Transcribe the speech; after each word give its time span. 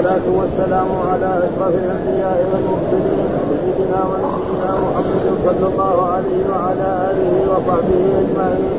والصلاة 0.00 0.28
والسلام 0.40 0.88
على 1.10 1.38
أشرف 1.38 1.74
الأنبياء 1.74 2.46
والمرسلين 2.52 3.28
سيدنا 3.48 4.00
ونبينا 4.10 4.70
محمد 4.84 5.24
صلى 5.44 5.66
الله 5.72 5.96
عليه 6.12 6.40
وعلى 6.52 6.88
آله 7.10 7.32
وصحبه 7.50 8.02
أجمعين. 8.22 8.76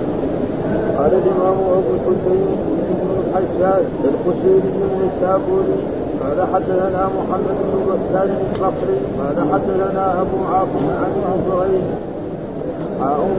قال 0.98 1.14
الإمام 1.22 1.58
أبو 1.78 1.92
الحسين 1.98 2.48
بن 2.90 3.10
الحجاج 3.22 3.86
القشيري 4.12 4.72
بن 4.74 5.10
الشابوري 5.10 5.78
قال 6.22 6.38
حدثنا 6.54 7.10
محمد 7.18 7.58
بن 7.70 7.80
بكار 7.88 8.30
البصري 8.54 9.00
قال 9.20 9.38
حدثنا 9.54 10.22
أبو 10.22 10.38
عاصم 10.54 10.86
عن 11.02 11.12
زهير 11.50 11.86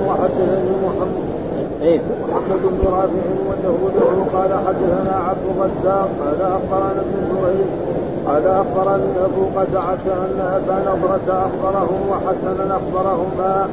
وحدثني 0.07 0.73
محمد. 0.87 1.32
إيه؟ 1.83 2.01
محمد 2.23 2.63
بن 2.63 2.87
رافع 2.87 3.25
وله 3.49 3.79
له 3.97 4.27
قال 4.39 4.51
حدثنا 4.67 5.15
عبد 5.29 5.47
الرزاق 5.51 6.09
قال 6.21 6.43
أخبرنا 6.43 7.01
ابن 7.01 7.17
زهير 7.33 7.67
قال 8.27 8.47
اخبرني 8.47 9.25
أبو 9.25 9.45
قزعة 9.57 10.05
أن 10.25 10.41
أبا 10.41 10.79
نضرة 10.91 11.47
أخبره 11.47 11.91
وحسنا 12.11 12.77
أخبرهما 12.77 13.69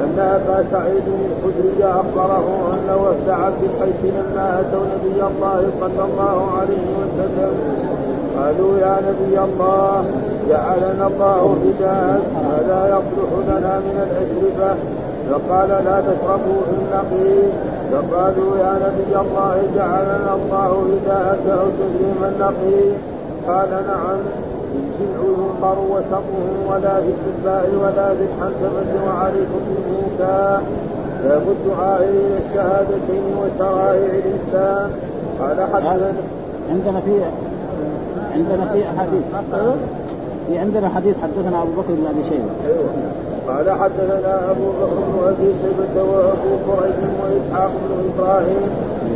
أن 0.00 0.18
أبا 0.18 0.64
سعيد 0.72 1.02
الخدري 1.06 1.84
أخبره 1.84 2.72
أن 2.72 2.96
وفد 3.04 3.28
عبد 3.30 3.62
القيس 3.62 4.14
لما 4.14 4.60
أتوا 4.60 4.84
نبي 4.94 5.22
الله 5.22 5.70
صلى 5.80 6.04
الله 6.04 6.48
عليه 6.60 6.86
وسلم 7.00 7.52
قالوا 8.38 8.78
يا 8.78 9.00
نبي 9.08 9.38
الله 9.38 10.04
جعلنا 10.48 11.06
الله 11.06 11.56
فداء 11.62 12.20
هذا 12.50 12.88
يصلح 12.88 13.30
لنا 13.48 13.78
من 13.78 14.06
الاشربه 14.06 14.74
فقال 15.30 15.68
لا 15.68 16.00
تشربوا 16.00 16.60
في 16.66 16.74
النقيض 16.80 17.52
فقالوا 17.92 18.58
يا 18.58 18.72
نبي 18.86 19.20
الله 19.20 19.62
جعلنا 19.76 20.34
الله 20.34 20.70
هداءك 20.92 21.44
أو 21.60 21.66
تسليم 21.80 22.20
النقيض 22.24 22.92
قال 23.48 23.70
نعم. 23.70 24.18
الجمع 24.74 25.20
ينقر 25.38 25.78
وسقه 25.90 26.42
ولا 26.68 27.00
في 27.00 27.10
السباء 27.16 27.70
ولا 27.82 28.08
في 28.14 28.22
الحنتمة 28.22 29.06
وعليكم 29.06 29.60
بالموتى 29.66 30.60
باب 31.24 31.42
الدعاء 31.48 32.02
إلى 32.02 32.38
الشهادتين 32.46 33.22
وشرائع 33.38 34.10
الاسلام 34.24 34.90
قال 35.40 35.60
حدثنا 35.72 36.12
عندنا 36.70 37.00
في 37.00 37.20
عندنا 38.34 38.72
في 38.72 38.82
أحاديث. 38.88 39.22
في 40.46 40.58
عندنا 40.58 40.88
حديث 40.88 41.14
حدثنا 41.22 41.62
أبو 41.62 41.70
بكر 41.70 41.92
بن 41.98 42.06
أبي 42.06 42.22
شيبة. 42.28 42.52
أيوه 42.66 42.90
قال 43.48 43.70
حدثنا 43.80 44.50
أبو 44.50 44.66
بكر 44.80 44.94
بن 44.94 45.28
أبي 45.28 45.54
شيبة 45.62 46.02
وأبو 46.02 46.50
قريب 46.68 47.10
وإسحاق 47.22 47.70
بن 47.70 48.10
إبراهيم 48.10 48.62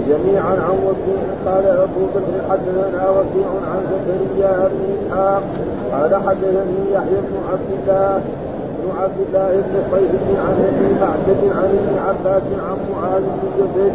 جميعا 0.09 0.55
عن 0.67 0.79
وكيع. 0.87 1.23
قال 1.47 1.67
أبو 1.67 2.03
بكر 2.15 2.35
حدثنا 2.51 3.11
وكيع 3.11 3.49
عن 3.71 3.81
زكريا 3.91 4.69
بن 4.69 4.81
إسحاق. 4.95 5.43
قال 5.93 6.15
حدثني 6.15 6.93
يحيى 6.93 7.21
بن 7.29 7.37
عبد 7.51 7.71
الله 7.79 8.21
بن 8.83 8.91
عبد 9.03 9.19
الله 9.27 9.51
بن 9.67 9.75
صيف 9.91 10.39
عن 10.47 10.57
أبي 10.69 10.89
معبد 11.01 11.43
عن 11.57 11.69
ابن 11.81 11.95
عباس 12.07 12.43
عن 12.67 12.77
معاذ 12.93 13.23
بن 13.23 13.49
جبل. 13.59 13.93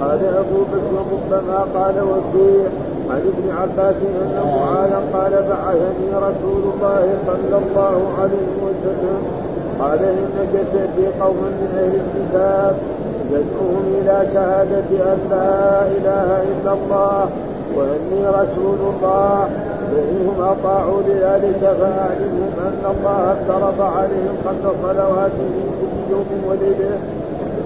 قال 0.00 0.20
أبو 0.24 0.58
بكر 0.72 0.92
ربما 1.12 1.58
قال 1.74 1.94
وكيع. 2.10 2.68
عن 3.12 3.20
ابن 3.32 3.46
عباس 3.60 3.94
أن 4.22 4.34
معاذا 4.56 5.02
قال 5.12 5.32
بعثني 5.48 6.10
رسول 6.28 6.62
الله 6.72 7.04
صلى 7.26 7.56
الله 7.62 7.96
عليه 8.20 8.52
وسلم. 8.64 9.18
قال 9.80 9.98
انك 9.98 10.52
تاتي 10.72 11.06
قوما 11.20 11.48
من 11.60 11.70
أهل 11.82 11.94
الكتاب 12.04 12.76
تدعوهم 13.30 13.84
إلى 14.00 14.26
شهادة 14.34 15.12
أن 15.12 15.18
لا 15.30 15.86
إله 15.86 16.42
إلا 16.52 16.72
الله 16.72 17.28
وأني 17.76 18.26
رسول 18.26 18.78
الله 18.92 19.48
فإنهم 19.92 20.36
أطاعوا 20.40 21.00
لذلك 21.08 21.60
فأعلمهم 21.60 22.52
أن 22.68 22.82
الله 22.94 23.32
افترض 23.32 23.80
عليهم 23.96 24.34
خمس 24.44 24.72
صلوات 24.82 25.30
في 25.30 25.62
كل 25.80 26.12
يوم 26.12 26.26
وليله 26.48 26.98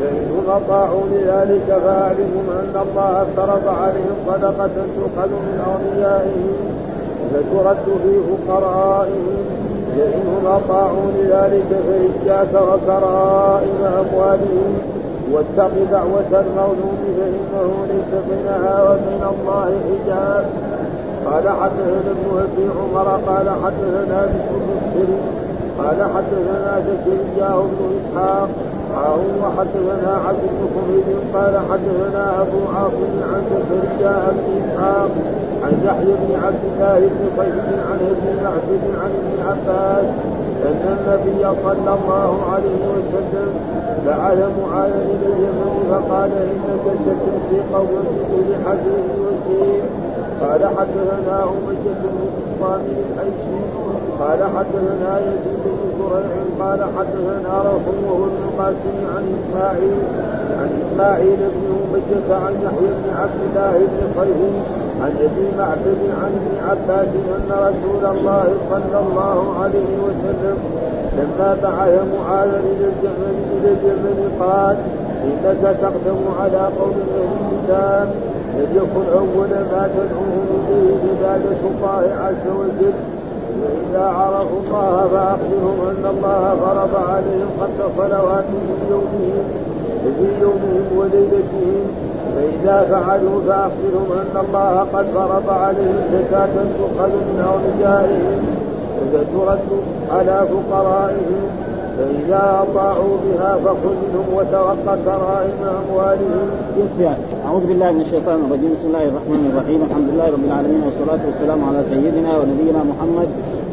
فإنهم 0.00 0.44
أطاعوا 0.48 1.02
لذلك 1.12 1.66
فاعلمهم 1.84 2.46
أن 2.50 2.74
الله 2.86 3.22
افترض 3.22 3.68
عليهم 3.82 4.16
صدقة 4.26 4.70
تؤخذ 4.96 5.28
من 5.28 5.56
أغنيائهم 5.66 6.56
فترد 7.32 7.98
في 8.02 8.20
فقرائهم. 8.28 9.44
فإنهم 9.96 10.46
أطاعوا 10.46 11.06
لذلك 11.18 11.70
فإياك 11.86 12.54
وكرائم 12.54 13.78
أموالهم. 13.84 14.78
واتق 15.32 15.72
دعوة 15.90 16.30
المظلوم 16.32 16.98
فإنه 17.18 17.86
ليس 17.88 18.22
بينها 18.28 18.82
وبين 18.82 19.22
الله 19.32 19.72
حجاب. 19.86 20.46
قال 21.26 21.48
حدثنا 21.48 22.10
ابن 22.16 22.38
ابي 22.38 22.68
عمر 22.78 23.20
قال 23.26 23.50
حدثنا 23.64 24.26
بن 24.26 24.76
قال 25.78 25.96
حدثنا 26.14 26.82
زكريا 26.86 27.48
بن 27.48 27.98
إسحاق 27.98 28.48
حاه 28.94 29.20
وحدثنا 29.42 30.12
عبد 30.26 30.44
حميد 30.72 31.08
قال 31.34 31.54
حدثنا 31.70 32.24
أبو 32.42 32.58
عاصم 32.74 33.12
عن 33.32 33.42
زكريا 33.50 34.16
بن 34.30 34.44
إسحاق 34.60 35.10
عن 35.64 35.72
يحيى 35.86 36.14
بن 36.22 36.30
عبد 36.44 36.64
الله 36.72 36.98
بن 36.98 37.42
قيس 37.42 37.66
عن 37.90 37.98
ابن 38.12 38.26
معبد 38.42 38.82
عن 39.02 39.10
ابن 39.20 39.36
عباس 39.48 40.06
أن 40.66 40.98
النبي 40.98 41.42
صلى 41.64 41.94
الله 41.98 42.32
عليه 42.52 42.82
وسلم 42.94 43.50
بعث 44.06 44.38
معاذا 44.62 45.00
إلى 45.12 45.26
اليمن 45.32 45.72
فقال 45.90 46.30
انك 46.32 46.84
ستمسي 47.04 47.58
قوما 47.74 48.02
بكل 48.16 48.48
حديث 48.66 49.04
وسيم 49.24 49.84
قال 50.40 50.60
حدثنا 50.78 51.44
أمية 51.44 51.94
بن 52.02 52.28
الصامي 52.46 52.96
الحيثي 53.10 53.58
قال 54.20 54.40
حدثنا 54.56 55.18
يزيد 55.20 55.64
بن 55.64 55.88
زريع 55.98 56.36
قال 56.60 56.80
حدثنا 56.96 57.62
روح 57.62 57.82
وهو 58.04 58.24
ابن 58.24 58.42
القاسم 58.48 58.96
عن 59.16 59.24
اسماعيل 59.36 59.98
عن 60.60 60.70
إسماعيل 60.82 61.36
بن 61.36 61.64
أمية 61.82 62.34
عن 62.34 62.54
يحيى 62.64 62.90
بن 63.00 63.08
عبد 63.20 63.40
الله 63.46 63.78
بن 63.78 64.20
خير 64.20 64.52
عن 65.02 65.12
أبي 65.26 65.46
معبد 65.58 66.00
عن 66.22 66.32
ابن 66.40 66.54
عباس 66.68 67.08
أن 67.36 67.50
رسول 67.50 68.16
الله 68.16 68.48
صلى 68.70 68.98
الله 69.06 69.62
عليه 69.62 69.92
وسلم 70.06 70.56
لما 71.18 71.56
بعث 71.62 71.94
معاذا 72.18 72.60
إلى 72.70 72.86
الجبل 72.92 73.36
إلى 73.56 73.70
الجبل 73.72 74.44
قال 74.44 74.76
إنك 75.24 75.76
تقدم 75.82 76.18
على 76.40 76.70
قوم 76.78 76.94
أهل 77.14 77.28
الكتاب 77.40 78.08
ليكن 78.56 79.12
أول 79.12 79.48
ما 79.72 79.88
تدعوهم 79.94 80.46
اليه 80.68 80.96
عباده 81.10 81.60
الله 81.70 82.14
عز 82.24 82.46
وجل. 82.58 82.94
فإذا 83.62 84.04
عرفوا 84.04 84.60
الله 84.66 85.08
فأخبرهم 85.12 85.78
أن 85.90 86.04
الله 86.14 86.56
فرض 86.64 86.94
عليهم 87.10 87.48
خمس 87.60 87.80
صلوات 87.98 88.44
في 88.44 88.90
يومهم 88.90 89.44
في 90.18 90.28
يومهم 90.42 90.86
وليلتهم. 90.98 91.86
فإذا 92.34 92.76
فعلوا 92.90 93.40
فأخبرهم 93.46 94.08
أن 94.22 94.34
الله 94.44 94.86
قد 94.92 95.06
فرض 95.14 95.48
عليهم 95.50 96.00
زكاة 96.12 96.54
تؤخذ 96.78 97.08
من 97.08 97.38
أغنيائهم 97.52 98.38
فترد 99.12 99.68
على 100.10 100.46
فقرائهم. 100.52 101.65
فإذا 101.96 102.66
أطاعوا 102.66 103.16
بها 103.24 103.56
فخذ 103.64 103.94
منهم 104.04 104.26
وتوقى 104.36 104.98
كرائم 105.04 105.60
أموالهم. 105.82 106.46
أعوذ 107.46 107.66
بالله 107.66 107.92
من 107.92 108.00
الشيطان 108.00 108.38
الرجيم، 108.46 108.70
بسم 108.76 108.86
الله 108.86 109.04
الرحمن 109.08 109.42
الرحيم، 109.50 109.80
الحمد 109.88 110.08
لله 110.12 110.26
رب 110.36 110.44
العالمين 110.44 110.82
والصلاة 110.86 111.22
والسلام 111.26 111.60
على 111.68 111.80
سيدنا 111.90 112.38
ونبينا 112.38 112.80
محمد 112.90 113.28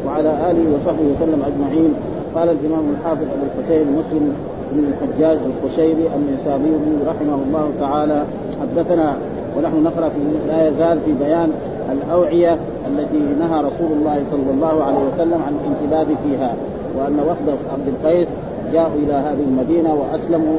وعلى 0.06 0.30
آله 0.50 0.64
وصحبه 0.74 1.06
وسلم 1.12 1.40
أجمعين. 1.50 1.94
قال 2.34 2.48
الإمام 2.56 2.84
الحافظ 2.94 3.26
أبو 3.34 3.44
الحسين 3.48 3.86
مسلم 3.98 4.24
بن 4.72 4.84
الحجاج 4.90 5.38
القشيري 5.50 6.06
النسابي 6.16 6.72
رحمه 7.06 7.38
الله 7.46 7.66
تعالى. 7.80 8.24
حدثنا 8.60 9.16
ونحن 9.56 9.82
نقرأ 9.82 10.08
في 10.08 10.20
لا 10.48 10.68
يزال 10.68 10.98
في 11.04 11.12
بيان 11.12 11.50
الأوعية 11.92 12.52
التي 12.88 13.22
نهى 13.40 13.58
رسول 13.58 13.90
الله 13.98 14.18
صلى 14.30 14.50
الله 14.54 14.84
عليه 14.84 15.02
وسلم 15.14 15.40
عن 15.46 15.54
الانتباه 15.60 16.16
فيها. 16.24 16.54
وأن 16.96 17.18
وفد 17.20 17.48
عبد 17.72 17.88
القيس 17.88 18.28
جاءوا 18.72 18.94
إلى 18.94 19.12
هذه 19.12 19.44
المدينة 19.48 19.94
وأسلموا 19.94 20.58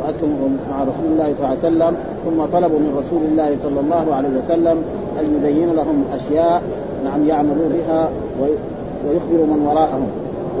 وأسلموا 0.00 0.48
مع 0.70 0.82
رسول 0.82 1.12
الله 1.12 1.34
صلى 1.34 1.46
الله 1.46 1.48
عليه 1.48 1.58
وسلم 1.58 1.96
ثم 2.24 2.58
طلبوا 2.58 2.78
من 2.78 3.02
رسول 3.04 3.22
الله 3.30 3.56
صلى 3.62 3.80
الله 3.80 4.14
عليه 4.14 4.28
وسلم 4.28 4.82
أن 5.20 5.24
يبين 5.36 5.70
لهم 5.70 6.04
اشياء 6.12 6.62
نعم 7.04 7.26
يعملوا 7.26 7.68
بها 7.68 8.08
ويخبروا 8.40 9.46
من 9.46 9.66
وراءهم. 9.66 10.08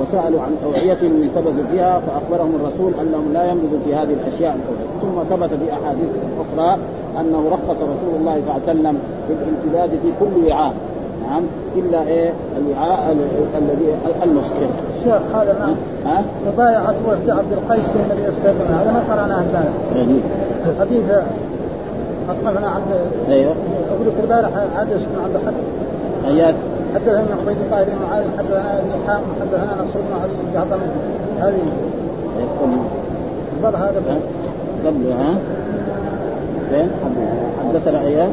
وسألوا 0.00 0.40
عن 0.42 0.56
اوعيه 0.64 0.98
انتبذوا 1.02 1.64
فيها 1.72 2.00
فأخبرهم 2.00 2.52
الرسول 2.54 2.92
أنهم 3.00 3.32
لا 3.32 3.50
ينبذوا 3.50 3.78
في 3.84 3.94
هذه 3.94 4.12
الأشياء 4.12 4.58
ثم 5.02 5.36
ثبت 5.36 5.50
في 5.50 5.72
أحاديث 5.72 6.08
أخرى 6.40 6.78
أنه 7.20 7.48
رخص 7.48 7.76
رسول 7.76 8.14
الله 8.20 8.32
صلى 8.32 8.56
الله 8.56 8.62
عليه 8.68 8.72
وسلم 8.80 8.98
في 9.28 9.34
في 10.02 10.08
كل 10.20 10.50
وعاء. 10.50 10.74
نعم. 11.30 11.42
إلا 11.76 12.02
إيه؟ 12.02 12.32
الوعاء 12.58 13.16
الذي 13.58 13.88
المسكر. 14.22 14.68
شيخ 15.04 15.22
هذا 15.36 15.56
ما 15.60 15.74
ها؟ 16.10 16.22
مبايعة 16.52 16.94
وفد 17.08 17.30
عبد 17.30 17.52
القيس 17.52 17.84
للنبي 17.94 18.22
صلى 18.22 18.50
الله 18.50 18.50
عليه 18.50 18.64
وسلم. 18.64 18.78
هذا 18.78 18.92
ما 18.92 19.14
قرأناه 19.14 19.40
البارح. 19.40 19.74
يعني 19.94 20.18
حديث 20.80 21.04
أطلقنا 22.28 22.68
عبد 22.68 22.90
أيوه. 23.28 23.54
أقول 23.90 24.06
لك 24.06 24.14
البارح 24.22 24.50
عبد 24.78 24.90
بن 24.90 25.24
عبد 25.24 25.34
الحق. 25.34 25.54
ايات 26.26 26.54
حدثنا 26.94 27.36
عبيد 27.42 27.56
الله 27.66 27.84
بن 27.84 27.92
معاذ 28.08 28.24
حدثنا 28.38 28.78
ابن 28.78 28.92
حام 29.06 29.22
حدثنا 29.40 29.72
نصر 29.74 29.98
بن 30.06 30.12
علي 30.22 30.32
الجهضمي 30.48 30.88
هذه. 31.40 31.62
قبل 33.62 33.76
هذا. 33.76 34.02
قبل 34.86 35.12
ها؟ 35.12 35.34
فين 36.70 36.88
حدثنا 37.68 38.00
اياه 38.00 38.28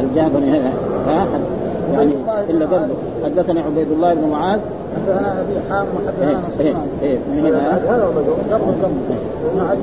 الجهضمي 0.00 0.60
ها؟ 1.06 1.26
يعني 1.92 2.12
إلا 2.50 2.66
قبل 2.66 2.88
حدثني 3.24 3.60
عبيد 3.60 3.92
الله 3.92 4.14
بن 4.14 4.28
معاذ 4.28 4.60
حدثنا 4.96 5.40
ابي 5.40 5.54
حام 5.70 5.86
وحدثنا 5.96 6.42
إيه 6.60 6.66
إيه, 6.66 6.76
إيه. 7.02 7.18
من 7.18 7.46
هنا 7.46 7.78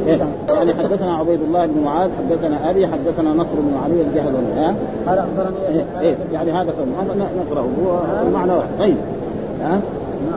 إيه. 0.08 0.20
يعني 0.50 0.74
حدثنا 0.74 1.18
عبيد 1.18 1.42
الله 1.42 1.66
بن 1.66 1.84
معاذ 1.84 2.10
حدثنا 2.18 2.70
أبي 2.70 2.88
حدثنا 2.88 3.34
نصر 3.34 3.56
بن 3.56 3.78
علي 3.84 4.02
الجهضمي 4.02 4.52
ها 4.58 4.76
قال 5.08 5.20
اخبرني 5.20 5.58
إيه. 5.70 5.86
إيه. 6.02 6.16
يعني 6.34 6.52
هذا 6.52 6.74
نقرأه 7.50 7.62
هو 7.64 8.00
المعنى 8.28 8.52
واحد 8.52 8.70
طيب 8.80 8.96
ها 9.62 9.82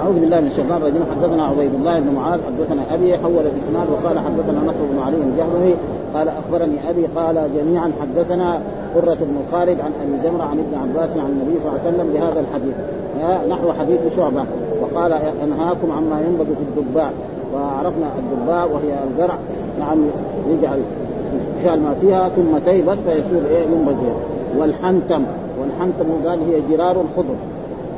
أعوذ 0.01 0.21
بالله 0.21 0.41
من 0.41 0.47
الشيطان 0.47 0.77
الرجيم 0.77 1.03
حدثنا 1.17 1.45
عبيد 1.45 1.75
الله 1.75 2.01
بن 2.01 2.15
معاذ 2.15 2.41
حدثنا 2.47 2.95
أبي 2.95 3.19
حول 3.19 3.45
الإسناد 3.53 3.87
وقال 3.93 4.19
حدثنا 4.19 4.61
نصر 4.61 4.85
بن 4.93 4.99
علي 5.07 5.17
الجهضمي 5.17 5.75
قال 6.15 6.29
أخبرني 6.29 6.91
أبي 6.91 7.07
قال 7.17 7.51
جميعا 7.57 7.93
حدثنا 8.01 8.61
قرة 8.95 9.15
بن 9.21 9.37
خالد 9.53 9.81
عن 9.81 9.93
أبي 10.03 10.29
جمرة 10.29 10.43
عن 10.43 10.59
ابن 10.59 10.75
عباس 10.83 11.11
عن 11.17 11.31
النبي 11.31 11.61
صلى 11.61 11.69
الله 11.69 11.81
عليه 11.85 11.89
وسلم 11.89 12.13
بهذا 12.13 12.41
الحديث. 12.41 12.75
نحو 13.49 13.73
حديث 13.73 14.01
شعبة. 14.17 14.45
وقال 14.83 15.13
أنهاكم 15.43 15.93
عما 15.93 16.21
ينبغي 16.21 16.47
في 16.47 16.81
الدباء. 16.81 17.13
وعرفنا 17.55 18.07
الدباء 18.19 18.69
وهي 18.69 18.95
الزرع. 19.11 19.39
نعم 19.81 19.99
يجعل 20.51 20.81
شال 21.65 21.83
ما 21.83 21.95
فيها 22.01 22.29
ثم 22.29 22.59
تيبت 22.67 22.99
فيصير 23.07 23.49
إيه 23.49 23.63
ينبذ 23.63 23.97
والحنتم. 24.59 25.25
والحنتم 25.61 26.29
قال 26.29 26.39
هي 26.51 26.61
جرار 26.71 26.91
الخضر. 26.91 27.35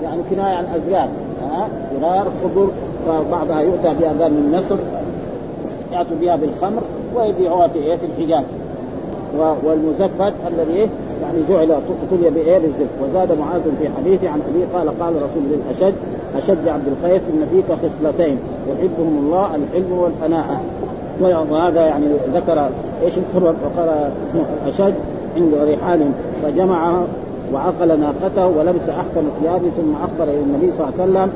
يعني 0.02 0.22
كناية 0.30 0.54
عن 0.54 0.64
ازياد 0.64 1.10
ها 1.42 1.68
جرار 2.00 2.26
خضر. 2.44 2.68
فبعضها 3.06 3.60
يؤتى 3.60 3.94
بها 4.00 4.28
من 4.28 4.52
مصر 4.52 4.76
يأتوا 5.92 6.16
بها 6.20 6.36
بالخمر. 6.36 6.82
ويبيعوها 7.16 7.68
في 7.68 7.78
إيه؟ 7.78 7.96
في 7.96 8.06
الحجاز. 8.06 8.44
والمزفت 9.38 10.32
الذي 10.48 10.78
يعني 11.22 11.38
جعل 11.48 11.80
تلي 12.10 12.30
بإيه؟ 12.30 12.58
بالزفت. 12.58 12.90
وزاد 13.02 13.38
معاذ 13.38 13.62
في 13.62 13.88
حديثه 13.88 14.28
عن 14.28 14.40
ابي 14.50 14.64
قال 14.74 15.00
قال 15.00 15.14
رسول 15.16 15.42
للاشج 15.50 15.94
اشج 16.36 16.68
عبد 16.68 16.86
القيس 16.86 17.22
إن 17.32 17.46
فيك 17.50 17.64
خصلتين 17.78 18.38
يحبهم 18.68 19.18
الله 19.18 19.54
الحلم 19.54 19.92
والفناءة. 19.98 20.60
وهذا 21.50 21.80
يعني 21.80 22.06
ذكر 22.34 22.68
إيش 23.02 23.12
السبب؟ 23.18 23.54
فقال 23.64 24.10
اشج 24.66 24.94
عند 25.36 25.54
رحال 25.54 26.10
فجمع 26.42 27.00
وعقل 27.54 28.00
ناقته 28.00 28.46
ولبس 28.46 28.88
أحسن 28.88 29.28
ثيابه 29.40 29.70
ثم 29.76 29.94
أخبر 30.04 30.32
إلى 30.32 30.40
النبي 30.40 30.72
صلى 30.78 30.88
الله 30.88 31.00
عليه 31.00 31.10
وسلم 31.10 31.30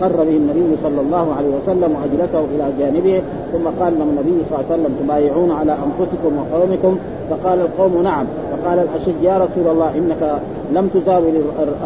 فقر 0.00 0.16
به 0.16 0.36
النبي 0.36 0.76
صلى 0.82 1.00
الله 1.00 1.34
عليه 1.38 1.48
وسلم 1.48 1.96
وأجلسه 1.96 2.44
إلى 2.54 2.72
جانبه 2.78 3.22
ثم 3.52 3.84
قال 3.84 3.98
لهم 3.98 4.08
النبي 4.08 4.44
صلى 4.44 4.58
الله 4.58 4.64
عليه 4.70 4.74
وسلم 4.74 4.96
تبايعون 5.02 5.50
على 5.50 5.72
أنفسكم 5.72 6.32
وقومكم؟ 6.38 6.98
فقال 7.30 7.60
القوم 7.60 8.02
نعم. 8.02 8.26
فقال 8.52 8.78
الاشد 8.78 9.22
يا 9.22 9.38
رسول 9.38 9.72
الله 9.72 9.90
إنك 9.98 10.40
لم 10.72 10.88
تزاول 10.88 11.32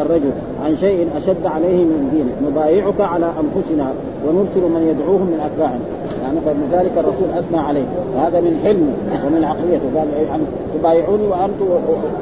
الرجل. 0.01 0.31
عن 0.65 0.77
شيء 0.77 1.09
أشد 1.17 1.47
عليه 1.47 1.85
من 1.85 2.11
دينه 2.13 2.51
نبايعك 2.51 3.01
على 3.01 3.27
أنفسنا 3.27 3.93
ونرسل 4.27 4.61
من 4.61 4.83
يدعوهم 4.91 5.27
من 5.27 5.41
أتباعنا. 5.47 5.85
يعني 6.23 6.41
فلذلك 6.41 6.93
الرسول 6.97 7.39
أثنى 7.39 7.59
عليه. 7.59 7.87
وهذا 8.17 8.41
من 8.41 8.61
حلمه 8.65 8.93
ومن 9.27 9.45
عقليته 9.45 9.99
قال 9.99 10.09
يعني 10.29 10.43
تبايعوني 10.79 11.27
وأنتم 11.27 11.67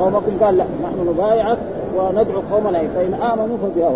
قومكم 0.00 0.44
قال 0.44 0.56
لا 0.56 0.64
نحن 0.84 1.08
نبايعك 1.08 1.58
وندعو 1.96 2.40
قومنا. 2.52 2.78
فإن 2.78 3.14
آمنوا 3.14 3.56
فبها 3.62 3.90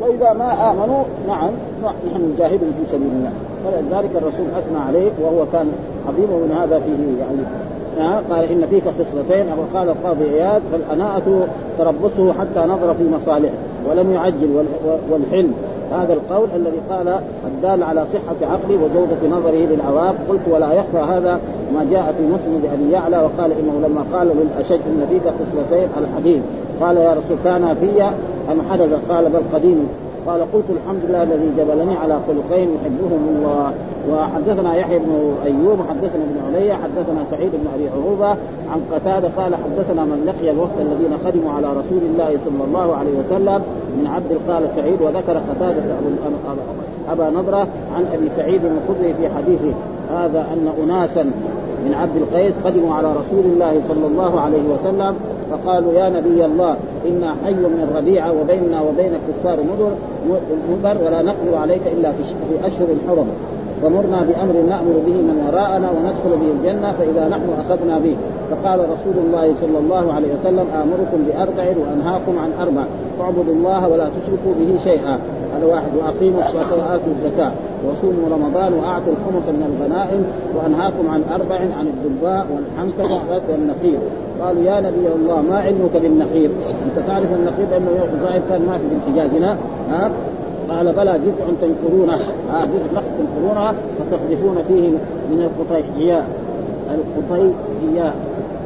وإذا 0.00 0.32
ما 0.32 0.70
آمنوا 0.70 1.04
نعم 1.28 1.50
نحن 1.84 2.32
نجاهدهم 2.34 2.72
في 2.72 2.92
سبيل 2.92 3.08
الله. 3.08 3.32
فلذلك 3.64 4.10
الرسول 4.14 4.46
أثنى 4.58 4.78
عليه 4.88 5.10
وهو 5.22 5.44
كان 5.52 5.72
عظيم 6.08 6.30
من 6.30 6.56
هذا 6.60 6.78
فيه 6.78 7.24
يعني. 7.24 7.60
قال 8.30 8.44
إن 8.44 8.66
فيك 8.70 8.82
خصلتين 8.82 9.46
وقال 9.58 9.88
القاضي 9.88 10.24
اياد 10.24 10.62
فالأناءة 10.72 11.48
تربصه 11.78 12.32
حتى 12.32 12.60
نظر 12.60 12.94
في 12.94 13.04
مصالحه 13.10 13.54
ولم 13.90 14.12
يعجل 14.12 14.64
والحلم. 15.10 15.52
هذا 15.92 16.12
القول 16.12 16.48
الذي 16.56 16.80
قال 16.90 17.18
الدال 17.46 17.82
على 17.82 18.04
صحة 18.12 18.50
عقله 18.52 18.78
وجودة 18.84 19.36
نظره 19.36 19.66
للعوام. 19.70 20.14
قلت 20.28 20.40
ولا 20.50 20.72
يخفى 20.72 21.12
هذا 21.12 21.40
ما 21.74 21.86
جاء 21.90 22.14
في 22.18 22.22
مسند 22.26 22.64
أبي 22.74 22.92
يعلى 22.92 23.16
وقال 23.16 23.52
إنه 23.52 23.88
لما 23.88 24.04
قال 24.12 24.28
للأشد 24.28 24.80
إن 24.86 25.06
فيك 25.10 25.22
خصلتين 25.22 25.88
الحديث. 25.98 26.42
قال 26.80 26.96
يا 26.96 27.10
رسول 27.10 27.36
كان 27.44 27.76
في 27.80 28.02
أم 28.52 28.60
حدث؟ 28.70 29.10
قال 29.10 29.24
بل 29.24 29.42
قديم. 29.54 29.88
قال 30.26 30.40
قلت 30.52 30.64
الحمد 30.70 31.00
لله 31.08 31.22
الذي 31.22 31.50
جبلني 31.58 31.96
على 31.96 32.20
خلقين 32.26 32.68
يحبهم 32.74 33.22
الله. 33.28 33.72
وحدثنا 34.10 34.76
يحيى 34.76 34.98
بن 34.98 35.34
أيوب 35.44 35.78
حدثنا 35.88 36.22
ابن 36.28 36.38
علي 36.46 36.74
حدثنا 36.74 37.24
سعيد 37.30 37.50
بن 37.52 37.66
أبي 37.74 37.88
عروبة 37.88 38.28
عن 38.72 38.80
قتادة 38.92 39.28
قال 39.36 39.54
حدثنا 39.54 40.04
من 40.04 40.24
لقي 40.26 40.50
الوقت 40.50 40.76
الذين 40.80 41.18
خدموا 41.24 41.52
على 41.52 41.66
رسول 41.66 42.02
الله 42.10 42.38
صلى 42.44 42.64
الله 42.64 42.96
عليه 42.96 43.10
وسلم 43.10 43.62
من 43.98 44.06
عبد 44.06 44.38
قال 44.48 44.68
سعيد 44.76 45.00
وذكر 45.02 45.40
قتادة 45.50 45.82
أبا 47.08 47.30
نضرة 47.30 47.66
عن 47.96 48.04
أبي 48.14 48.28
سعيد 48.36 48.60
الخدري 48.64 49.14
في 49.14 49.28
حديثه. 49.28 49.74
هذا 50.10 50.46
أن 50.52 50.68
أناسا 50.84 51.22
من 51.84 51.94
عبد 51.94 52.16
القيس 52.16 52.54
قدموا 52.64 52.94
على 52.94 53.08
رسول 53.08 53.44
الله 53.44 53.80
صلى 53.88 54.06
الله 54.06 54.40
عليه 54.40 54.62
وسلم 54.62 55.16
فقالوا 55.50 55.92
يا 55.92 56.08
نبي 56.08 56.44
الله 56.44 56.76
إنا 57.08 57.34
حي 57.44 57.52
من 57.52 57.88
الربيعه 57.90 58.32
وبيننا 58.40 58.80
وبين 58.80 59.12
الكفار 59.14 59.58
مدر 59.72 59.92
مدر 60.72 60.96
ولا 61.06 61.22
نقدر 61.22 61.54
عليك 61.62 61.82
إلا 61.86 62.12
في 62.12 62.66
أشهر 62.66 62.88
حرم 63.08 63.26
ومرنا 63.84 64.20
بأمر 64.28 64.52
نأمر 64.68 64.96
به 65.06 65.12
من 65.28 65.36
وراءنا 65.46 65.88
وندخل 65.90 66.32
به 66.40 66.50
الجنة 66.56 66.92
فإذا 66.92 67.28
نحن 67.28 67.48
أخذنا 67.62 67.98
به. 67.98 68.16
فقال 68.50 68.80
رسول 68.80 69.16
الله 69.26 69.54
صلى 69.60 69.78
الله 69.78 70.12
عليه 70.12 70.28
وسلم 70.40 70.66
آمركم 70.82 71.18
بأربع 71.26 71.64
وأنهاكم 71.80 72.38
عن 72.38 72.50
أربع. 72.60 72.84
اعبدوا 73.20 73.54
الله 73.54 73.88
ولا 73.88 74.08
تشركوا 74.16 74.52
به 74.60 74.78
شيئا. 74.84 75.18
هذا 75.56 75.66
واحد 75.66 75.92
وأقيموا 75.98 76.40
الصلاة 76.42 76.70
وآتوا 76.80 77.12
الزكاة. 77.16 77.52
وصوموا 77.86 78.28
رمضان 78.36 78.72
وأعطوا 78.72 79.12
الخمس 79.12 79.46
من 79.48 79.64
الغنائم 79.70 80.24
وأنهاكم 80.56 81.10
عن 81.10 81.22
أربع 81.34 81.54
عن 81.78 81.86
الدباء 81.86 82.46
والحنكه 82.54 83.20
والنقير 83.50 83.98
قالوا 84.40 84.62
يا 84.62 84.80
نبي 84.80 85.08
الله 85.16 85.42
ما 85.42 85.58
علمك 85.58 85.96
بالنخيل؟ 86.02 86.50
أنت 86.86 87.06
تعرف 87.06 87.32
النخيل 87.32 87.70
لأنه 87.70 88.04
الظاهر 88.12 88.40
كان 88.50 88.66
ما 88.66 88.78
في 88.78 88.84
الحجاز 88.96 89.30
هنا 89.30 89.56
ها؟ 89.90 90.10
قال 90.68 90.92
بلى 90.92 91.12
جزء 91.12 91.54
تنكرونه. 91.60 92.14
آه 92.52 92.64
جزء 92.64 92.86
نخل 92.94 93.04
تنكرونها 93.18 93.74
فتقذفون 93.98 94.56
فيه 94.68 94.88
من 95.30 95.50
القطيعياء 95.50 96.26
القطيعياء 96.90 98.14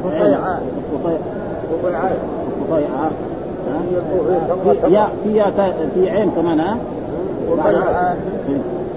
قطيعاء 0.03 0.63
القطيعاء 0.93 2.17
القطيعاء 2.69 3.11
يا 4.91 5.09
في 5.23 5.51
في 5.95 6.09
عين 6.09 6.31
كمان 6.31 6.59
ها؟ 6.59 6.77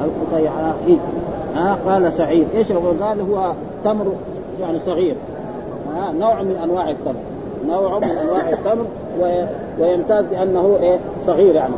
القطيعاء 0.04 0.76
ها 1.54 1.78
قال 1.86 2.12
سعيد. 2.12 2.46
إيش 2.54 2.72
قال 2.72 3.20
هو 3.20 3.52
تمر 3.84 4.12
يعني 4.60 4.78
صغير. 4.86 5.14
ها 5.94 6.12
نوع 6.12 6.42
من 6.42 6.56
أنواع 6.64 6.90
التمر. 6.90 7.14
نوع 7.68 7.98
من 7.98 8.10
أنواع 8.10 8.50
التمر 8.50 8.86
ويمتاز 9.80 10.24
بأنه 10.30 10.76
إيه؟ 10.80 10.98
صغير 11.26 11.54
يعني. 11.54 11.74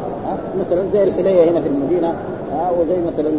مثلا 0.61 0.83
زي 0.93 1.05
الحلية 1.05 1.51
هنا 1.51 1.61
في 1.61 1.69
المدينة. 1.69 2.15
ها 2.53 2.71
وزي 2.71 2.97
مثلا 2.97 3.31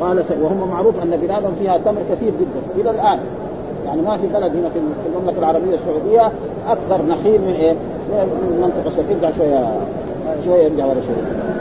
قال 0.00 0.24
وهم 0.42 0.70
معروف 0.70 1.02
أن 1.02 1.10
بلادهم 1.10 1.52
فيها 1.58 1.78
تمر 1.78 2.00
كثير 2.10 2.32
جدا. 2.40 2.82
إلى 2.82 2.90
الآن. 2.90 3.18
يعني 3.86 4.02
ما 4.02 4.16
في 4.16 4.26
بلد 4.26 4.56
هنا 4.56 4.68
في 4.68 4.78
المملكة 5.16 5.38
العربية 5.38 5.74
السعودية 5.74 6.32
أكثر 6.68 7.06
نخيل 7.06 7.40
من 7.40 7.54
إيه؟ 7.58 7.72
من 8.12 8.54
المنطقة 8.56 8.86
الشرقيه 8.86 9.36
شوية 9.38 9.74
شوية 10.44 10.62
يرجع 10.62 10.86
ورا 10.86 10.94
شوية. 10.94 11.51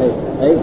اي 0.00 0.10
اي 0.42 0.56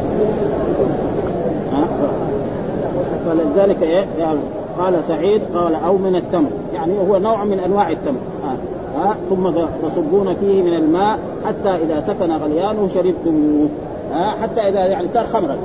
فلذلك 3.25 3.83
إيه؟ 3.83 4.05
يعني 4.19 4.39
قال 4.79 5.03
سعيد 5.07 5.41
قال 5.55 5.75
أو 5.75 5.97
من 5.97 6.15
التمر. 6.15 6.49
يعني 6.73 6.93
هو 6.99 7.17
نوع 7.17 7.43
من 7.43 7.59
أنواع 7.59 7.89
التمر. 7.89 8.19
آه. 8.45 9.01
آه. 9.01 9.15
ثم 9.29 9.51
تصبون 9.87 10.35
فيه 10.35 10.63
من 10.63 10.73
الماء 10.73 11.19
حتى 11.45 11.69
إذا 11.69 12.03
سكن 12.07 12.31
غليانه 12.31 12.89
شربتموه. 12.93 13.69
آه. 14.13 14.31
حتى 14.41 14.61
إذا 14.61 14.85
يعني 14.85 15.07
صار 15.13 15.27
خمرا. 15.27 15.57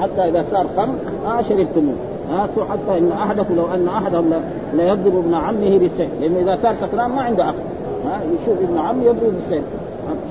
حتى 0.00 0.28
إذا 0.28 0.44
صار 0.50 0.66
خمر 0.76 0.94
آه 1.26 1.42
شربتموه. 1.42 1.94
آه. 2.32 2.48
حتى 2.70 2.98
إن 2.98 3.12
أحدكم 3.12 3.56
لو 3.56 3.64
إن 3.74 3.88
أحدهم 3.88 4.34
لا 4.74 4.88
يضرب 4.88 5.16
ابن 5.16 5.34
عمه 5.34 5.78
بالسيف 5.78 6.10
لأنه 6.20 6.38
إذا 6.38 6.58
صار 6.62 6.74
سكران 6.74 7.10
ما 7.10 7.22
عنده 7.22 7.44
عقل. 7.44 7.58
آه. 8.06 8.20
يشوف 8.42 8.70
ابن 8.70 8.78
عمه 8.78 9.02
يضرب 9.02 9.34
بالسيف 9.34 9.64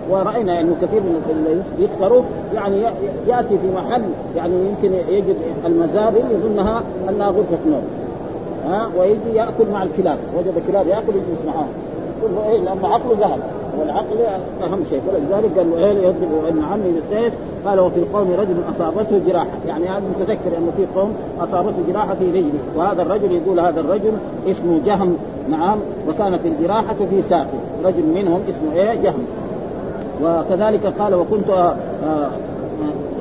ورأينا 0.09 0.53
يعني 0.53 0.69
كثير 0.81 1.01
من 1.01 1.21
اللي 1.29 1.85
يسكروا 1.85 2.21
يعني 2.53 2.81
يأتي 3.27 3.57
في 3.57 3.67
محل 3.75 4.03
يعني 4.35 4.53
يمكن 4.53 4.93
يجد 5.09 5.35
المزابل 5.65 6.23
يظنها 6.31 6.83
أنها 7.09 7.27
غرفة 7.27 7.57
نوم. 7.69 7.83
ها؟ 8.67 8.89
ويجي 8.99 9.35
يأكل 9.35 9.71
مع 9.73 9.83
الكلاب. 9.83 10.17
وجد 10.37 10.63
كلاب 10.67 10.87
يأكل 10.87 11.09
يجلس 11.09 11.45
له 11.45 11.65
إيه 12.49 12.59
لأنه 12.59 12.87
عقله 12.87 13.17
ذهب. 13.19 13.39
والعقل 13.79 14.17
أهم 14.63 14.83
شيء. 14.89 15.01
فلذلك 15.07 15.57
قال 15.57 15.71
له 15.71 15.77
إيه 15.77 15.97
يضرب 15.97 16.45
ابن 16.47 16.63
عمي 16.63 16.91
بالسيف 16.91 17.33
قال 17.65 17.79
وفي 17.79 17.99
القوم 17.99 18.31
رجل 18.31 18.55
أصابته 18.75 19.21
جراحة. 19.27 19.57
يعني 19.67 19.87
هذا 19.87 20.03
متذكر 20.19 20.57
انه 20.57 20.71
في 20.77 20.85
قوم 20.95 21.13
أصابته 21.39 21.77
جراحة 21.89 22.15
في 22.15 22.31
رجله. 22.31 22.59
وهذا 22.75 23.01
الرجل 23.01 23.31
يقول 23.31 23.59
هذا 23.59 23.79
الرجل 23.79 24.11
اسمه 24.47 24.79
جهم. 24.85 25.17
نعم. 25.49 25.77
وكانت 26.09 26.39
الجراحة 26.45 26.93
في 26.93 27.21
ساقه. 27.29 27.59
رجل 27.83 28.03
منهم 28.13 28.41
اسمه 28.49 28.81
إيه؟ 28.81 28.93
جهم. 28.93 29.25
وكذلك 30.23 30.85
قال 30.99 31.15
وكنت 31.15 31.49
آه، 31.49 31.75
آه، 32.03 32.29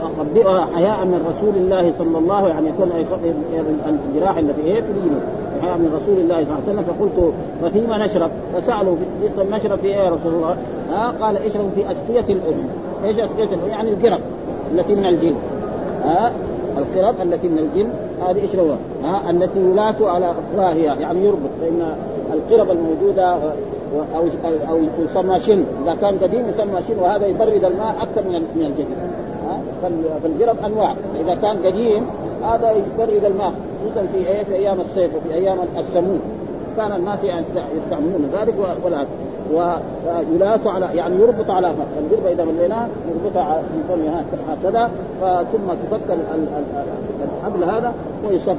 اخبئها 0.03 0.69
حياء 0.75 1.05
من 1.05 1.35
رسول 1.37 1.55
الله 1.57 1.93
صلى 1.99 2.19
الله 2.19 2.37
عليه 2.37 2.49
يعني 2.49 2.69
يكون 2.69 2.91
الجراح 4.09 4.37
التي 4.37 4.61
إيه 4.61 4.81
في 4.81 5.63
حياء 5.63 5.79
من 5.79 6.01
رسول 6.03 6.21
الله 6.21 6.45
صلى 6.45 6.53
الله 6.53 6.63
عليه 6.63 6.73
وسلم 6.73 6.85
فقلت 6.85 7.33
ففيما 7.63 8.07
نشرب؟ 8.07 8.31
فسألوا 8.55 8.97
نشرب 9.51 9.79
في 9.79 9.87
إيه 9.87 9.95
يا 9.95 10.11
رسول 10.11 10.35
الله؟ 10.35 10.57
ها 10.91 11.15
قال 11.21 11.37
اشربوا 11.37 11.71
في 11.75 11.81
اسقيه 11.81 12.35
الأذن. 12.35 12.69
إيش 13.05 13.19
اسقيه 13.19 13.45
الأذن؟ 13.45 13.71
يعني 13.71 13.91
القرب 13.91 14.21
التي 14.75 14.95
من 14.95 15.07
الجلد. 15.07 15.37
ها 16.05 16.33
القرب 16.79 17.15
التي 17.21 17.49
من 17.49 17.59
الجلد 17.59 17.91
هذه 18.29 18.45
اشربوها. 18.45 18.79
ها 19.05 19.31
التي 19.31 19.61
يلات 19.61 20.03
على 20.03 20.31
افواهها 20.31 20.95
يعني 20.95 21.25
يربط 21.25 21.51
فان 21.61 21.95
القرب 22.33 22.71
الموجودة 22.71 23.37
أو 24.17 24.25
أو 24.69 24.79
يسمى 24.99 25.41
شن. 25.41 25.65
إذا 25.83 25.95
كان 25.95 26.19
قديم 26.19 26.49
يسمى 26.49 26.83
شن 26.89 26.99
وهذا 26.99 27.27
يبرد 27.27 27.65
الماء 27.65 27.97
أكثر 28.01 28.23
من 28.29 28.35
من 28.57 28.63
الجديد. 28.63 28.87
فالقرب 30.23 30.65
أنواع. 30.65 30.95
إذا 31.21 31.35
كان 31.35 31.57
قديم 31.67 32.07
هذا 32.43 32.71
يبرد 32.71 33.25
الماء 33.25 33.53
خصوصا 33.85 34.07
في 34.13 34.19
إيه 34.29 34.43
في 34.43 34.55
أيام 34.55 34.81
الصيف 34.81 35.11
وفي 35.15 35.35
أيام 35.35 35.59
السموم. 35.79 36.21
كان 36.77 36.93
الناس 36.93 37.25
يعني 37.25 37.47
يستعملون 37.77 38.31
ذلك 38.41 38.55
ولا 38.85 39.07
ويلاس 39.55 40.67
على 40.67 40.89
يعني 40.95 41.17
يربط 41.17 41.51
على 41.51 41.73
القربة 42.01 42.33
إذا 42.33 42.45
مليناها 42.45 42.89
يربطها 43.09 43.63
في 43.63 43.95
فمه 43.95 44.25
هكذا 44.49 44.91
ثم 45.53 45.73
تفك 45.73 46.19
الحبل 47.39 47.65
هذا 47.65 47.95
ويصب. 48.29 48.57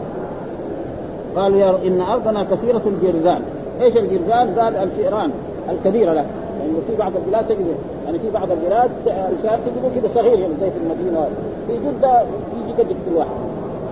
قالوا 1.35 1.57
يا 1.57 1.75
إن 1.87 2.01
أرضنا 2.01 2.43
كثيرة 2.43 2.81
الجرذان. 2.85 3.41
إيش 3.81 3.97
الجرذان؟ 3.97 4.59
قال 4.59 4.75
الفئران 4.75 5.31
الكبيرة 5.69 6.13
له. 6.13 6.25
لأنه 6.59 6.73
يعني 6.73 6.81
في 6.87 6.95
بعض 6.95 7.11
البلاد 7.15 7.47
تجد 7.47 7.65
يعني 8.05 8.19
في 8.19 8.29
بعض 8.33 8.47
البلاد 8.51 8.91
الفئران 9.07 9.59
تجده 9.65 10.01
كذا 10.01 10.09
صغير 10.15 10.39
يعني 10.39 10.53
زي 10.61 10.71
في 10.71 10.77
المدينة 10.77 11.27
في 11.67 11.73
جدة 11.73 12.21
يجي 12.21 12.81
قد 12.81 12.87
كل 12.87 13.15
واحد. 13.15 13.29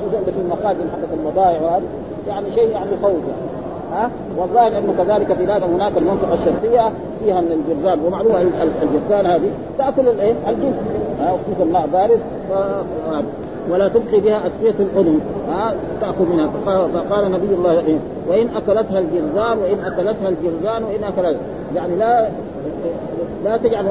خصوصا 0.01 0.23
في 0.23 0.31
المخازن 0.45 0.89
حقت 0.91 1.13
البضائع 1.13 1.61
وهذا 1.61 1.83
يعني 2.27 2.45
شيء 2.55 2.69
يعني 2.69 2.89
يخوف 2.91 3.11
يعني. 3.11 3.49
ها؟ 3.93 4.11
والظاهر 4.37 4.67
انه 4.67 4.93
كذلك 4.97 5.33
في 5.33 5.45
هناك 5.45 5.97
المنطقة 5.97 6.33
الشرقيه 6.33 6.91
فيها 7.23 7.41
من 7.41 7.51
الجرذان. 7.51 7.99
ومعلومه 8.05 8.41
الجرذان 8.81 9.25
هذه 9.25 9.51
تأكل 9.77 10.07
الايه؟ 10.07 10.33
الجلد. 10.47 10.75
خصوصا 11.19 11.63
الماء 11.63 11.87
بارد. 11.93 12.19
ولا 13.69 13.87
تبقي 13.87 14.19
بها 14.19 14.47
اسقيه 14.47 14.75
الاذن 14.79 15.19
ها 15.49 15.75
تاكل 16.01 16.25
منها. 16.25 16.49
فقال 16.93 17.31
نبي 17.31 17.53
الله 17.53 17.79
إيه؟ 17.79 17.97
وإن 18.29 18.47
أكلتها 18.55 18.99
الجرذان 18.99 19.57
وإن 19.57 19.79
أكلتها 19.85 20.29
الجرذان 20.29 20.83
وإن 20.83 21.03
اكلتها 21.03 21.41
يعني 21.75 21.95
لا 21.95 22.29
لا 23.43 23.57
تجعل 23.57 23.85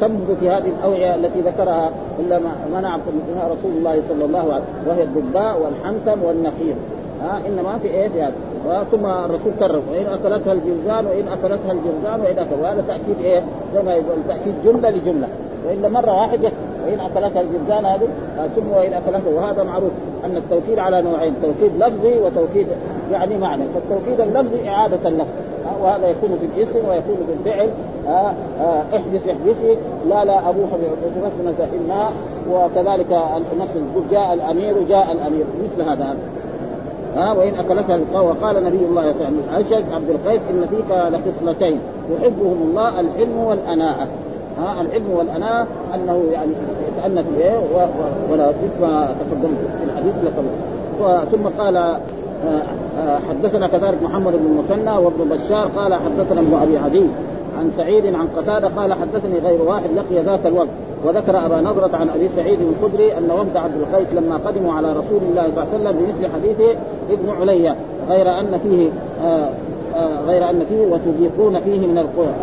تنبذ 0.00 0.36
في 0.40 0.50
هذه 0.50 0.72
الأوعية 0.78 1.14
التي 1.14 1.40
ذكرها 1.40 1.90
إلا 2.20 2.38
ما 2.38 2.52
منع 2.72 2.96
منها 2.96 3.44
رسول 3.44 3.72
الله 3.78 4.02
صلى 4.08 4.24
الله 4.24 4.38
عليه 4.38 4.48
وسلم 4.48 4.88
وهي 4.88 5.02
الضباء 5.02 5.60
والحنتم 5.60 6.22
والنخيل. 6.22 6.74
ها 7.22 7.40
إنما 7.48 7.78
في 7.82 7.88
إيه؟ 7.88 8.08
في 8.08 8.22
هذا. 8.22 8.34
ثم 8.92 9.06
الرسول 9.06 9.52
كرر 9.60 9.82
وإن 9.90 10.06
أكلتها 10.06 10.52
الجرذان 10.52 11.06
وإن 11.06 11.28
أكلتها 11.28 11.72
الجرذان 11.72 12.20
وإن 12.20 12.38
اكلتها 12.38 12.62
وهذا 12.62 12.84
تأكيد 12.88 13.16
إيه؟ 13.24 13.42
زي 13.74 13.82
ما 13.82 13.92
يقول 13.92 14.16
تأكيد 14.28 14.54
جملة 14.64 14.90
لجملة. 14.90 15.28
وإلا 15.66 15.88
مرة 15.88 16.20
واحد 16.20 16.52
وان 16.88 17.00
اكلتها 17.00 17.42
الجرذان 17.42 17.86
هذه 17.86 18.08
ثم 18.56 18.68
وان 18.76 18.92
اكلتها 18.92 19.34
وهذا 19.34 19.62
معروف 19.62 19.92
أن 20.24 20.36
التوكيد 20.36 20.78
على 20.78 21.02
نوعين 21.02 21.34
توكيد 21.42 21.76
لفظي 21.76 22.18
وتوكيد 22.18 22.66
يعني 23.12 23.38
معنى. 23.38 23.62
فالتوكيد 23.74 24.20
اللفظي 24.20 24.68
إعادة 24.68 25.08
اللفظ. 25.08 25.28
وهذا 25.82 26.08
يكون 26.08 26.38
في 26.40 26.46
الاسم 26.46 26.88
ويكون 26.88 27.16
في 27.26 27.32
الفعل. 27.32 27.70
احدث 28.94 29.28
احدثي. 29.28 29.76
لا 30.08 30.24
لا 30.24 30.38
أبوح 30.48 30.68
بعصمتنا 30.70 31.68
الماء 31.74 32.12
وكذلك 32.50 33.12
نفس 33.60 34.04
جاء 34.10 34.34
الأمير 34.34 34.82
جاء 34.88 35.12
الأمير. 35.12 35.44
مثل 35.64 35.90
هذا. 35.90 36.16
ها 37.16 37.32
وإن 37.32 37.54
اكلتها 37.54 38.20
وقال 38.20 38.64
نبي 38.64 38.84
الله 38.84 39.12
صلى 39.12 39.28
الله 39.28 39.52
عليه 39.52 39.66
وسلم 39.66 39.94
عبد 39.94 40.10
القيس 40.10 40.40
إن 40.50 40.66
فيك 40.66 40.90
لخصلتين. 40.90 41.80
يحبهم 42.10 42.62
الله 42.70 43.00
الحلم 43.00 43.38
والاناءه 43.38 44.08
ها 44.58 44.80
العلم 44.80 45.10
والاناء 45.10 45.66
أنه 45.94 46.22
يعني 46.32 46.52
يتأنى 46.88 47.22
في 47.22 47.42
إيه 47.42 47.58
ولا 48.30 48.48
مثل 48.48 48.80
ما 48.80 49.08
تقدم 49.20 49.54
في 49.78 49.84
الحديث 49.84 50.14
لقبل 50.24 50.48
ثم 51.32 51.62
قال 51.62 51.76
آه، 51.76 52.62
آه، 52.98 53.18
حدثنا 53.28 53.68
كذلك 53.68 54.02
محمد 54.02 54.32
بن 54.32 54.46
المثنى 54.46 54.96
وابن 54.98 55.28
بشار 55.30 55.70
قال 55.76 55.94
حدثنا 55.94 56.40
ابن 56.40 56.54
أبي 56.62 56.78
عدي 56.78 57.06
عن 57.58 57.70
سعيد 57.76 58.14
عن 58.14 58.28
قتادة 58.36 58.68
قال 58.68 58.92
حدثني 58.92 59.38
غير 59.38 59.62
واحد 59.62 59.90
لقي 59.96 60.22
ذاك 60.22 60.46
الوقت 60.46 60.68
وذكر 61.04 61.46
أبا 61.46 61.60
نضرة 61.60 61.90
عن 61.96 62.08
أبي 62.10 62.28
سعيد 62.36 62.58
الخدري 62.60 63.18
أن 63.18 63.30
وفد 63.30 63.56
عبد 63.56 63.74
القيس 63.76 64.08
لما 64.12 64.36
قدموا 64.46 64.72
على 64.72 64.92
رسول 64.92 65.20
الله 65.30 65.42
صلى 65.42 65.48
الله 65.48 65.66
عليه 65.74 65.80
وسلم 65.80 65.92
بمثل 65.92 66.32
حديث 66.34 66.76
ابن 67.10 67.30
عليا 67.40 67.76
غير 68.08 68.40
أن 68.40 68.60
فيه 68.62 68.90
آآ 69.24 69.50
آآ 69.96 70.20
غير 70.26 70.50
أن 70.50 70.64
فيه 70.68 70.86
وتذيقون 70.86 71.60
فيه 71.60 71.86
من 71.86 71.98
القرى 71.98 72.34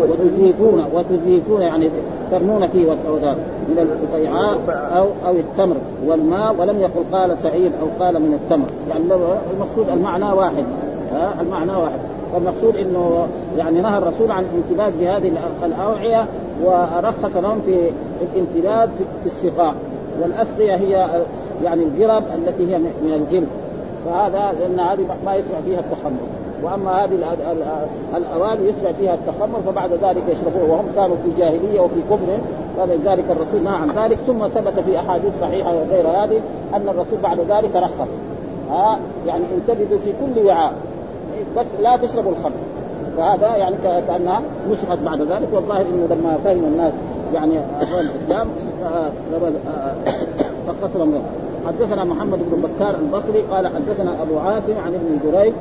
وتزيفون 0.00 0.84
وتزيفون 0.94 1.62
يعني 1.62 1.90
ترمون 2.30 2.66
فيه 2.68 2.92
من 3.68 3.78
القطيعاء 3.78 4.58
أو 4.96 5.06
أو 5.28 5.36
التمر 5.36 5.76
والماء 6.06 6.54
ولم 6.58 6.80
يقل 6.80 7.04
قال 7.12 7.36
سعيد 7.42 7.72
أو 7.80 8.04
قال 8.04 8.22
من 8.22 8.34
التمر. 8.34 8.66
يعني 8.90 9.04
المقصود 9.54 9.88
المعنى 9.88 10.24
واحد. 10.24 10.64
ها؟ 11.12 11.34
المعنى 11.40 11.72
واحد. 11.72 11.98
فالمقصود 12.32 12.76
إنه 12.76 13.26
يعني 13.58 13.80
نهى 13.80 13.98
الرسول 13.98 14.32
عن 14.32 14.44
الانتباه 14.44 14.92
بهذه 15.00 15.32
الأوعية 15.64 16.26
ورخص 16.64 17.36
لهم 17.36 17.60
في 17.66 17.90
الانتباه 18.22 18.88
في 19.24 19.30
السقاء 19.30 19.74
والأسقية 20.22 20.74
هي 20.74 21.22
يعني 21.64 21.84
الجرب 21.84 22.24
التي 22.34 22.74
هي 22.74 22.78
من 22.78 23.12
الجلد. 23.14 23.48
فهذا 24.04 24.54
لأن 24.60 24.80
هذه 24.80 25.04
ما 25.26 25.34
يسمع 25.34 25.60
فيها 25.66 25.80
التخمر. 25.80 26.35
وأما 26.62 27.04
هذه 27.04 27.36
الاواني 28.16 28.68
يسمع 28.68 28.92
فيها 28.92 29.14
التخمر 29.14 29.58
فبعد 29.66 29.92
ذلك 29.92 30.22
يشربوه 30.28 30.70
وهم 30.70 30.86
كانوا 30.96 31.16
في 31.16 31.30
جاهلية 31.38 31.80
وفي 31.80 32.00
كفر 32.10 32.38
فلذلك 32.76 33.24
الرسول 33.30 33.62
نهى 33.64 33.74
عن 33.74 33.90
ذلك. 33.90 34.18
ثم 34.26 34.48
ثبت 34.48 34.80
في 34.80 34.98
أحاديث 34.98 35.40
صحيحة 35.40 35.74
وغير 35.74 36.08
هذه 36.08 36.40
أن 36.74 36.88
الرسول 36.88 37.18
بعد 37.22 37.40
ذلك 37.40 37.76
رخص. 37.76 38.08
ها؟ 38.70 38.98
يعني 39.26 39.44
انتبهوا 39.54 39.98
في 40.04 40.12
كل 40.12 40.46
وعاء 40.46 40.72
بس 41.56 41.66
لا 41.80 41.96
تشربوا 41.96 42.32
الخمر. 42.32 42.56
فهذا 43.16 43.56
يعني 43.56 43.76
كأنها 44.08 44.42
نسخت 44.70 44.98
بعد 44.98 45.20
ذلك. 45.20 45.48
والظاهر 45.52 45.80
إنه 45.80 46.06
لما 46.10 46.38
فهم 46.44 46.64
الناس 46.64 46.92
يعني 47.34 47.58
الإسلام 48.00 48.48
فقصر 50.66 51.06
حدثنا 51.66 52.04
محمد 52.04 52.38
بن 52.50 52.62
بكار 52.62 52.94
البصري 52.94 53.42
قال 53.42 53.66
حدثنا 53.66 54.22
أبو 54.22 54.38
عاصم 54.38 54.78
عن 54.86 54.94
ابن 54.94 55.18
جريج 55.24 55.52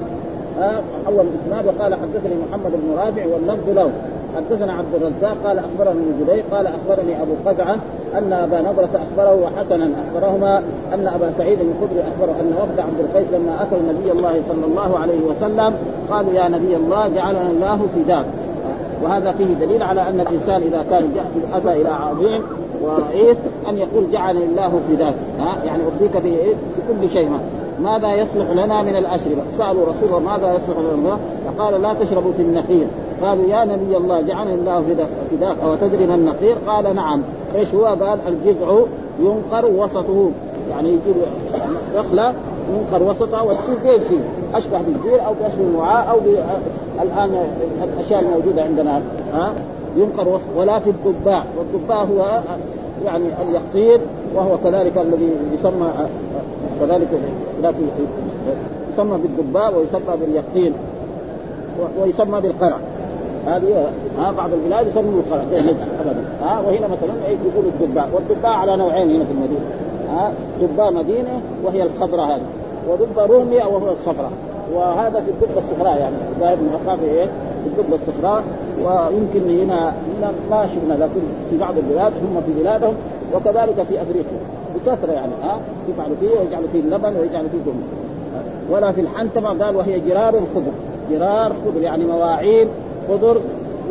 أول 1.07 1.25
الاسناد 1.25 1.65
وقال 1.65 1.93
حدثني 1.95 2.35
محمد 2.49 2.71
بن 2.71 2.97
رافع 2.97 3.25
واللفظ 3.25 3.69
له 3.69 3.91
حدثنا 4.35 4.73
عبد 4.73 4.95
الرزاق 4.95 5.37
قال 5.45 5.59
أخبرني 5.59 5.99
ابن 5.99 6.25
جريج 6.27 6.43
قال 6.51 6.67
أخبرني 6.67 7.21
أبو 7.21 7.33
قزعة 7.45 7.79
أن 8.17 8.33
أبا 8.33 8.61
نضرة 8.61 8.89
أخبره 8.93 9.35
وحسنا 9.43 9.89
أخبرهما 10.07 10.57
أن 10.93 11.07
أبا 11.07 11.31
سعيد 11.37 11.59
الخدري 11.59 11.99
أخبره 12.01 12.35
أن 12.41 12.53
وفد 12.61 12.79
عبد 12.79 12.99
القيس 12.99 13.27
لما 13.33 13.61
اتوا 13.61 13.93
نبي 13.93 14.11
الله 14.11 14.41
صلى 14.49 14.65
الله 14.65 14.99
عليه 14.99 15.19
وسلم 15.29 15.73
قالوا 16.09 16.33
يا 16.33 16.47
نبي 16.47 16.75
الله 16.75 17.07
جعلنا 17.07 17.49
الله 17.51 17.87
فداك 17.95 18.25
وهذا 19.03 19.31
فيه 19.31 19.53
دليل 19.65 19.83
على 19.83 20.01
أن 20.01 20.19
الإنسان 20.19 20.61
إذا 20.61 20.85
كان 20.89 21.11
اتى 21.53 21.81
إلى 21.81 21.89
عظيم 21.89 22.43
ورئيس 22.81 23.37
أن 23.69 23.77
يقول 23.77 24.11
جعلني 24.11 24.45
الله 24.45 24.81
فداك 24.89 25.15
ها 25.39 25.63
يعني 25.65 25.83
ارضيك 25.83 26.19
في 26.19 26.27
إيه؟ 26.27 26.53
في 26.53 26.81
كل 26.87 27.09
شيء 27.09 27.29
ما. 27.29 27.39
ماذا 27.81 28.13
يصلح 28.13 28.49
لنا 28.49 28.83
من 28.83 28.95
الاشربه؟ 28.95 29.41
سألوا 29.57 29.83
رسول 29.83 30.17
الله 30.17 30.19
ماذا 30.19 30.53
يصلح 30.53 30.77
لنا؟ 30.77 31.19
فقال 31.45 31.81
لا 31.81 31.93
تشربوا 31.93 32.31
في 32.31 32.41
النخيل 32.41 32.87
قالوا 33.23 33.45
يا 33.45 33.65
نبي 33.65 33.97
الله 33.97 34.21
جعلني 34.21 34.53
الله 34.53 34.83
فداك 35.31 35.57
أو 35.63 35.75
تدري 35.75 36.07
ما 36.07 36.15
النقير؟ 36.15 36.55
قال 36.67 36.95
نعم 36.95 37.21
إيش 37.55 37.75
هو؟ 37.75 37.85
قال 37.85 38.19
الجذع 38.27 38.79
ينقر 39.19 39.65
وسطه 39.65 40.31
يعني 40.69 40.89
يجيب 40.89 41.15
رخله 41.95 42.33
ينقر 42.73 43.03
وسطها 43.03 43.41
وتكون 43.41 43.75
زي 43.83 43.95
الفيل 43.95 44.21
أشبه 44.53 44.81
بالجير 44.81 45.25
أو 45.25 45.33
بأشبه 45.33 45.63
الوعاء 45.63 46.09
أو 46.09 46.19
الآن 47.01 47.47
الأشياء 47.83 48.21
الموجودة 48.21 48.63
عندنا 48.63 49.01
ها 49.33 49.53
ينقر 49.97 50.39
ولا 50.57 50.79
في 50.79 50.89
الضباع 50.89 51.43
والضباع 51.57 52.03
هو 52.03 52.41
يعني 53.05 53.25
اليقطين 53.41 53.99
وهو 54.35 54.57
كذلك 54.63 54.97
الذي 54.97 55.29
يسمى 55.59 55.91
كذلك 56.79 57.07
يسمى 58.93 59.17
بالضباع 59.17 59.69
ويسمى 59.69 60.17
باليقطين 60.21 60.73
ويسمى 62.01 62.41
بالقرع. 62.41 62.77
هذه 63.47 63.87
ها 64.17 64.31
بعض 64.31 64.49
البلاد 64.53 64.87
يسموا 64.87 65.19
القرع 65.19 65.41
ابدا. 65.41 66.25
ها 66.41 66.59
وهنا 66.59 66.87
مثلا 66.87 67.13
يقولوا 67.27 67.71
الضباع 67.81 68.07
والضباع 68.13 68.57
على 68.57 68.77
نوعين 68.77 69.15
هنا 69.15 69.25
في 69.25 69.31
المدينة. 69.31 69.65
ها 70.11 70.31
دباء 70.61 70.93
مدينة 70.93 71.41
وهي 71.63 71.83
الخضراء 71.83 72.25
هذه. 72.25 72.45
ودبة 72.89 73.25
رومية 73.25 73.63
وهو 73.63 73.91
الصفراء 73.91 74.31
وهذا 74.73 75.21
في 75.21 75.31
الدبة 75.31 75.61
الصفراء 75.61 75.99
يعني 75.99 76.15
ظاهر 76.39 76.55
من 76.55 76.97
في 76.99 77.05
إيه؟ 77.05 77.27
في 77.75 77.95
الصفراء 77.95 78.43
ويمكن 78.83 79.59
هنا 79.59 79.93
ما 80.49 80.67
شفنا 80.67 80.93
لكن 80.93 81.21
في 81.49 81.57
بعض 81.57 81.73
البلاد 81.77 82.13
هم 82.13 82.41
في 82.45 82.61
بلادهم 82.61 82.93
وكذلك 83.33 83.83
في 83.89 84.01
أفريقيا. 84.01 84.39
بكثرة 84.75 85.11
يعني 85.11 85.31
ها؟ 85.43 85.59
يفعلوا 85.89 86.15
فيه 86.19 86.39
ويجعلوا 86.39 86.67
فيه 86.71 86.79
اللبن 86.79 87.19
ويجعلوا 87.19 87.49
فيه 87.49 87.71
دم 87.71 87.79
ولا 88.69 88.91
في 88.91 89.01
الحنتمه 89.01 89.65
قال 89.65 89.75
وهي 89.75 89.99
جرار 89.99 90.33
خضر. 90.55 90.71
جرار 91.11 91.53
خضر 91.65 91.81
يعني 91.81 92.05
مواعين 92.05 92.67
خضر 93.09 93.37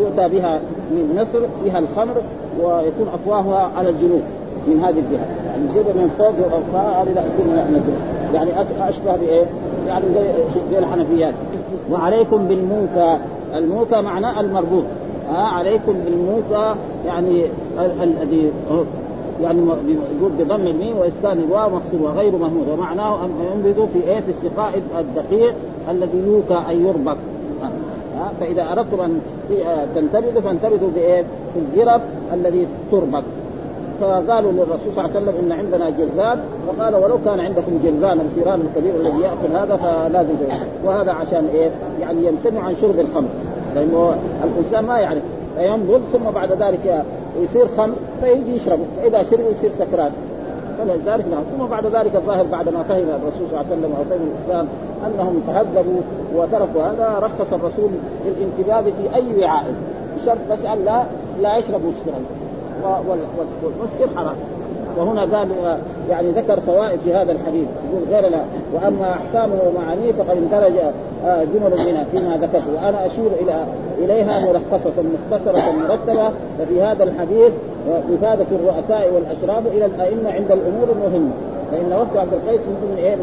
يؤتى 0.00 0.28
بها 0.28 0.61
من 0.90 1.14
مصر 1.16 1.47
فيها 1.64 1.78
الخمر 1.78 2.16
ويكون 2.62 3.09
أفواهها 3.14 3.71
على 3.76 3.88
الجنوب 3.88 4.23
من 4.66 4.85
هذه 4.85 4.99
الجهة. 4.99 5.26
يعني 5.47 5.62
الجبه 5.62 5.93
من 6.02 6.11
فوق 6.19 6.31
لا 7.14 7.21
يكون 7.21 7.47
من 7.47 8.13
يعني 8.35 8.50
أشبه 8.88 9.17
بإيه؟ 9.17 9.45
يعني 9.88 10.05
زي 10.14 10.31
زي 10.71 10.79
الحنفيات. 10.79 11.35
وعليكم 11.91 12.49
بالموكى 12.49 13.19
الموكى 13.55 14.00
معناه 14.00 14.41
المربوط. 14.41 14.85
ها 15.29 15.37
آه 15.37 15.49
عليكم 15.49 15.93
بالموكى 15.93 16.75
يعني 17.07 17.45
الذي 18.03 18.50
يعني 19.43 19.61
يقول 20.19 20.33
بضم 20.38 20.67
الميم 20.67 20.97
وإسكان 20.99 21.38
الواو 21.38 21.71
مقصود 21.71 22.00
وغير 22.00 22.37
مهمود 22.37 22.69
ومعناه 22.69 23.25
أن 23.25 23.31
ينبذ 23.55 23.87
في 23.93 24.09
إيه؟ 24.09 24.21
في 24.21 24.31
استقاء 24.31 24.83
الدقيق 24.99 25.55
الذي 25.91 26.19
يوكى 26.26 26.62
أن 26.71 26.87
يربط. 26.87 27.17
ها 28.19 28.33
فإذا 28.41 28.73
أردتم 28.73 29.00
أن 29.00 29.21
تنتبذوا 29.95 30.41
فانتبذوا 30.41 30.91
بإيه؟ 30.95 31.23
في 31.23 31.61
الجرب 31.61 32.00
الذي 32.33 32.67
تربط. 32.91 33.23
فقالوا 34.00 34.52
للرسول 34.52 34.92
صلى 34.94 35.04
الله 35.04 35.16
عليه 35.16 35.20
وسلم 35.20 35.34
إن 35.44 35.52
عندنا 35.52 35.90
جذاب 35.90 36.38
فقال 36.66 36.94
ولو 36.94 37.18
كان 37.24 37.40
عندكم 37.40 37.80
جذان 37.84 38.20
الفيران 38.20 38.60
الكبير 38.60 38.94
الذي 38.94 39.20
يأكل 39.20 39.56
هذا 39.56 39.76
فلازم 39.76 40.34
وهذا 40.84 41.12
عشان 41.12 41.48
إيه؟ 41.54 41.70
يعني 42.00 42.26
يمتنع 42.26 42.60
عن 42.60 42.74
شرب 42.80 43.00
الخمر. 43.00 43.28
لأنه 43.74 44.16
الإنسان 44.44 44.84
ما 44.84 44.98
يعرف. 44.98 45.22
فينبض 45.56 46.02
ثم 46.12 46.30
بعد 46.34 46.52
ذلك 46.52 47.04
يصير 47.42 47.66
خمر 47.76 47.94
فيجي 48.20 48.54
يشربه. 48.56 48.84
فإذا 49.02 49.22
شرب 49.30 49.40
يصير 49.40 49.70
سكران. 49.78 50.12
فلذلك 50.78 51.24
نعم. 51.30 51.42
ثم 51.58 51.66
بعد 51.66 51.86
ذلك 51.86 52.16
الظاهر 52.16 52.44
بعد 52.52 52.68
ما 52.68 52.82
فهم 52.82 52.98
الرسول 52.98 53.48
صلى 53.50 53.60
الله 53.60 53.64
عليه 53.70 53.76
وسلم 53.76 53.92
وفهم 53.92 54.28
الإسلام 54.32 54.68
أنهم 55.06 55.42
تهذبوا 55.46 56.00
وتركوا 56.34 56.82
هذا 56.82 57.18
رخص 57.18 57.52
الرسول 57.52 57.90
بالانتباه 58.24 58.82
في 58.82 59.16
أي 59.16 59.44
وعاء. 59.44 59.74
بشرط 60.22 60.38
بس 60.50 60.64
أن 60.72 60.84
لا 60.84 61.04
لا 61.40 61.56
يشرب 61.56 61.80
مسكرا 61.84 62.20
والمسكر 62.83 64.16
حرام. 64.16 64.37
وهنا 64.99 65.21
قال 65.21 65.49
يعني 66.11 66.31
ذكر 66.31 66.61
فوائد 66.61 67.00
في 67.04 67.14
هذا 67.14 67.33
الحديث. 67.33 67.69
يقول 67.90 68.02
غير 68.11 68.31
لا. 68.31 68.45
وأما 68.75 69.11
أحكامه 69.11 69.54
ومعانيه 69.66 70.12
فقد 70.12 70.37
اندرج 70.37 70.73
آه، 71.25 71.45
جمل 71.45 71.87
منها 71.87 72.04
فيما 72.04 72.37
ذكرت. 72.37 72.62
وأنا 72.75 73.07
أشير 73.07 73.31
إلى 73.40 73.64
إليها 73.99 74.40
ملخصه 74.40 74.93
مختصرة 74.99 75.73
مرتبة. 75.73 76.31
ففي 76.59 76.83
هذا 76.83 77.04
الحديث 77.04 77.52
إفادة 77.88 78.47
الرؤساء 78.52 79.12
والاشراف 79.14 79.66
إلى 79.66 79.87
الأئمة 79.87 80.33
عند 80.33 80.52
الأمور 80.52 80.88
المهمة. 80.97 81.33
فإن 81.71 81.92
وفد 82.00 82.16
عبد 82.16 82.33
القيس 82.33 82.61
من 82.61 82.97
إيه 82.99 83.16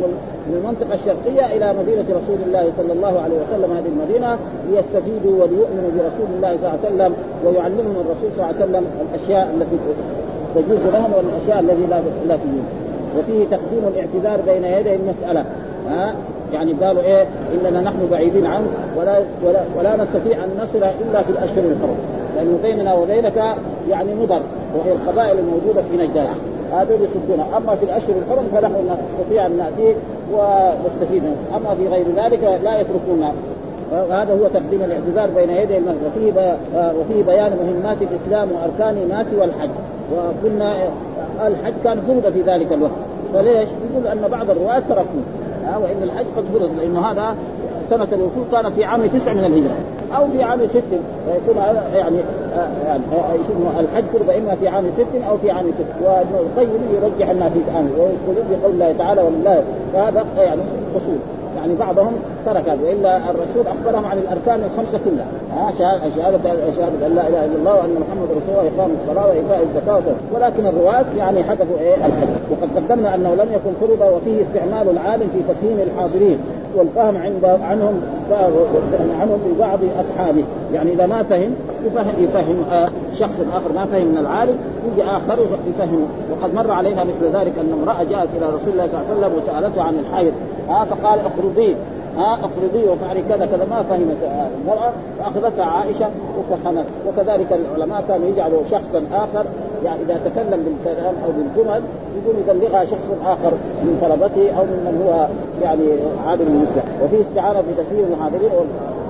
من 0.48 0.54
المنطقة 0.58 0.94
الشرقية 0.94 1.46
إلى 1.58 1.74
مدينة 1.80 2.06
رسول 2.10 2.38
الله 2.48 2.72
صلى 2.78 2.94
الله 2.94 3.20
عليه 3.20 3.36
وسلم 3.36 3.72
هذه 3.78 3.90
المدينة 3.96 4.38
ليستفيدوا 4.70 5.44
وليؤمنوا 5.44 5.92
برسول 5.96 6.28
الله 6.36 6.58
صلى 6.58 6.68
الله 6.68 6.80
عليه 6.84 6.88
وسلم 6.88 7.14
ويعلمهم 7.46 7.96
الرسول 8.04 8.30
صلى 8.36 8.44
الله 8.44 8.46
عليه 8.46 8.66
وسلم 8.66 8.86
الأشياء 9.02 9.56
التي 9.56 9.78
تجوز 10.56 10.94
لهم 10.94 11.12
والأشياء 11.18 11.60
التي 11.60 11.86
لا 12.28 12.36
تجوز. 12.36 12.68
وفيه 13.18 13.46
تقديم 13.46 13.84
الاعتذار 13.88 14.42
بين 14.46 14.64
يدي 14.64 14.96
المسألة. 14.96 15.46
ها؟ 15.90 16.16
يعني 16.54 16.74
قالوا 16.74 17.02
إيه؟ 17.02 17.26
إننا 17.54 17.82
نحن 17.82 18.08
بعيدين 18.12 18.46
عنه 18.46 18.68
ولا 18.98 19.20
ولا, 19.46 19.62
ولا 19.78 19.96
نستطيع 20.04 20.44
أن 20.44 20.50
نصل 20.58 20.84
إلا 21.02 21.22
في 21.22 21.30
الأشهر 21.30 21.64
الحرم 21.64 21.96
لأنه 22.36 22.60
بيننا 22.64 22.94
وبينك 22.94 23.44
يعني 23.90 24.16
مضر 24.16 24.42
وهي 24.76 24.92
القبائل 24.92 25.40
الموجودة 25.40 25.82
في 25.92 25.98
نجد 25.98 26.28
هذول 26.72 26.98
يصدون 27.02 27.46
أما 27.58 27.76
في 27.76 27.86
الأشهر 27.86 28.16
الحرم 28.26 28.48
فنحن 28.56 28.74
نستطيع 28.74 29.46
أن 29.46 29.58
ناتيه 29.58 29.96
ونستفيد 30.34 31.24
أما 31.56 31.76
في 31.76 31.88
غير 31.88 32.06
ذلك 32.16 32.60
لا 32.64 32.80
يتركون 32.80 33.32
وهذا 33.92 34.34
هو 34.34 34.48
تقديم 34.48 34.82
الاعتذار 34.84 35.30
بين 35.36 35.50
يدي 35.50 35.78
المسجد 35.78 36.02
وفيه 36.06 36.56
وفيه 37.00 37.24
بيان 37.24 37.52
مهمات 37.64 37.98
الإسلام 38.02 38.50
وأركان 38.52 38.98
الناس 39.04 39.26
والحج. 39.38 39.70
وقلنا 40.16 40.78
الحج 41.48 41.74
كان 41.84 42.02
فرض 42.02 42.34
في 42.34 42.42
ذلك 42.42 42.74
الوقت. 42.74 42.92
فليش؟ 43.34 43.70
يقول 43.92 44.08
أن 44.08 44.28
بعض 44.32 44.50
الرواة 44.50 44.80
تركوه. 44.80 45.24
وإن 45.84 46.04
الحج 46.04 46.26
قد 46.38 46.44
فرض 46.54 46.70
لأنه 46.78 47.00
هذا 47.00 47.36
سنة 47.92 48.08
الوفود 48.14 48.46
كان 48.52 48.72
في 48.72 48.84
عام 48.84 49.06
تسع 49.06 49.34
من 49.34 49.46
الهجرة 49.46 49.76
أو 50.18 50.28
في 50.32 50.44
عام 50.44 50.60
ست 50.68 50.84
فيكون 51.26 51.64
يعني 51.94 52.18
يعني 52.88 53.00
الحج 53.80 54.04
فرض 54.14 54.30
إما 54.30 54.56
في 54.56 54.68
عام 54.68 54.84
ست 54.98 55.26
أو 55.30 55.38
في 55.38 55.52
عام 55.52 55.66
ست. 55.66 56.04
وابن 56.06 56.36
القيم 56.36 56.70
يرجح 56.94 57.30
أنها 57.30 57.50
في 57.50 57.60
عام 57.76 57.90
ويقول 57.98 58.36
بقول 58.52 58.74
الله 58.74 58.96
تعالى 58.98 59.22
ولله 59.22 59.64
فهذا 59.94 60.26
يعني 60.38 60.62
أصول. 60.92 61.20
يعني 61.58 61.76
بعضهم 61.76 62.14
ترك 62.46 62.70
هذا 62.70 62.80
والا 62.88 63.18
الرسول 63.18 63.68
أخبرهم 63.68 64.06
عن 64.06 64.18
الأركان 64.18 64.64
الخمسة 64.64 65.00
كلها. 65.06 65.28
ها 65.58 65.72
شهاده 65.80 66.16
شهاده 66.16 67.08
أن 67.08 67.16
لا 67.16 67.28
إله 67.28 67.46
إلا 67.46 67.56
الله 67.60 67.76
وان 67.76 67.96
محمد 68.02 68.28
رسول 68.30 68.50
الله 68.50 68.72
واقام 68.78 68.92
الصلاة 69.02 69.28
وإيتاء 69.28 69.64
الزكاة 69.70 70.14
ولكن 70.34 70.66
الرواة 70.66 71.06
يعني 71.18 71.44
حذفوا 71.44 71.80
إيه؟ 71.80 71.96
الحج. 71.96 72.28
وقد 72.52 72.70
قدمنا 72.76 73.16
أنه 73.16 73.36
لم 73.36 73.48
يكن 73.54 73.72
فرض 73.82 74.14
وفيه 74.14 74.42
استعمال 74.42 74.90
العالم 74.90 75.30
في 75.34 75.54
تفهيم 75.54 75.78
الحاضرين. 75.80 76.38
والفهم 76.76 77.18
عند 77.18 77.46
عنهم 77.46 78.02
عنهم 79.20 79.40
لبعض 79.56 79.80
أصحابه. 80.00 80.44
يعني 80.74 80.94
إذا 80.94 81.06
ما 81.06 81.24
فهم 81.24 81.52
يفهم 81.86 82.14
يفهم 82.20 82.64
آه، 82.72 82.90
شخص 83.20 83.40
آخر 83.54 83.74
ما 83.76 83.86
فهم 83.86 84.06
من 84.06 84.18
العالم 84.18 84.58
يجي 84.92 85.04
آخر 85.04 85.40
يفهم 85.68 86.08
وقد 86.32 86.56
مر 86.56 86.72
علينا 86.72 87.04
مثل 87.04 87.26
ذلك 87.26 87.54
أن 87.62 87.82
امرأة 87.82 88.04
جاءت 88.04 88.28
إلى 88.38 88.46
رسول 88.46 88.74
الله 88.74 88.88
صلى 88.88 89.02
الله 89.02 89.26
عليه 89.26 89.28
وسلم 89.28 89.44
وسألته 89.44 89.82
عن 89.82 89.94
الحيض. 90.00 90.34
ها 90.70 90.86
فقال 90.86 91.20
اخرجي. 91.20 91.76
ها 92.18 92.34
افرضي 92.34 92.90
وفعلي 92.90 93.22
كذا 93.30 93.46
كذا 93.46 93.68
ما 93.70 93.84
فهمت 93.84 94.18
المرأة 94.62 94.92
فأخذتها 95.20 95.66
عائشة 95.66 96.10
وفهمت. 96.40 96.86
وكذلك 97.08 97.48
العلماء 97.52 98.04
كانوا 98.08 98.28
يجعلوا 98.28 98.62
شخصا 98.72 99.04
آخر 99.14 99.46
يعني 99.86 100.02
إذا 100.02 100.20
تكلم 100.26 100.64
بالكلام 100.66 101.14
أو 101.26 101.32
بالجمل 101.32 101.82
يقول 102.18 102.36
يبلغها 102.48 102.86
شخص 102.86 103.08
آخر 103.26 103.52
من 103.84 103.98
طلبته 104.02 104.58
أو 104.58 104.64
ممن 104.64 105.04
هو 105.06 105.28
يعني 105.64 105.88
عادل 106.28 106.48
المسلم 106.48 106.84
وفي 107.04 107.22
استعانة 107.22 107.62
بكثير 107.62 108.06
من 108.06 108.14
المحاضرين 108.14 108.52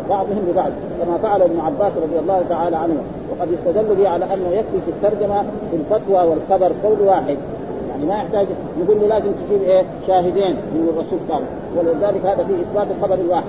بعضهم 0.09 0.41
ببعض 0.51 0.71
كما 1.01 1.17
فعل 1.17 1.41
ابن 1.41 1.59
عباس 1.59 1.91
رضي 2.03 2.19
الله 2.19 2.41
تعالى 2.49 2.75
عنه. 2.77 2.95
وقد 3.31 3.47
يستدل 3.51 3.95
به 3.95 4.09
على 4.09 4.25
أنه 4.25 4.49
يكفي 4.49 4.81
في 4.85 4.91
الترجمة 4.91 5.43
في 5.71 5.75
الفتوى 5.75 6.27
والخبر 6.27 6.71
قول 6.83 7.07
واحد. 7.07 7.37
يعني 8.01 8.13
ما 8.13 8.23
يحتاج 8.23 8.47
يقول 8.81 9.01
له 9.01 9.07
لازم 9.07 9.31
تجيب 9.31 9.61
إيه 9.61 9.83
شاهدين 10.07 10.55
من 10.73 10.89
الرسول 10.93 11.19
قال. 11.29 11.43
ولذلك 11.77 12.25
هذا 12.25 12.43
فيه 12.43 12.61
إثبات 12.61 12.87
الخبر 12.97 13.15
الواحد. 13.15 13.43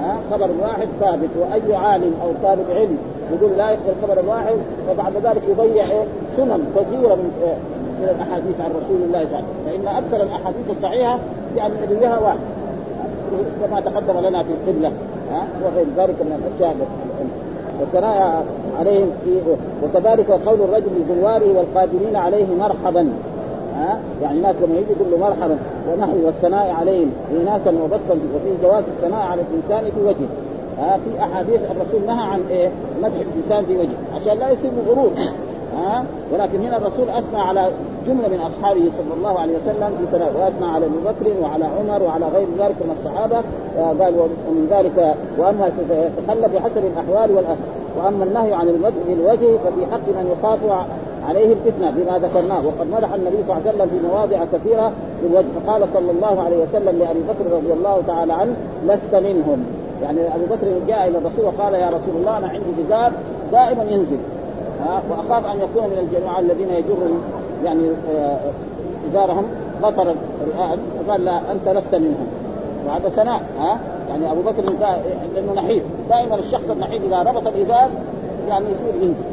ها؟ 0.00 0.16
خبر 0.30 0.50
واحد 0.62 0.88
ثابت 1.00 1.30
وأي 1.40 1.76
عالم 1.76 2.14
أو 2.22 2.48
طالب 2.48 2.70
علم 2.70 2.98
يقول 3.32 3.58
لا 3.58 3.70
يقبل 3.70 3.92
خبر 4.02 4.28
واحد 4.28 4.56
وبعد 4.90 5.12
ذلك 5.16 5.42
يضيع 5.48 5.84
إيه 5.84 6.04
سنن 6.36 6.64
كثيرة 6.76 7.14
من 7.14 7.30
إيه 7.42 7.56
من 8.00 8.08
الأحاديث 8.16 8.60
عن 8.60 8.70
رسول 8.70 9.02
الله 9.06 9.24
صلى 9.24 9.38
الله 9.38 9.44
عليه 9.66 9.78
وسلم. 9.78 9.84
فإن 9.84 9.96
أكثر 10.04 10.22
الأحاديث 10.22 10.70
الصحيحة 10.76 11.18
يعني 11.56 11.74
نبيها 11.90 12.18
واحد. 12.18 12.38
كما 13.60 13.80
تقدم 13.80 14.28
لنا 14.28 14.42
في 14.42 14.48
القبلة. 14.50 14.92
ها؟ 15.32 15.42
وغير 15.64 15.86
ذلك 15.96 16.22
من 16.22 16.42
الأشياء 16.42 16.76
والثناء 17.80 18.44
عليهم 18.78 19.10
في 19.24 19.40
وكذلك 19.82 20.30
قول 20.30 20.60
الرجل 20.60 20.90
لزواره 21.00 21.58
والقادمين 21.58 22.16
عليه 22.16 22.46
مرحبا. 22.58 23.12
ها؟ 23.76 23.98
يعني 24.22 24.40
ناس 24.40 24.56
لما 24.62 24.74
يجي 24.76 24.92
يقول 24.92 25.10
له 25.10 25.18
مرحبا 25.18 25.58
ونحو 25.92 26.26
والثناء 26.26 26.70
عليهم 26.70 27.10
إناثا 27.42 27.70
وبسطا 27.70 28.14
وفي 28.34 28.62
جواز 28.62 28.84
الثناء 28.96 29.20
على 29.22 29.42
الإنسان 29.42 29.90
في 29.90 30.00
وجهه. 30.06 30.28
ها؟ 30.78 30.98
في 31.04 31.22
أحاديث 31.24 31.60
الرسول 31.70 32.06
نهى 32.06 32.26
عن 32.32 32.40
إيه؟ 32.50 32.70
مدح 33.02 33.14
الإنسان 33.34 33.64
في 33.64 33.76
وجهه 33.76 34.20
عشان 34.20 34.38
لا 34.38 34.50
يصير 34.50 34.70
غرور. 34.88 35.10
ها؟ 35.76 36.04
ولكن 36.32 36.60
هنا 36.60 36.76
الرسول 36.76 37.10
أثنى 37.10 37.40
على 37.40 37.70
جملة 38.06 38.28
من 38.28 38.40
أصحابه 38.40 38.90
صلى 38.98 39.14
الله 39.16 39.40
عليه 39.40 39.52
وسلم 39.52 40.08
في 40.10 40.16
وأثنى 40.38 40.66
على 40.66 40.86
أبي 40.86 40.98
بكر 41.04 41.42
وعلى 41.42 41.64
عمر 41.64 42.02
وعلى 42.02 42.26
غير 42.34 42.48
ذلك 42.58 42.76
من 42.80 42.96
الصحابة. 42.98 43.42
قال 44.04 44.14
ومن 44.48 44.66
ذلك 44.70 45.14
وأما 45.38 45.70
يتخلى 45.90 46.48
بحسب 46.54 46.84
الأحوال 46.92 47.36
والأثر. 47.36 47.68
وأما 47.98 48.24
النهي 48.24 48.54
عن 48.54 48.68
المدح 48.68 48.96
بالوجه 49.08 49.58
ففي 49.64 49.86
حق 49.92 50.06
من 50.08 50.36
يخاف 50.38 50.86
عليه 51.28 51.52
الفتنة 51.52 51.90
بما 51.90 52.18
ذكرناه. 52.18 52.66
وقد 52.66 52.86
مدح 52.92 53.12
النبي 53.14 53.36
صلى 53.46 53.56
الله 53.56 53.62
عليه 53.66 53.70
وسلم 53.70 53.88
في 53.88 54.06
مواضع 54.08 54.44
كثيرة 54.52 54.92
بالوجه 55.22 55.46
فقال 55.56 55.82
صلى 55.94 56.10
الله 56.10 56.42
عليه 56.42 56.56
وسلم 56.56 56.98
لأبي 56.98 57.20
بكر 57.20 57.56
رضي 57.56 57.72
الله 57.72 58.02
تعالى 58.06 58.32
عنه 58.32 58.54
لست 58.86 59.14
منهم. 59.14 59.64
يعني 60.02 60.20
أبو 60.20 60.44
بكر 60.44 60.66
جاء 60.88 61.08
إلى 61.08 61.18
الرسول 61.18 61.44
وقال 61.44 61.74
يا 61.74 61.88
رسول 61.88 62.14
الله 62.20 62.38
أنا 62.38 62.48
عندي 62.48 62.82
جزار 62.82 63.12
دائما 63.52 63.82
ينزل. 63.82 64.18
وأخاف 65.10 65.46
أن 65.46 65.58
يكون 65.60 65.84
من 65.84 65.98
الجماعة 65.98 66.40
الذين 66.40 66.70
يجرهم 66.70 67.20
يعني 67.64 67.82
إزارهم 69.10 69.44
بطر 69.82 70.14
الرئال 70.42 70.78
فقال 71.06 71.24
لا 71.24 71.52
أنت 71.52 71.68
لست 71.68 71.94
منهم. 71.94 72.26
وهذا 72.86 73.08
ثناء 73.08 73.42
ها 73.58 73.78
يعني 74.08 74.32
أبو 74.32 74.40
بكر 74.40 74.62
لأنه 75.34 75.52
نحيف. 75.56 75.82
دائما 76.08 76.34
الشخص 76.34 76.70
النحيف 76.70 77.04
إذا 77.04 77.18
ربط 77.18 77.46
الإزار 77.46 77.88
يعني 78.48 78.64
يصير 78.64 79.02
ينزل 79.02 79.30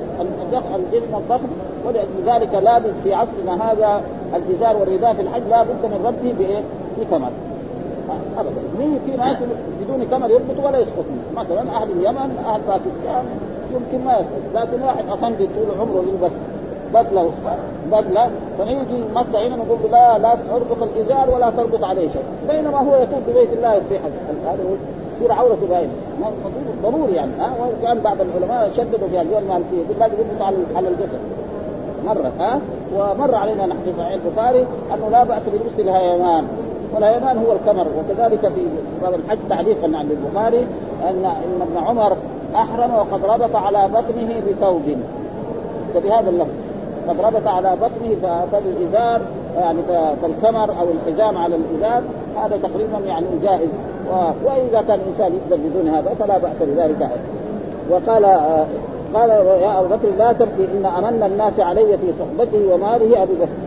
الجسم 0.76 1.16
الضخم 1.16 1.48
ولذلك 1.86 2.54
لابد 2.54 2.94
في 3.04 3.14
عصرنا 3.14 3.72
هذا 3.72 4.02
الإزار 4.36 4.78
والرداء 4.78 5.14
في 5.14 5.22
الحج 5.22 5.42
لا 5.50 5.64
بد 5.64 5.86
من 5.86 6.02
ربطه 6.06 6.38
بإيه؟ 6.38 6.64
بكمر 7.00 7.30
ابدا. 8.38 8.62
في 9.06 9.18
ناس 9.18 9.38
بدون 9.82 10.08
كمر 10.12 10.30
يربط 10.30 10.66
ولا 10.66 10.80
يسقط 10.80 11.06
مثلا 11.38 11.62
أهل 11.62 11.92
اليمن 11.92 12.44
أهل 12.48 12.62
باكستان. 12.68 13.26
يمكن 13.74 14.06
ما 14.06 14.14
يسقط 14.14 14.44
لكن 14.56 14.84
واحد 14.84 15.04
افندي 15.10 15.48
طول 15.48 15.80
عمره 15.80 16.04
يلبس 16.08 16.32
بدلة 16.94 17.32
بدلة 17.92 18.30
فنيجي 18.58 19.04
مكه 19.16 19.48
هنا 19.48 19.56
نقول 19.56 19.92
لا 19.92 20.18
لا 20.18 20.36
تربط 20.50 20.90
الازار 20.96 21.30
ولا 21.36 21.50
تربط 21.50 21.84
عليه 21.84 22.08
شيء. 22.10 22.24
بينما 22.48 22.78
هو 22.78 22.96
يطوف 22.96 23.20
ببيت 23.30 23.54
الله 23.54 23.74
يصيح 23.74 24.02
هذا 24.46 24.58
يصير 25.18 25.32
عورته 25.32 25.68
باينه 25.70 25.92
ضروري 26.84 27.14
يعني 27.14 27.32
ها؟ 27.40 27.52
وكان 27.62 28.00
بعض 28.00 28.18
العلماء 28.22 28.72
شددوا 28.78 29.08
في 29.08 29.22
اليوم 29.22 29.44
المالكيه 29.44 29.78
يقول 29.78 30.00
لازم 30.00 30.14
يربط 30.14 30.42
على 30.42 30.58
على 30.76 30.88
الجسد. 30.88 31.20
مرة 32.06 32.32
ها؟ 32.40 32.60
ومر 32.96 33.36
علينا 33.36 33.66
نحن 33.66 33.80
في 33.86 33.92
صحيح 33.98 34.20
البخاري 34.26 34.66
أنه 34.94 35.10
لا 35.12 35.24
بأس 35.24 35.42
بلبس 35.54 35.80
الهيمان. 35.80 36.48
والهيمان 36.96 37.38
هو 37.38 37.52
الكمر 37.54 37.88
وكذلك 37.98 38.40
في 38.40 38.62
باب 39.02 39.14
الحج 39.14 39.38
تعليقا 39.50 39.98
عن 39.98 40.12
البخاري 40.12 40.68
ان 41.10 41.26
إن 41.26 41.62
ابن 41.62 41.88
عمر 41.88 42.18
أحرم 42.56 42.94
وقد 42.96 43.26
ربط 43.26 43.56
على 43.56 43.88
بطنه 43.88 44.42
بثوب. 44.48 44.98
فبهذا 45.94 46.30
اللفظ. 46.30 46.54
قد 47.10 47.22
ربط 47.22 47.48
على 47.48 47.76
بطنه 47.82 48.16
فالازار 48.52 49.22
يعني 49.58 49.80
فالكمر 50.22 50.70
أو 50.80 50.88
الحزام 50.92 51.38
على 51.38 51.56
الإزار. 51.56 52.02
هذا 52.44 52.58
تقريبا 52.64 52.98
يعني 53.06 53.26
جائز. 53.44 53.70
وإذا 54.46 54.82
كان 54.88 55.00
الإنسان 55.00 55.40
يقدر 55.40 55.58
بدون 55.70 55.88
هذا 55.88 56.14
فلا 56.20 56.38
بأس 56.38 56.58
بذلك. 56.62 57.10
وقال 57.90 58.26
قال 59.14 59.30
يا 59.62 59.80
أبو 59.80 59.88
بكر 59.88 60.08
لا 60.20 60.34
تبكي 60.34 60.68
إن 60.78 60.86
أمن 60.86 61.24
الناس 61.24 61.60
علي 61.60 61.98
في 61.98 62.14
صحبته 62.20 62.74
وماله 62.74 63.24
أبو 63.24 63.34
بكر. 63.34 63.67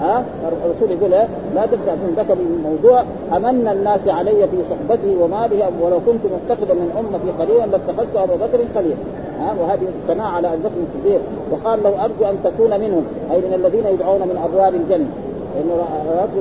ها؟ 0.00 0.24
الرسول 0.64 0.90
يقول 0.90 1.10
لا 1.54 1.66
تبدا 1.66 1.94
من 1.94 2.14
ذكر 2.16 2.32
الموضوع. 2.32 3.04
أمن 3.36 3.68
الناس 3.68 4.00
علي 4.06 4.48
في 4.48 4.56
صحبته 4.70 5.22
وماله 5.22 5.70
ولو 5.80 6.00
كنت 6.06 6.20
متخذا 6.24 6.74
من 6.74 6.88
أمتي 6.98 7.30
قليلا 7.42 7.66
لاتخذت 7.66 8.16
أبا 8.16 8.34
بكر 8.46 8.58
خليلا. 8.74 8.96
ها؟ 9.40 9.54
وهذه 9.60 9.86
الثناء 10.02 10.26
على 10.26 10.48
ابي 10.48 10.62
بكر 10.62 10.80
الصديق 10.88 11.20
وقال 11.52 11.82
له 11.82 12.04
أرجو 12.04 12.24
أن 12.30 12.38
تكون 12.44 12.80
منهم. 12.80 13.04
أي 13.32 13.38
من 13.38 13.54
الذين 13.54 13.86
يدعون 13.86 14.20
من 14.20 14.36
أبواب 14.44 14.74
الجنة. 14.74 15.10
لأنه 15.54 15.74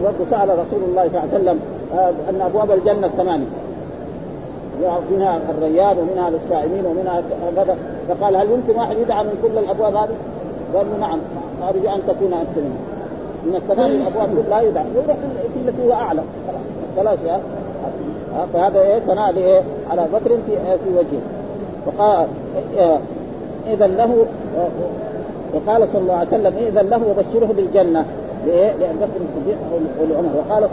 رب 0.06 0.26
سأل 0.30 0.50
رسول 0.50 0.82
الله 0.90 1.08
صلى 1.08 1.20
الله 1.20 1.20
عليه 1.20 1.34
وسلم 1.34 1.60
أن 2.30 2.42
أبواب 2.42 2.72
الجنة 2.72 3.08
ثمانيه 3.08 3.46
منها 5.12 5.40
الريان 5.50 5.98
ومنها 5.98 6.30
للصائمين 6.30 6.86
ومنها 6.86 7.24
كذا. 7.56 7.78
فقال 8.10 8.36
هل 8.36 8.48
يمكن 8.52 8.80
واحد 8.80 8.98
يدعى 8.98 9.24
من 9.24 9.40
كل 9.44 9.60
الأبواب 9.60 9.96
هذه؟ 9.96 10.16
قال 10.76 11.00
نعم. 11.00 11.20
أرجو 11.70 11.90
أن 11.90 12.02
تكون 12.08 12.34
أنت 12.34 12.58
منهم. 12.58 12.78
من 13.46 13.56
الثمانية 13.56 13.96
الابواب 13.96 14.50
لا 14.50 14.62
يدعى 14.62 14.86
يروح 14.96 15.18
التي 15.68 15.88
هو 15.88 15.94
اعلى 15.94 16.22
خلاص 16.98 17.18
يا. 17.26 17.40
فهذا 18.54 18.82
إيه؟ 18.82 19.00
ثناء 19.00 19.38
إيه؟ 19.38 19.62
على 19.90 20.06
بكر 20.14 20.30
في 20.30 20.56
في 20.56 20.90
وجهه. 20.98 21.22
وقال 21.88 22.28
اذا 23.68 23.88
له 23.88 24.26
وقال 25.54 25.88
صلى 25.94 26.02
الله 26.02 26.14
عليه 26.14 26.28
وسلم 26.28 26.54
اذا 26.68 26.82
له 26.82 27.02
وبشره 27.10 27.54
بالجنة. 27.54 28.06
لإيه؟ 28.48 28.74
لأن 28.74 28.96
بكر 28.96 29.22
الصديق 29.30 29.58
ولعمر 30.02 30.30
وقال 30.38 30.64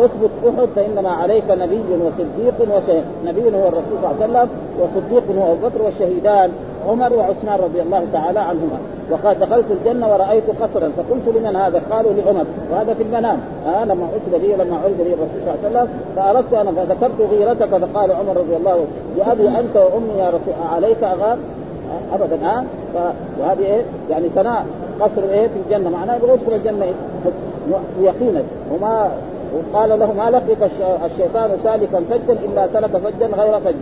أثبت 0.00 0.30
أحد 0.48 0.68
فإنما 0.76 1.10
عليك 1.10 1.44
نبي 1.50 1.82
وصديق 2.04 2.54
وشهيد 2.60 3.04
نبي 3.24 3.44
هو 3.44 3.68
الرسول 3.68 3.98
صلى 4.02 4.10
الله 4.10 4.22
عليه 4.22 4.24
وسلم 4.24 4.48
وصديق 4.80 5.22
هو 5.38 5.52
أبو 5.52 5.68
بكر 5.68 5.82
والشهيدان 5.82 6.52
عمر 6.88 7.12
وعثمان 7.12 7.58
رضي 7.60 7.82
الله 7.82 8.06
تعالى 8.12 8.40
عنهما. 8.40 8.78
وقال 9.12 9.38
دخلت 9.38 9.64
الجنة 9.70 10.12
ورأيت 10.12 10.44
قصرا 10.60 10.90
فقلت 10.96 11.36
لمن 11.36 11.56
هذا؟ 11.56 11.82
قالوا 11.90 12.12
لعمر 12.12 12.44
وهذا 12.72 12.94
في 12.94 13.02
المنام 13.02 13.40
آه 13.66 13.84
لما 13.84 14.06
عثب 14.06 14.42
لي 14.42 14.54
لما 14.54 14.76
عرض 14.84 14.96
لي 14.98 15.14
الرسول 15.14 15.40
صلى 15.44 15.68
الله 15.68 15.78
عليه 15.78 15.80
وسلم 15.80 15.88
فأردت 16.16 16.54
أنا 16.54 16.72
فذكرت 16.72 17.30
غيرتك 17.30 17.68
فقال 17.68 18.12
عمر 18.12 18.36
رضي 18.36 18.56
الله 18.56 18.70
عنه 18.70 18.86
بابي 19.26 19.48
أنت 19.48 19.76
وأمي 19.76 20.18
يا 20.18 20.28
رسول 20.28 20.54
عليك 20.72 21.02
أغار؟ 21.04 21.38
آه 21.90 22.14
ابدا 22.14 22.46
آه 22.46 22.64
وهذه 23.40 23.64
إيه؟ 23.64 23.82
يعني 24.10 24.28
ثناء 24.28 24.66
قصر 25.00 25.22
إيه 25.30 25.48
في 25.48 25.54
الجنة 25.66 25.90
معناه 25.90 26.16
يبغى 26.16 26.32
يدخل 26.32 26.52
الجنة 26.54 26.84
إيه؟ 26.84 26.92
يقينا 28.02 28.42
وما 28.72 29.10
وقال 29.54 29.98
له 29.98 30.12
ما 30.12 30.30
لقيك 30.30 30.58
الشيطان 31.04 31.50
سالكا 31.64 32.00
فجا 32.10 32.36
إلا 32.44 32.68
سلك 32.72 32.90
فجا 32.90 33.26
غير 33.26 33.60
فج 33.60 33.74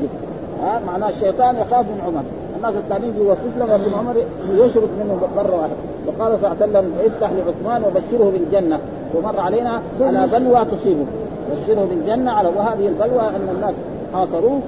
ها 0.63 0.81
معناه 0.87 1.09
الشيطان 1.09 1.57
يخاف 1.57 1.87
من 1.87 2.01
عمر 2.07 2.23
الناس 2.61 2.75
الثانيين 2.75 3.13
بيوسوس 3.13 3.55
له 3.59 3.77
لكن 3.77 3.95
عمر 3.95 4.15
يشرك 4.53 4.89
منه 5.01 5.21
مره 5.37 5.57
واحدة 5.57 5.73
وقال 6.07 6.39
صلى 6.39 6.53
الله 6.53 6.57
عليه 6.63 6.71
وسلم 6.71 6.93
افتح 7.07 7.31
لعثمان 7.31 7.83
وبشره 7.85 8.31
بالجنة. 8.31 8.79
ومر 9.15 9.41
علينا 9.41 9.83
على 10.01 10.27
بلوى 10.33 10.65
تصيبه. 10.65 11.05
بشره 11.53 11.85
بالجنة 11.85 12.31
على 12.33 12.49
وهذه 12.49 12.89
البلوى 12.89 13.21
أن 13.21 13.49
الناس 13.55 13.75
حاصروه 14.15 14.61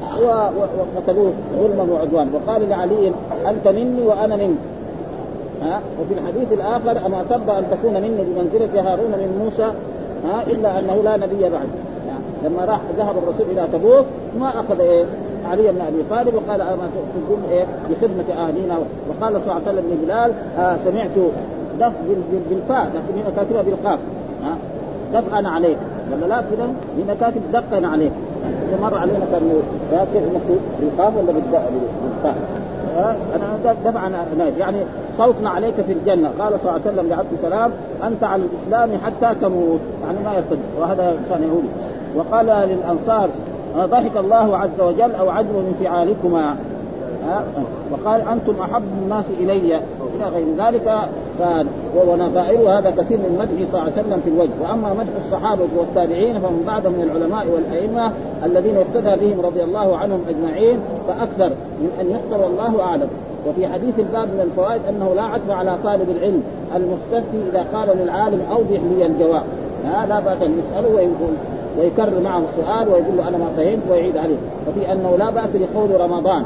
وقتلوه 0.97 1.33
ظلما 1.59 1.93
وعدوان. 1.93 2.31
وقال 2.35 2.69
لعلي 2.69 3.13
أنت 3.47 3.69
مني 3.69 4.03
وأنا 4.03 4.37
منك. 4.37 4.59
ها؟ 5.63 5.81
وفي 6.01 6.15
الحديث 6.15 6.53
الآخر 6.53 7.07
أما 7.07 7.25
ترضى 7.31 7.53
أن 7.59 7.65
تكون 7.71 7.95
مني 7.95 8.23
بمنزلة 8.25 8.93
هارون 8.93 9.11
من 9.11 9.43
موسى؟ 9.45 9.73
ها؟ 10.25 10.43
إلا 10.47 10.79
أنه 10.79 11.03
لا 11.05 11.17
نبي 11.17 11.41
بعد. 11.41 11.69
لما 12.45 12.65
راح 12.65 12.81
ذهب 12.97 13.15
الرسول 13.19 13.47
إلى 13.51 13.67
تبوك 13.73 14.05
ما 14.41 14.49
أخذ 14.49 14.81
إيه؟ 14.81 15.05
علي 15.53 15.63
بن 15.63 15.81
أبي 15.81 16.03
طالب 16.11 16.35
وقال 16.35 16.61
اما 16.61 16.89
تقوم 17.27 17.43
إيه؟ 17.51 17.65
بخدمة 17.91 18.43
اهلنا 18.43 18.79
وقال 19.09 19.33
صلى 19.33 19.53
الله 19.53 19.55
عليه 19.55 19.63
وسلم 19.63 19.85
لبلال 19.93 20.33
آه 20.59 20.77
سمعت 20.85 21.11
دف 21.81 21.93
بالفاء 22.51 22.87
لكن 22.87 23.21
هنا 23.21 23.31
كاتبها 23.37 23.63
بالقاف. 23.63 23.99
ها؟ 24.45 24.57
دفعا 25.21 25.49
عليك. 25.49 25.79
ولا 26.13 26.27
لا؟ 26.27 26.41
كذا؟ 26.41 26.75
هنا 26.99 27.15
كاتب 27.21 27.41
دقا 27.53 27.87
عليك. 27.87 28.13
مر 28.83 28.99
علينا 28.99 29.19
كان 29.33 29.63
كيف 30.13 30.23
مكتوب 30.23 30.59
بالقاف 30.81 31.17
ولا 31.17 31.33
بالفاء 31.33 31.73
أنا 33.37 33.75
دفعا 33.85 34.11
يعني 34.59 34.79
صوتنا 35.19 35.51
عليك 35.51 35.75
في 35.75 35.93
الجنة. 35.93 36.31
قال 36.39 36.53
صلى 36.53 36.61
الله 36.61 36.73
عليه 36.73 36.93
وسلم 36.93 37.09
لعبد 37.09 37.27
السلام 37.33 37.71
أنت 38.07 38.25
على 38.25 38.43
الإسلام 38.43 38.91
حتى 39.05 39.41
تموت. 39.41 39.81
يعني 40.07 40.19
ما 40.25 40.35
يرتد. 40.35 40.59
وهذا 40.81 41.17
كان 41.31 41.43
يهودي 41.43 41.69
وقال 42.17 42.47
للأنصار 42.47 43.29
ضحك 43.77 44.17
الله 44.17 44.57
عز 44.57 44.81
وجل 44.81 45.15
أو 45.15 45.31
عجب 45.31 45.55
من 45.55 45.75
فعالكما. 45.85 46.57
وقال 47.93 48.21
أنتم 48.21 48.55
أحب 48.63 48.83
الناس 49.03 49.25
إلي. 49.41 49.81
إلى 50.17 50.25
غير 50.35 50.47
ذلك 50.59 50.99
ونظائر 51.97 52.79
هذا 52.79 52.91
كثير 52.91 53.19
من 53.19 53.37
مدح 53.39 53.71
صلى 53.73 53.81
الله 53.81 53.81
عليه 53.81 53.93
وسلم 53.93 54.21
في 54.25 54.31
الوجه. 54.31 54.51
وأما 54.63 54.95
مدح 54.95 55.13
الصحابة 55.27 55.69
والتابعين 55.77 56.39
فمن 56.39 56.63
بعدهم 56.67 56.93
من 56.93 57.03
العلماء 57.03 57.47
والأئمة 57.55 58.13
الذين 58.45 58.77
اقتدى 58.77 59.27
بهم 59.27 59.41
رضي 59.41 59.63
الله 59.63 59.97
عنهم 59.97 60.21
أجمعين 60.29 60.79
فأكثر 61.09 61.51
من 61.81 61.91
أن 62.01 62.11
يحصر 62.11 62.45
والله 62.45 62.83
أعلم. 62.83 63.09
وفي 63.49 63.69
حديث 63.69 63.99
الباب 63.99 64.29
من 64.29 64.41
الفوائد 64.41 64.81
أنه 64.89 65.15
لا 65.17 65.23
عتب 65.23 65.51
على 65.51 65.79
طالب 65.85 66.11
العلم 66.11 66.43
المستفتي 66.77 67.39
إذا 67.51 67.67
قال 67.75 67.99
للعالم 67.99 68.41
أوضح 68.51 68.81
لي 68.99 69.07
الجواب. 69.07 69.43
لا 70.09 70.21
بأس 70.21 70.39
يسأله 70.39 70.89
ويقول. 70.89 71.35
ويكرر 71.79 72.21
معه 72.21 72.39
السؤال 72.39 72.89
ويقول 72.89 73.17
له 73.17 73.29
أنا 73.29 73.39
ما 73.39 73.49
فهمت 73.57 73.83
ويعيد 73.91 74.17
عليه. 74.17 74.37
وفي 74.69 74.93
أنه 74.93 75.17
لا 75.17 75.31
بأس 75.31 75.51
لقول 75.55 76.01
رمضان. 76.01 76.45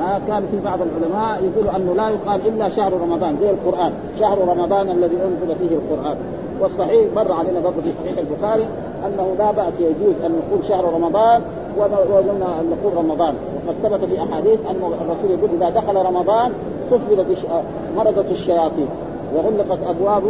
ها 0.00 0.20
كان 0.28 0.42
في 0.50 0.60
بعض 0.64 0.78
العلماء 0.82 1.44
يقول 1.44 1.76
أنه 1.76 1.94
لا 1.94 2.10
يقال 2.10 2.40
إلا 2.46 2.68
شهر 2.68 2.92
رمضان 2.92 3.36
زي 3.40 3.50
القرآن. 3.50 3.92
شهر 4.20 4.38
رمضان 4.48 4.90
الذي 4.90 5.16
أنزل 5.16 5.54
فيه 5.58 5.76
القرآن. 5.76 6.16
والصحيح 6.60 7.06
مر 7.16 7.32
علينا 7.32 7.60
برضه 7.60 7.80
في 7.82 7.92
صحيح 8.04 8.18
البخاري 8.18 8.66
أنه 9.06 9.34
لا 9.38 9.50
بأس 9.50 9.72
يجوز 9.80 10.14
أن 10.26 10.30
نقول 10.30 10.64
شهر 10.68 10.84
رمضان 10.94 11.42
وقلنا 11.78 12.60
ان 12.60 12.70
نقول 12.70 12.96
رمضان. 12.96 13.34
وقد 13.66 13.76
ثبت 13.82 14.04
في 14.04 14.22
أحاديث 14.22 14.60
أن 14.70 14.76
الرسول 14.76 15.38
يقول 15.38 15.50
إذا 15.56 15.70
دخل 15.70 15.96
رمضان 15.96 16.52
وصفر 16.90 17.24
مرضت 17.96 18.30
الشياطين. 18.30 18.88
وغلقت 19.36 19.78
أبواب 19.86 20.22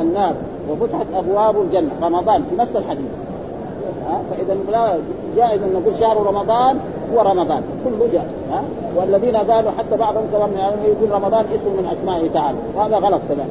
النار 0.00 0.34
وفتحت 0.70 1.06
أبواب 1.14 1.56
الجنة. 1.62 1.90
رمضان 2.02 2.42
في 2.50 2.56
نفس 2.56 2.76
الحديث. 2.76 3.06
ها؟ 4.08 4.20
فإذا 4.30 4.56
لا 4.70 4.98
جائز 5.36 5.62
أن 5.62 5.72
نقول 5.72 6.00
شهر 6.00 6.26
رمضان 6.26 6.78
هو 7.14 7.20
رمضان. 7.20 7.62
كله 7.84 8.08
جائز 8.12 8.30
ها؟ 8.50 8.62
والذين 8.96 9.36
قالوا 9.36 9.70
حتى 9.78 9.96
بعضهم 9.96 10.24
كمان 10.32 10.52
يعني 10.52 10.76
يقول 10.84 11.10
رمضان 11.10 11.44
اسم 11.54 11.70
من 11.78 11.88
أسمائه 11.92 12.28
تعالى. 12.30 12.58
وهذا 12.76 12.96
غلط 12.96 13.20
كذلك 13.28 13.46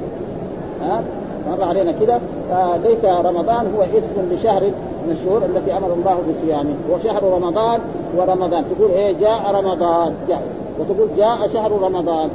ها؟ 0.82 1.02
مر 1.50 1.64
علينا 1.64 1.92
كده. 1.92 2.20
فليس 2.50 3.06
رمضان 3.06 3.74
هو 3.78 3.82
اسم 3.82 4.36
لشهر 4.36 4.64
من 5.06 5.12
الشهور 5.12 5.42
التي 5.46 5.78
أمر 5.78 5.94
الله 5.94 6.18
بصيامه. 6.30 6.76
وشهر 6.92 7.24
رمضان 7.24 7.80
ورمضان. 8.18 8.64
تقول 8.76 8.92
إيه؟ 8.92 9.18
جاء 9.18 9.52
رمضان. 9.52 10.14
جاء 10.28 10.42
وتقول 10.80 11.08
جاء 11.18 11.48
شهر 11.54 11.72
رمضان. 11.82 12.30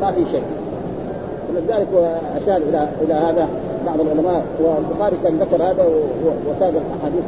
ما 0.00 0.10
في 0.10 0.24
شيء. 0.32 0.44
ولذلك 1.50 2.18
أشار 2.42 2.56
إلى 2.56 2.88
إلى 3.02 3.14
هذا. 3.14 3.48
بعض 3.86 4.00
العلماء 4.00 4.44
والبخاري 4.60 5.16
كان 5.24 5.38
ذكر 5.38 5.62
هذا 5.62 5.84
وساق 6.46 6.68
الأحاديث 6.68 7.24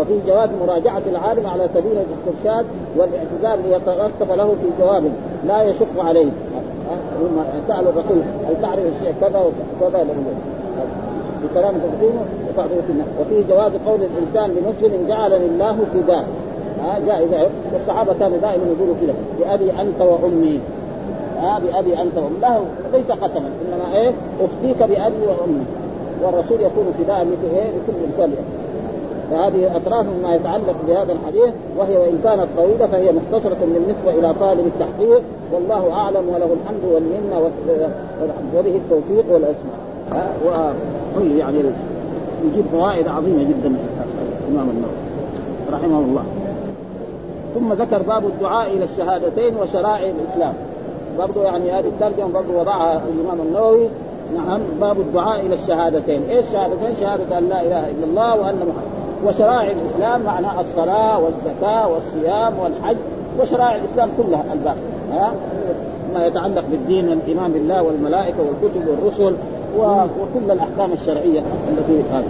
وفي 0.00 0.18
جواز 0.26 0.48
مراجعة 0.66 1.02
العالم 1.10 1.46
على 1.46 1.68
سبيل 1.74 1.92
الاسترشاد 1.92 2.66
والاعتذار 2.96 3.58
ليترتب 3.68 4.32
له 4.36 4.46
في 4.46 4.82
جواب 4.82 5.04
لا 5.46 5.62
يشق 5.62 6.04
عليه. 6.04 6.30
سالوا 7.68 7.90
الرسول 7.90 8.22
هل 8.48 8.62
تعرف 8.62 8.78
الشيء 8.78 9.14
كذا 9.20 9.40
وكذا 9.80 10.06
بكلام 11.42 11.74
تقديمه 11.74 12.20
وتعطيه 12.48 12.80
في 12.86 12.92
النفس 12.92 13.10
وفيه 13.20 13.54
جواز 13.54 13.72
قول 13.86 14.00
الإنسان 14.02 14.50
لمسلم 14.50 15.06
جعلني 15.08 15.46
الله 15.46 15.76
فداء. 15.94 16.24
ها؟ 16.82 16.98
جائزة 17.06 17.48
والصحابة 17.74 18.14
كانوا 18.20 18.38
دائما 18.38 18.64
يقولوا 18.64 18.94
كذا 19.00 19.14
بأبي 19.38 19.70
أنت 19.70 20.00
وأمي. 20.00 20.60
ها 21.40 21.58
بأبي 21.58 22.02
أنت 22.02 22.16
وأمي. 22.16 22.38
له 22.42 22.64
ليس 22.92 23.06
قسما 23.06 23.50
إنما 23.62 23.96
إيه؟ 23.96 24.12
أفتيك 24.40 24.78
بأبي 24.78 25.22
وأمي. 25.26 25.64
والرسول 26.22 26.60
يكون 26.60 26.94
فداء 26.98 27.24
مثل 27.24 27.54
إيه؟ 27.54 27.68
لكل 27.68 27.98
إنسان. 28.12 28.32
فهذه 29.30 29.76
أطراف 29.76 30.06
مما 30.06 30.34
يتعلق 30.34 30.76
بهذا 30.88 31.12
الحديث 31.12 31.54
وهي 31.78 31.96
وإن 31.96 32.20
كانت 32.24 32.46
طويلة 32.56 32.86
فهي 32.86 33.12
مختصرة 33.12 33.56
بالنسبة 33.60 34.10
إلى 34.10 34.34
طالب 34.40 34.66
التحقيق. 34.66 35.22
والله 35.52 35.92
أعلم 35.92 36.28
وله 36.28 36.56
الحمد 36.62 36.84
والمنة 36.94 37.50
وله 38.54 38.76
التوفيق 38.76 39.24
والاسماء 39.32 39.78
وهي 41.16 41.38
يعني 41.38 41.58
يجيب 42.44 42.64
فوائد 42.72 43.08
عظيمة 43.08 43.42
جدا. 43.42 43.76
الامام 44.48 44.70
النووي 44.70 44.94
رحمه 45.72 45.98
الله. 45.98 46.24
ثم 47.54 47.72
ذكر 47.72 48.02
باب 48.02 48.26
الدعاء 48.26 48.70
إلى 48.70 48.84
الشهادتين 48.84 49.56
وشرائع 49.56 50.10
الإسلام. 50.10 50.54
برضو 51.18 51.42
يعني 51.42 51.72
هذه 51.72 51.86
الترجمة 51.86 52.32
برضو 52.32 52.60
وضعها 52.60 53.02
الإمام 53.08 53.46
النووي. 53.46 53.88
نعم 54.36 54.60
باب 54.80 55.00
الدعاء 55.00 55.40
إلى 55.40 55.54
الشهادتين، 55.54 56.22
إيش 56.30 56.44
الشهادتين؟ 56.46 56.96
شهادة 57.00 57.38
أن 57.38 57.48
لا 57.48 57.62
إله 57.62 57.90
إلا 57.90 58.04
الله 58.04 58.30
وأن 58.40 58.56
محمد. 58.56 58.98
وشرائع 59.24 59.72
الإسلام 59.72 60.22
معنى 60.22 60.46
الصلاة 60.60 61.18
والزكاة 61.18 61.88
والصيام 61.88 62.58
والحج 62.58 62.96
وشرائع 63.40 63.76
الإسلام 63.76 64.10
كلها 64.16 64.44
الباقي. 64.52 64.76
ها؟ 65.12 65.32
ما 66.14 66.26
يتعلق 66.26 66.64
بالدين 66.70 67.08
والايمان 67.08 67.52
بالله 67.52 67.82
والملائكة 67.82 68.36
والكتب 68.38 68.88
والرسل 68.88 69.34
وكل 69.78 70.50
الأحكام 70.50 70.92
الشرعية 70.92 71.42
التي 71.68 72.02
هذه 72.12 72.24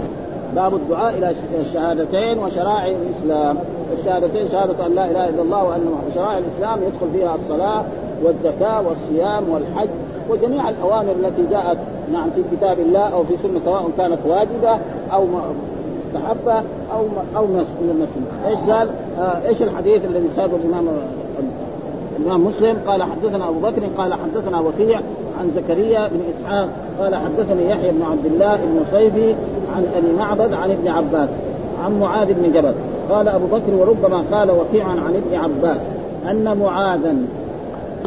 باب 0.55 0.73
الدعاء 0.73 1.17
إلى 1.17 1.33
الشهادتين 1.61 2.39
وشرائع 2.39 2.95
الإسلام. 3.01 3.57
الشهادتين 3.99 4.47
شهادة 4.51 4.85
أن 4.85 4.95
لا 4.95 5.11
إله 5.11 5.29
إلا 5.29 5.41
الله 5.41 5.63
وأن 5.63 5.95
شرائع 6.15 6.37
الإسلام 6.37 6.79
يدخل 6.79 7.07
فيها 7.13 7.35
الصلاة 7.35 7.83
والزكاة 8.23 8.81
والصيام 8.87 9.49
والحج 9.49 9.89
وجميع 10.29 10.69
الأوامر 10.69 11.11
التي 11.11 11.45
جاءت 11.51 11.77
نعم 12.13 12.29
في 12.35 12.43
كتاب 12.55 12.79
الله 12.79 13.13
أو 13.13 13.23
في 13.23 13.33
سنة 13.43 13.59
سواء 13.65 13.89
كانت 13.97 14.19
واجبة 14.27 14.79
أو 15.13 15.25
مستحبة 15.25 16.63
أو 16.93 17.05
أو 17.37 17.45
السنة 17.45 18.07
إيش 18.47 18.57
قال؟ 18.69 18.89
آه 19.19 19.47
إيش 19.47 19.61
الحديث 19.61 20.05
الذي 20.05 20.27
سابه 20.35 20.55
الإمام 20.55 20.87
الإمام 22.19 22.45
مسلم 22.45 22.77
قال 22.87 23.03
حدثنا 23.03 23.49
أبو 23.49 23.59
بكر 23.59 23.81
قال 23.97 24.13
حدثنا 24.13 24.59
وكيع 24.59 25.01
عن 25.39 25.51
زكريا 25.55 26.07
بن 26.07 26.19
إسحاق 26.33 26.69
قال 26.99 27.15
حدثني 27.15 27.69
يحيى 27.69 27.91
بن 27.91 28.01
عبد 28.01 28.25
الله 28.25 28.55
بن 28.55 28.85
صيفي 28.91 29.35
عن 29.75 29.85
أبي 29.95 30.17
معبد 30.17 30.53
عن 30.53 30.71
ابن 30.71 30.87
عباس 30.87 31.29
عن 31.85 31.99
معاذ 31.99 32.33
بن 32.33 32.51
جبل 32.51 32.73
قال 33.09 33.27
أبو 33.27 33.45
بكر 33.45 33.73
وربما 33.73 34.23
قال 34.31 34.51
وكيع 34.51 34.85
عن 34.85 35.21
ابن 35.25 35.35
عباس 35.35 35.81
أن 36.29 36.57
معاذا 36.57 37.15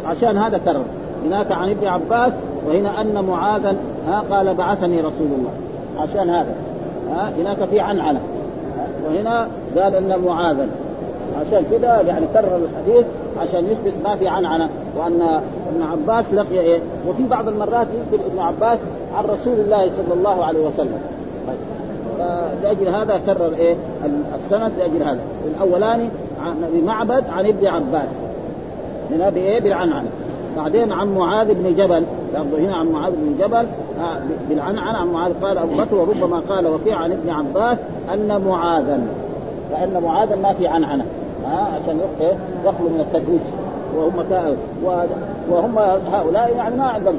عشان 0.05 0.37
هذا 0.37 0.57
كرر. 0.57 0.83
هناك 1.25 1.51
عن 1.51 1.69
ابن 1.69 1.87
عباس 1.87 2.33
وهنا 2.67 3.01
أن 3.01 3.25
معاذا 3.25 3.75
ها 4.07 4.23
قال 4.31 4.53
بعثني 4.53 4.99
رسول 4.99 5.27
الله. 5.37 5.51
عشان 5.99 6.29
هذا. 6.29 6.55
ها 7.11 7.31
هناك 7.37 7.69
في 7.69 7.79
عنعنة. 7.79 8.19
وهنا 9.05 9.47
قال 9.77 9.95
إن 9.95 10.19
معاذا. 10.25 10.67
عشان 11.39 11.65
كده 11.71 12.01
يعني 12.01 12.25
كرر 12.33 12.55
الحديث 12.55 13.05
عشان 13.41 13.65
يثبت 13.65 13.93
ما 14.03 14.15
في 14.15 14.27
عنعنة. 14.27 14.69
وأن 14.97 15.21
ابن 15.75 15.83
عباس 15.91 16.25
لقي 16.33 16.59
إيه؟ 16.59 16.79
وفي 17.07 17.23
بعض 17.23 17.47
المرات 17.47 17.87
يذكر 17.87 18.25
ابن 18.25 18.39
عباس 18.39 18.79
عن 19.17 19.23
رسول 19.23 19.59
الله 19.59 19.79
صلى 19.79 20.13
الله 20.13 20.45
عليه 20.45 20.67
وسلم. 20.67 21.01
لاجل 22.63 22.87
هذا 22.87 23.21
كرر 23.25 23.53
إيه؟ 23.59 23.75
السند 24.35 24.71
لأجل 24.79 25.03
هذا. 25.03 25.19
الأولاني 25.45 26.09
بمعبد 26.73 27.23
عن 27.37 27.45
ابن 27.45 27.67
عباس. 27.67 28.07
هنا 29.15 29.29
بايه 29.29 29.59
بالعنعنة. 29.59 30.09
بعدين 30.57 30.91
عن 30.91 31.15
معاذ 31.15 31.53
بن 31.53 31.75
جبل 31.75 32.03
لفظه 32.33 32.57
هنا 32.57 32.75
عن 32.75 32.87
معاذ 32.87 33.11
بن 33.11 33.35
جبل 33.39 33.65
آه، 33.99 34.19
بالعنعن 34.49 34.95
عن 34.95 35.07
معاذ. 35.07 35.31
قال 35.41 35.57
أبو 35.57 35.75
بكر 35.77 35.95
وربما 35.95 36.41
قال 36.49 36.67
وفي 36.67 36.91
عن 36.93 37.11
ابن 37.11 37.29
عباس 37.29 37.77
أن 38.13 38.41
معاذا. 38.47 39.07
فإن 39.71 40.01
معاذا 40.03 40.35
ما 40.35 40.53
في 40.53 40.67
عنعنة. 40.67 41.05
ها 41.45 41.59
آه، 41.59 41.81
عشان 41.83 41.99
يخلو 42.65 42.89
من 42.89 42.99
التدريج. 42.99 43.41
وهم 43.95 44.13
وهم 45.49 45.77
هؤلاء 46.13 46.55
يعني 46.55 46.75
ما 46.75 46.83
عندهم 46.83 47.15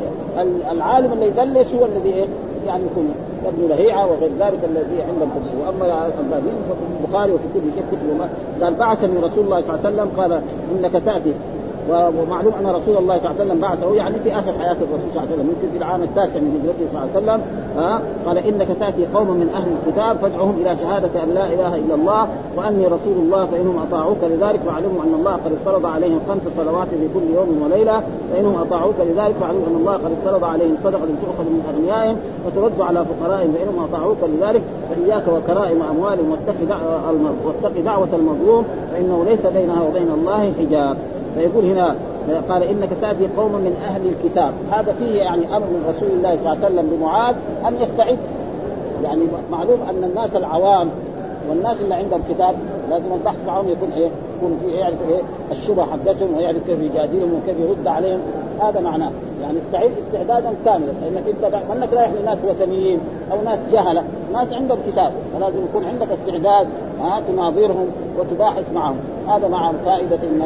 العالم 0.70 1.12
اللي 1.12 1.26
يدلس 1.26 1.74
هو 1.74 1.84
الذي 1.84 2.08
إيه؟ 2.08 2.26
يعني 2.66 2.82
يكون 2.84 3.14
ابن 3.46 3.68
لهيعة 3.68 4.06
وغير 4.06 4.30
ذلك 4.40 4.58
الذي 4.64 5.02
عندهم 5.02 5.30
تدليس 5.34 5.66
وأما 5.66 6.06
الباقيين 6.20 6.54
ففي 6.68 7.04
البخاري 7.04 7.32
وفي 7.32 7.44
كل 7.54 7.60
شيء 7.60 7.84
كتب 7.92 8.28
قال 8.64 8.74
بعثني 8.74 9.18
رسول 9.18 9.44
الله 9.44 9.60
صلى 9.60 9.74
الله 9.74 9.80
عليه 9.84 9.88
وسلم 9.88 10.10
قال 10.20 10.40
إنك 10.72 10.92
تأتي. 11.04 11.32
ومعلوم 11.90 12.52
أن 12.60 12.66
رسول 12.66 12.96
الله 12.96 13.18
صلى 13.18 13.30
الله 13.30 13.40
عليه 13.40 13.44
وسلم 13.44 13.60
بعثه 13.60 13.94
يعني 13.94 14.18
في 14.18 14.32
آخر 14.38 14.52
حياة 14.58 14.72
الرسول 14.72 15.10
صلى 15.14 15.22
الله 15.22 15.22
عليه 15.22 15.32
وسلم 15.32 15.48
يمكن 15.50 15.70
في 15.72 15.78
العام 15.78 16.02
التاسع 16.02 16.40
من 16.40 16.60
هجرته 16.60 16.84
صلى 16.92 17.02
الله 17.02 17.10
عليه 17.14 17.18
وسلم 17.22 17.40
ها؟ 17.76 18.00
قال 18.26 18.38
إنك 18.38 18.68
تأتي 18.80 19.06
قوما 19.14 19.34
من 19.34 19.48
أهل 19.54 19.68
الكتاب 19.76 20.16
فادعهم 20.16 20.54
إلى 20.60 20.76
شهادة 20.82 21.22
أن 21.22 21.30
لا 21.34 21.46
إله 21.46 21.76
إلا 21.76 21.94
الله 21.94 22.28
وأني 22.56 22.86
رسول 22.86 23.16
الله 23.16 23.44
فإنهم 23.44 23.78
أطاعوك 23.78 24.18
لذلك 24.22 24.60
فاعلموا 24.60 25.02
أن 25.02 25.14
الله 25.14 25.32
قد 25.32 25.52
افترض 25.52 25.86
عليهم 25.86 26.20
خمس 26.28 26.42
صلوات 26.56 26.88
في 26.88 27.08
كل 27.14 27.34
يوم 27.34 27.62
وليلة 27.62 28.02
فإنهم 28.32 28.54
أطاعوك 28.56 28.94
لذلك 29.00 29.34
فاعلموا 29.40 29.66
أن 29.66 29.76
الله 29.76 29.92
قد 29.92 30.10
افترض 30.12 30.44
عليهم 30.44 30.76
صدقة 30.84 31.08
تؤخذ 31.22 31.44
من 31.44 31.62
أغنيائهم 31.74 32.16
وترد 32.46 32.80
على 32.80 33.04
فقرائهم 33.04 33.52
فإنهم 33.52 33.84
أطاعوك 33.84 34.18
لذلك 34.22 34.62
فإياك 34.90 35.28
وكرائم 35.28 35.82
أموالهم 35.82 36.30
واتق 37.44 37.80
دعوة 37.84 38.08
المظلوم 38.12 38.64
فإنه 38.92 39.24
ليس 39.24 39.46
بينها 39.54 39.82
وبين 39.82 40.08
الله 40.14 40.52
حجاب. 40.58 40.96
فيقول 41.34 41.64
هنا 41.64 41.96
قال 42.48 42.62
إنك 42.62 42.88
تأتي 43.00 43.28
قوما 43.36 43.58
من 43.58 43.76
أهل 43.88 44.02
الكتاب. 44.06 44.52
هذا 44.72 44.92
فيه 44.92 45.22
يعني 45.22 45.56
أمر 45.56 45.66
من 45.66 45.94
رسول 45.96 46.08
الله 46.08 46.36
صلى 46.36 46.52
الله 46.52 46.64
عليه 46.64 46.66
وسلم 46.66 46.96
بمعاذ 46.96 47.36
أن 47.68 47.74
يستعد. 47.76 48.18
يعني 49.04 49.22
معلوم 49.50 49.78
أن 49.90 50.04
الناس 50.04 50.36
العوام 50.36 50.90
والناس 51.48 51.76
اللي 51.80 51.94
عندهم 51.94 52.20
كتاب 52.28 52.54
لازم 52.90 53.12
البحث 53.14 53.36
معهم 53.46 53.68
يكون 53.68 53.92
إيه؟ 53.96 54.10
يكون 54.36 54.58
في 54.64 54.70
يعرف 54.70 55.08
إيه؟ 55.08 55.20
الشبهة 55.52 55.86
حقتهم 55.86 56.36
ويعرف 56.36 56.66
كيف 56.66 56.80
يجادلهم 56.80 57.34
وكيف 57.34 57.60
يرد 57.60 57.86
عليهم. 57.86 58.20
هذا 58.60 58.80
معناه. 58.80 59.10
يعني 59.44 59.58
استعد 59.66 59.90
استعدادا 60.06 60.54
كاملا 60.64 60.92
لانك 61.02 61.22
انت 61.28 61.54
انك 61.72 61.92
رايح 61.92 62.10
لناس 62.22 62.38
وثنيين 62.48 63.00
أو 63.32 63.42
ناس 63.42 63.58
جهلة 63.72 64.04
ناس 64.32 64.52
عندهم 64.52 64.78
كتاب 64.92 65.12
فلازم 65.34 65.64
يكون 65.64 65.84
عندك 65.84 66.08
استعداد 66.12 66.68
ها 67.00 67.22
تناظرهم 67.28 67.86
وتباحث 68.18 68.72
معهم. 68.74 68.96
هذا 69.28 69.48
مع 69.48 69.72
فائدة 69.84 70.16
ان 70.16 70.42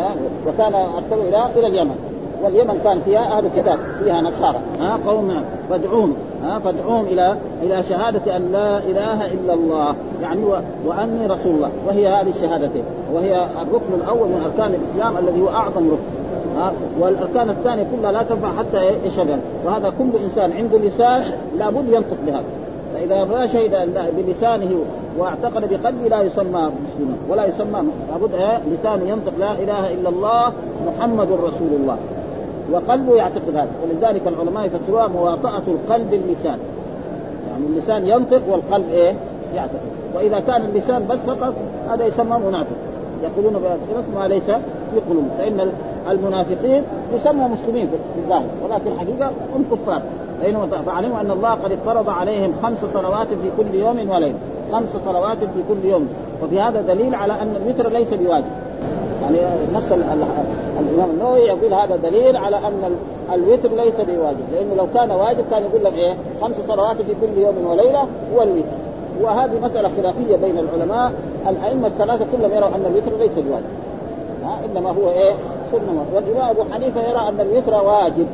وكان 0.47 0.75
أرسلوا 0.75 1.29
إلى 1.29 1.47
إلى 1.57 1.67
اليمن. 1.67 1.97
واليمن 2.43 2.81
كان 2.85 3.01
فيها 3.01 3.39
أهل 3.39 3.47
الكتاب 3.47 3.79
فيها 4.05 4.21
نصارى 4.21 4.61
ها 4.81 4.99
قوم 5.07 5.45
فادعوهم 5.71 6.15
ها 6.43 6.59
فادعوهم 6.59 7.05
إلى 7.05 7.37
إلى 7.63 7.83
شهادة 7.83 8.37
أن 8.37 8.53
لا 8.53 8.79
إله 8.79 9.27
إلا 9.27 9.55
الله 9.55 9.95
يعني 10.23 10.45
و... 10.45 10.59
وأني 10.87 11.27
رسول 11.27 11.55
الله 11.55 11.71
وهي 11.87 12.09
هذه 12.09 12.31
الشهادتين 12.31 12.85
وهي 13.13 13.47
الركن 13.63 13.95
الأول 13.95 14.29
من 14.29 14.43
أركان 14.45 14.75
الإسلام 14.75 15.19
الذي 15.19 15.41
هو 15.41 15.49
أعظم 15.49 15.87
ركن. 15.91 16.18
ها 16.59 16.73
والأركان 17.01 17.51
الثانية 17.51 17.87
كلها 17.97 18.13
لا 18.13 18.23
تنفع 18.23 18.49
حتى 18.59 19.07
يشهد 19.07 19.39
وهذا 19.65 19.93
كل 19.99 20.11
إنسان 20.25 20.53
عنده 20.53 20.79
لسان 20.79 21.25
لابد 21.59 21.89
ينطق 21.89 22.17
بهذا. 22.27 22.45
فإذا 22.95 23.25
ما 23.25 23.47
شهد 23.47 23.89
بلسانه 24.17 24.77
واعتقد 25.19 25.71
بقلبه 25.71 26.09
لا 26.09 26.23
يسمى 26.23 26.71
مسلما 26.85 27.17
ولا 27.29 27.47
يسمى 27.47 27.83
لابد 28.11 28.61
لسانه 28.73 29.11
ينطق 29.11 29.33
لا 29.39 29.53
إله 29.53 29.93
إلا 29.93 30.09
الله 30.09 30.53
محمد 30.87 31.33
رسول 31.33 31.73
الله. 31.81 31.97
وقلبه 32.73 33.15
يعتقد 33.15 33.57
هذا. 33.57 33.69
ولذلك 33.83 34.23
العلماء 34.27 34.67
يفسروها 34.67 35.09
مواطأة 35.09 35.63
القلب 35.69 36.15
اللسان. 36.15 36.59
يعني 37.51 37.67
اللسان 37.67 38.07
ينطق 38.07 38.41
والقلب 38.49 38.91
إيه؟ 38.93 39.15
يعتقد. 39.57 39.89
وإذا 40.15 40.41
كان 40.41 40.63
اللسان 40.63 41.07
بس 41.07 41.19
فقط 41.27 41.55
هذا 41.91 42.07
يسمى 42.07 42.39
منافق. 42.49 42.77
يقولون 43.23 43.53
بهذا 43.53 43.79
ما 44.15 44.29
ليس 44.29 44.45
في 44.91 45.01
قلوب 45.11 45.25
فإن 45.39 45.61
المنافقين 46.11 46.83
يسموا 47.15 47.49
مسلمين 47.49 47.87
في 47.87 48.21
الظاهر 48.25 48.47
ولكن 48.65 48.87
الحقيقة 48.93 49.31
هم 49.57 49.65
كفار. 49.73 50.03
فعلموا 50.87 51.21
أن 51.21 51.31
الله 51.31 51.51
قد 51.51 51.79
فرض 51.87 52.11
عليهم 52.11 52.55
خمس 52.63 52.79
صلوات 52.95 53.29
في 53.29 53.51
كل 53.57 53.75
يوم 53.75 54.11
وليلة. 54.11 54.35
خمس 54.73 54.89
صلوات 55.05 55.39
في 55.39 55.63
كل 55.69 55.89
يوم. 55.89 56.09
وفي 56.43 56.61
هذا 56.61 56.81
دليل 56.81 57.15
على 57.15 57.33
أن 57.33 57.55
الوتر 57.57 57.89
ليس 57.89 58.09
بواجب. 58.09 58.45
يعني 59.23 59.39
نص 59.75 59.93
الإمام 59.93 61.11
النووي 61.11 61.41
يقول 61.41 61.75
هذا 61.75 61.97
دليل 61.97 62.37
على 62.37 62.57
أن 62.57 62.97
الوتر 63.35 63.69
ليس 63.69 63.95
بواجب. 63.95 64.45
لأنه 64.53 64.75
لو 64.77 64.87
كان 64.95 65.11
واجب 65.11 65.45
كان 65.51 65.63
يقول 65.63 65.85
لك 65.85 65.95
إيه؟ 65.95 66.17
خمس 66.41 66.57
صلوات 66.69 66.97
في 66.97 67.15
كل 67.21 67.41
يوم 67.41 67.55
وليلة 67.67 68.01
هو 68.35 68.43
الوتر. 68.43 68.69
وهذه 69.23 69.61
مسألة 69.63 69.91
خلافية 69.97 70.37
بين 70.37 70.59
العلماء. 70.59 71.13
الأئمة 71.49 71.87
الثلاثة 71.87 72.27
كلهم 72.33 72.55
يروا 72.55 72.69
أن 72.69 72.87
الوتر 72.87 73.19
ليس 73.19 73.47
بواجب. 73.47 73.65
إنما 74.71 74.91
هو 74.91 75.11
إيه؟ 75.11 75.35
سنه 75.73 76.05
والامام 76.15 76.51
أبو 76.51 76.63
حنيفة 76.73 77.01
يرى 77.01 77.29
أن 77.29 77.41
الوتر 77.41 77.75
واجب 77.75 78.27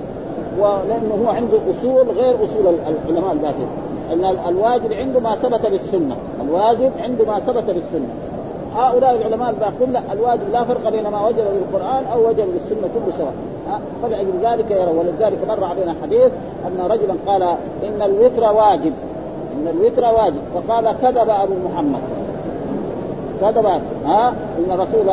ولأنه 0.58 1.24
هو 1.24 1.28
عنده 1.28 1.58
أصول 1.58 2.10
غير 2.10 2.34
أصول 2.34 2.74
العلماء 2.86 3.32
الباقين 3.32 3.68
إن 4.12 4.24
الواجب 4.48 4.92
عنده 4.92 5.20
ما 5.20 5.36
ثبت 5.36 5.66
بالسنه 5.66 6.16
الواجب 6.42 6.92
عنده 7.00 7.24
ما 7.24 7.40
ثبت 7.40 7.64
بالسنه 7.64 8.08
هؤلاء 8.76 9.14
العلماء 9.14 9.50
الباقون 9.50 9.92
لا 9.92 10.00
الواجب 10.12 10.52
لا 10.52 10.64
فرق 10.64 10.88
بين 10.88 11.08
ما 11.08 11.26
وجب 11.26 11.36
بالقران 11.36 12.04
أو 12.12 12.28
وجب 12.28 12.36
بالسنه 12.36 12.88
كله 12.94 13.12
سواء. 13.18 13.34
فلأجل 14.02 14.32
ذلك 14.42 14.70
يرى 14.70 14.90
ولذلك 14.90 15.38
مر 15.48 15.64
علينا 15.64 15.94
حديث 16.02 16.32
أن 16.66 16.86
رجلا 16.90 17.14
قال 17.26 17.42
إن 17.82 18.02
الوتر 18.02 18.52
واجب. 18.52 18.92
إن 19.56 19.68
الوتر 19.68 20.04
واجب. 20.04 20.40
فقال 20.54 20.94
كذب 21.02 21.30
أبو 21.30 21.54
محمد. 21.68 22.00
كذب 23.40 23.66
ها؟ 24.06 24.34
إن 24.58 24.70
رسول 24.80 25.08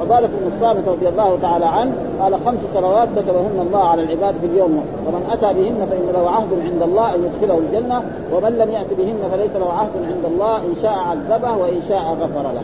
عبادة 0.00 0.26
بن 0.26 0.52
الصامت 0.54 0.88
رضي 0.88 1.08
الله 1.08 1.38
تعالى 1.42 1.64
عنه 1.64 1.92
قال 2.20 2.34
خمس 2.46 2.58
صلوات 2.74 3.08
كتبهن 3.16 3.66
الله 3.66 3.84
على 3.84 4.02
العباد 4.02 4.34
في 4.40 4.46
اليوم. 4.46 4.84
ومن 5.06 5.28
أتى 5.32 5.60
بهن 5.60 5.86
فإن 5.90 6.06
له 6.14 6.30
عهد 6.30 6.48
عند 6.72 6.82
الله 6.82 7.14
أن 7.14 7.24
يدخله 7.24 7.58
الجنة 7.58 8.02
ومن 8.32 8.58
لم 8.58 8.70
يأت 8.70 8.86
بهن 8.98 9.18
فليس 9.32 9.50
له 9.60 9.72
عهد 9.72 9.90
عند 9.96 10.24
الله 10.24 10.56
إن 10.56 10.74
شاء 10.82 10.98
عذبه 10.98 11.56
وإن 11.56 11.80
شاء 11.88 12.16
غفر 12.20 12.42
له. 12.42 12.62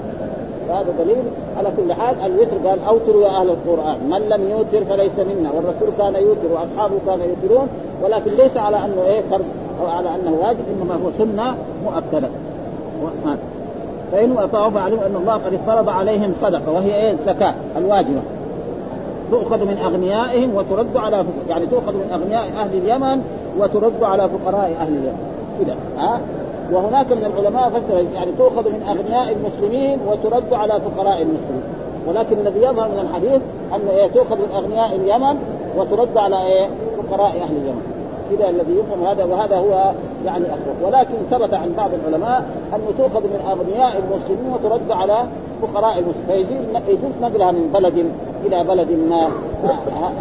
فهذا 0.69 0.95
دليل 0.99 1.25
على 1.59 1.69
كل 1.77 1.93
حال 1.93 2.17
الوتر 2.27 2.69
قال 2.69 2.85
أوتروا 2.85 3.23
يا 3.23 3.29
أهل 3.29 3.49
القرآن. 3.49 3.97
من 4.11 4.29
لم 4.29 4.49
يوتر 4.51 4.85
فليس 4.85 5.19
منا. 5.19 5.51
والرسول 5.55 5.89
كان 5.99 6.15
يوتر 6.23 6.49
وأصحابه 6.53 6.95
كانوا 7.07 7.25
يوترون 7.27 7.69
ولكن 8.03 8.31
ليس 8.31 8.57
على 8.57 8.77
أنه 8.77 9.03
إيه 9.07 9.23
فرض 9.31 9.45
أو 9.81 9.87
على 9.87 10.09
أنه 10.09 10.37
واجب 10.43 10.65
إنما 10.77 10.95
هو 10.95 11.11
سنة 11.19 11.55
مؤكدة. 11.85 12.29
فإن 14.13 14.39
أطاعوا 14.39 14.71
فاعلموا 14.71 15.07
أن 15.07 15.17
الله 15.17 15.33
قد 15.33 15.61
فرض 15.67 15.89
عليهم 15.89 16.35
صدقة 16.43 16.73
وهي 16.73 16.95
إيه؟ 16.95 17.13
الزكاة 17.13 17.55
الواجبة. 17.77 18.21
تؤخذ 19.31 19.65
من 19.65 19.79
أغنيائهم 19.79 20.55
وترد 20.55 20.97
على 20.97 21.17
فقراء 21.17 21.49
يعني 21.49 21.67
تؤخذ 21.67 21.93
من 21.93 22.11
أغنياء 22.13 22.49
أهل 22.61 22.79
اليمن 22.79 23.23
وترد 23.59 24.03
على 24.03 24.29
فقراء 24.29 24.77
أهل 24.81 24.89
اليمن. 24.89 25.19
كذا 25.61 25.77
ها؟ 25.99 26.21
وهناك 26.73 27.13
من 27.13 27.25
العلماء 27.25 27.71
فسر 27.71 28.05
يعني 28.15 28.31
تؤخذ 28.39 28.69
من 28.69 28.83
أغنياء 28.89 29.37
المسلمين 29.37 29.99
وترد 30.09 30.53
على 30.53 30.73
فقراء 30.81 31.23
المسلمين. 31.23 31.63
ولكن 32.09 32.37
الذي 32.39 32.59
يظهر 32.59 32.89
من 32.89 32.99
الحديث 32.99 33.43
أن 33.75 33.89
إيه؟ 33.89 34.07
تؤخذ 34.07 34.37
من 34.37 34.49
أغنياء 34.57 34.97
اليمن 34.97 35.39
وترد 35.77 36.17
على 36.17 36.37
إيه؟ 36.47 36.69
فقراء 36.99 37.31
أهل 37.31 37.57
اليمن. 37.57 37.98
كذا 38.31 38.49
الذي 38.49 38.73
يفهم 38.73 39.07
هذا 39.07 39.25
وهذا 39.25 39.57
هو 39.57 39.93
يعني 40.27 40.45
اقوى 40.47 40.75
ولكن 40.85 41.15
ثبت 41.31 41.55
عن 41.55 41.73
بعض 41.77 41.91
العلماء 41.95 42.45
انه 42.75 42.93
تؤخذ 42.99 43.23
من 43.23 43.41
أغنياء 43.49 43.99
المسلمين 43.99 44.53
وترد 44.53 44.91
على 44.91 45.25
فقراء 45.63 45.99
المسلمين. 45.99 46.47
فيجوز 46.87 47.13
نقلها 47.23 47.53
من 47.53 47.71
بلد 47.75 48.11
إلى 48.47 48.65
بلد 48.65 48.91
ما. 49.11 49.29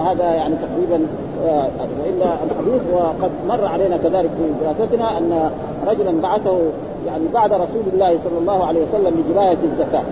هذا 0.05 0.23
يعني 0.23 0.55
تقريبا 0.55 1.07
آه، 1.45 1.67
وإلا 2.03 2.33
الحديث 2.43 2.81
وقد 2.93 3.31
مر 3.47 3.65
علينا 3.65 3.97
كذلك 3.97 4.29
في 4.29 4.65
دراستنا 4.65 5.17
أن 5.17 5.51
رجلا 5.87 6.21
بعثه 6.21 6.59
يعني 7.07 7.23
بعد 7.33 7.53
رسول 7.53 7.83
الله 7.93 8.07
صلى 8.07 8.39
الله 8.39 8.65
عليه 8.65 8.81
وسلم 8.81 9.23
لجباية 9.27 9.57
الزكاة. 9.63 10.03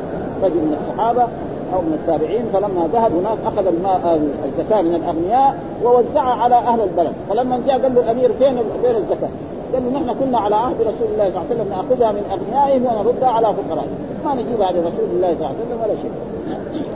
رجل 0.44 0.56
من 0.56 0.78
الصحابة 0.82 1.28
أو 1.74 1.82
من 1.82 1.94
التابعين 1.94 2.46
فلما 2.54 2.90
ذهب 2.94 3.12
هناك 3.12 3.38
أخذ 3.46 3.68
الماء 3.68 4.22
الزكاة 4.46 4.82
من 4.82 4.96
الأغنياء 4.96 5.58
ووزعها 5.84 6.42
على 6.44 6.56
أهل 6.56 6.82
البلد. 6.82 7.14
فلما 7.30 7.62
جاء 7.68 7.82
قال 7.82 7.96
له 7.96 8.02
الأمير 8.02 8.34
فين 8.34 8.56
فين 8.82 8.96
الزكاة؟ 8.96 9.30
قال 9.74 9.84
له 9.84 10.00
نحن 10.00 10.16
كنا 10.20 10.40
على 10.40 10.56
عهد 10.56 10.82
رسول 10.82 11.08
الله 11.14 11.32
صلى 11.32 11.42
الله 11.42 11.46
عليه 11.50 11.56
وسلم 11.56 11.70
نأخذها 11.70 12.12
من 12.12 12.24
اغنيائهم 12.32 12.86
ونردها 12.86 13.30
على 13.30 13.48
فقرائهم 13.48 13.98
ما 14.26 14.34
نجيبها 14.34 14.72
لرسول 14.72 15.10
الله 15.14 15.36
صلى 15.36 15.38
الله 15.38 15.48
عليه 15.48 15.66
وسلم 15.66 15.82
ولا 15.84 15.96
شيء. 16.02 16.12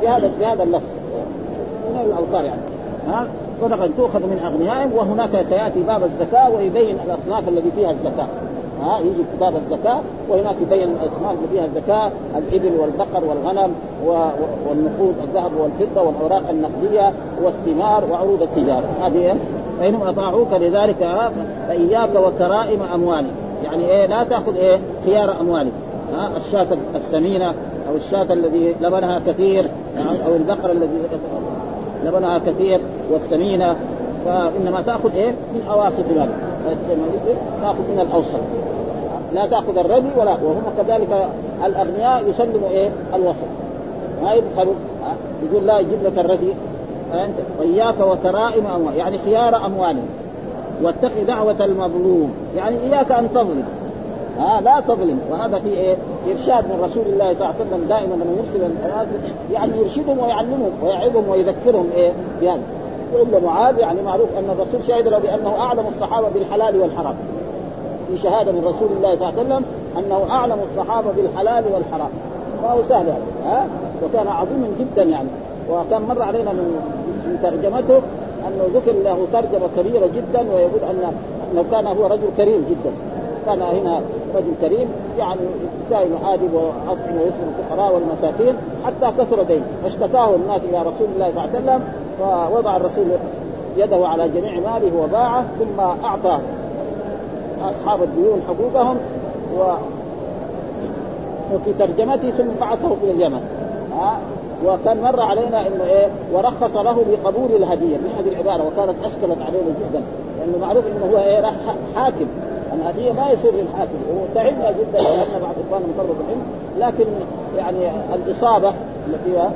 بهذا 0.02 0.32
بهذا 0.40 0.64
اللفظ. 0.64 0.86
من 1.90 2.02
الأوتار 2.06 2.44
يعني. 2.46 2.62
ها؟ 3.08 3.28
صدقه 3.62 3.90
تؤخذ 3.98 4.20
من 4.20 4.40
أغنيائهم 4.46 4.94
وهناك 4.94 5.46
سيأتي 5.50 5.80
باب 5.80 6.04
الزكاة 6.04 6.50
ويبين 6.50 6.98
الأصناف 7.06 7.50
الذي 7.50 7.72
فيها 7.76 7.92
الزكاة. 7.92 8.28
ها 8.82 9.00
يجي 9.00 9.24
كتاب 9.38 9.54
الزكاة 9.56 10.00
وهناك 10.30 10.56
يبين 10.62 10.88
الاصناف 10.90 11.32
اللي 11.38 11.48
فيها 11.52 11.66
الزكاة 11.66 12.12
الإبل 12.38 12.80
والبقر 12.80 13.26
والغنم 13.26 13.74
والنقود 14.68 15.16
الذهب 15.24 15.52
والفضة 15.60 16.02
والأوراق 16.02 16.50
النقدية 16.50 17.14
والثمار 17.44 18.04
وعروض 18.12 18.42
التجارة. 18.42 18.90
هذه 19.02 19.36
فإنهم 19.80 20.08
أطاعوك 20.08 20.54
لذلك 20.54 21.30
فإياك 21.68 22.16
وكرائم 22.16 22.82
أموالك. 22.94 23.32
يعني 23.64 23.92
إيه 23.92 24.06
لا 24.06 24.24
تأخذ 24.24 24.56
إيه 24.56 24.80
خيار 25.06 25.42
أموالك. 25.42 25.72
ها 26.14 26.38
الشاة 26.38 26.68
السمينة 26.96 27.50
أو 27.90 27.96
الشاة 27.96 28.34
الذي 28.34 28.76
لبنها 28.82 29.22
كثير 29.28 29.66
أو 29.98 30.36
البقر 30.36 30.72
الذي 30.72 30.98
لبنها 32.06 32.40
كثير 32.40 32.80
والسمينة 33.12 33.76
فإنما 34.26 34.82
تأخذ 34.82 35.16
إيه؟ 35.16 35.30
من 35.30 35.68
أواسط 35.70 36.06
مالك 36.18 36.30
تأخذ 37.62 37.92
من 37.94 38.00
الأوسط. 38.00 38.40
لا 39.34 39.48
تأخذ 39.48 39.78
الردي 39.78 40.08
ولا 40.18 40.32
وهم 40.32 40.64
كذلك 40.78 41.30
الأغنياء 41.66 42.24
يسلموا 42.30 42.70
إيه؟ 42.70 42.90
الوسط. 43.16 43.50
ما 44.24 44.34
يبخلوا. 44.34 44.74
يقول 45.44 45.68
لا 45.68 45.80
يجيب 45.80 46.04
لك 46.04 46.20
الردي 46.20 46.54
فانت 47.12 47.34
وإياك 47.60 48.00
وكرائم 48.00 48.68
أموال. 48.68 48.96
يعني 48.96 49.20
خيار 49.26 49.66
أموالهم. 49.66 50.10
واتق 50.84 51.12
دعوة 51.28 51.66
المظلوم. 51.66 52.34
يعني 52.56 52.76
إياك 52.84 53.12
أن 53.12 53.30
تظلم. 53.34 53.64
ها؟ 54.40 54.62
لا 54.62 54.80
تظلم. 54.80 55.20
وهذا 55.32 55.60
في 55.60 55.70
إيه؟ 55.70 55.96
إرشاد 56.28 56.66
من 56.66 56.82
رسول 56.84 57.04
الله 57.06 57.34
صلى 57.34 57.42
الله 57.42 57.46
عليه 57.46 57.66
وسلم 57.68 57.86
دائما 57.90 58.14
لما 58.14 58.36
يرسل 58.38 58.72
يعني 59.54 59.72
يرشدهم 59.78 60.20
ويعلمهم 60.20 60.72
ويعظهم 60.84 61.30
ويذكرهم 61.30 61.90
إيه؟ 61.96 62.12
بهذا. 62.42 62.62
وإلا 63.14 63.40
معاذ 63.40 63.80
يعني 63.80 64.02
معروف 64.02 64.30
أن 64.38 64.50
الرسول 64.50 64.88
شهد 64.88 65.08
له 65.08 65.20
بأنه 65.20 65.60
أعلم 65.60 65.84
الصحابة 65.96 66.28
بالحلال 66.30 66.82
والحرام. 66.82 67.16
في 68.08 68.18
شهادة 68.18 68.52
من 68.52 68.60
رسول 68.60 68.90
الله 68.98 69.16
صلى 69.16 69.30
الله 69.30 69.40
عليه 69.40 69.42
وسلم 69.42 69.66
أنه 69.98 70.32
أعلم 70.32 70.58
الصحابة 70.72 71.12
بالحلال 71.12 71.64
والحرام. 71.74 72.10
فهو 72.64 72.84
سهل 72.84 73.06
هذا 73.06 73.22
ها؟ 73.46 73.68
وكان 74.04 74.28
عظيما 74.28 74.68
جدا 74.80 75.04
يعني. 75.04 75.30
وكان 75.70 76.02
مر 76.02 76.22
علينا 76.22 76.52
من 76.52 77.40
ترجمته 77.44 78.02
أنه 78.48 78.64
ذكر 78.74 78.92
له 78.92 79.28
ترجمة 79.34 79.68
كبيرة 79.78 80.08
جدا 80.08 80.54
ويقول 80.54 80.82
أن 80.90 81.14
أنه 81.52 81.66
كان 81.72 81.88
هو 81.88 82.06
رجل 82.06 82.28
كريم 82.38 82.66
جدا. 82.70 82.92
كان 83.46 83.62
هنا 83.62 84.02
رجل 84.36 84.54
كريم 84.62 84.90
يعني 85.18 85.42
سائل 85.90 86.12
آدب 86.26 86.54
وأطعم 86.54 87.16
ويسر 87.18 87.46
الفقراء 87.50 87.94
والمساكين 87.94 88.56
حتى 88.86 89.12
كثر 89.18 89.44
دين 89.44 89.62
فاشتكاه 89.84 90.36
الناس 90.36 90.62
إلى 90.70 90.80
رسول 90.80 91.08
الله 91.16 91.32
صلى 91.32 91.40
الله 91.40 91.42
عليه 91.42 91.60
وسلم 91.60 91.84
فوضع 92.20 92.76
الرسول 92.76 93.06
يده 93.78 94.08
على 94.08 94.30
جميع 94.30 94.54
ماله 94.54 95.04
وباعه 95.04 95.46
ثم 95.60 95.80
أعطى 95.80 96.40
أصحاب 97.62 98.04
الديون 98.04 98.42
حقوقهم 98.48 98.98
و 99.58 99.64
وفي 101.54 101.74
ترجمته 101.80 102.32
ثم 102.32 102.48
بعثه 102.62 102.96
إلى 103.04 103.12
اليمن. 103.12 103.42
ها؟ 104.00 104.20
وكان 104.66 105.02
مر 105.02 105.22
علينا 105.22 105.68
إنه 105.68 105.84
إيه؟ 105.84 106.08
ورخص 106.34 106.76
له 106.76 107.06
بقبول 107.12 107.50
الهدية 107.56 107.98
من 107.98 108.14
هذه 108.18 108.28
العباره 108.28 108.68
وكانت 108.68 108.96
أشكلت 109.04 109.42
علينا 109.42 109.70
جدا. 109.80 110.04
لأنه 110.40 110.58
معروف 110.62 110.84
إنه 110.88 111.14
هو 111.14 111.18
إيه؟ 111.18 111.42
راح 111.42 111.54
حاكم. 111.96 112.26
الهدية 112.74 113.12
ما 113.12 113.32
يصير 113.32 113.52
للحاكم. 113.54 113.98
وتعبنا 114.14 114.72
جدا 114.72 115.02
لأن 115.02 115.42
بعض 115.42 115.56
إخواننا 115.68 115.88
العلم 115.98 116.42
لكن 116.80 117.06
يعني 117.58 117.92
الإصابة 118.14 118.74
التي 119.08 119.50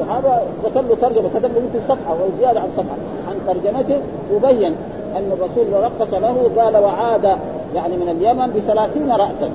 الصحابة 0.00 0.38
كتب 0.64 0.88
له 0.88 0.96
ترجمة 1.00 1.28
كتب 1.28 1.52
له 1.54 1.60
يمكن 1.60 1.80
صفحه 1.88 2.12
أو 2.12 2.28
زياده 2.40 2.60
عن 2.60 2.68
صفحه 2.76 2.96
عن 3.28 3.36
ترجمته 3.46 4.00
وبين 4.34 4.74
أن 5.16 5.30
الرسول 5.32 5.84
رخص 5.84 6.14
له 6.14 6.50
قال 6.62 6.76
وعاد 6.76 7.24
يعني 7.74 7.96
من 7.96 8.08
اليمن 8.08 8.46
بثلاثين 8.52 9.10
راسا. 9.12 9.50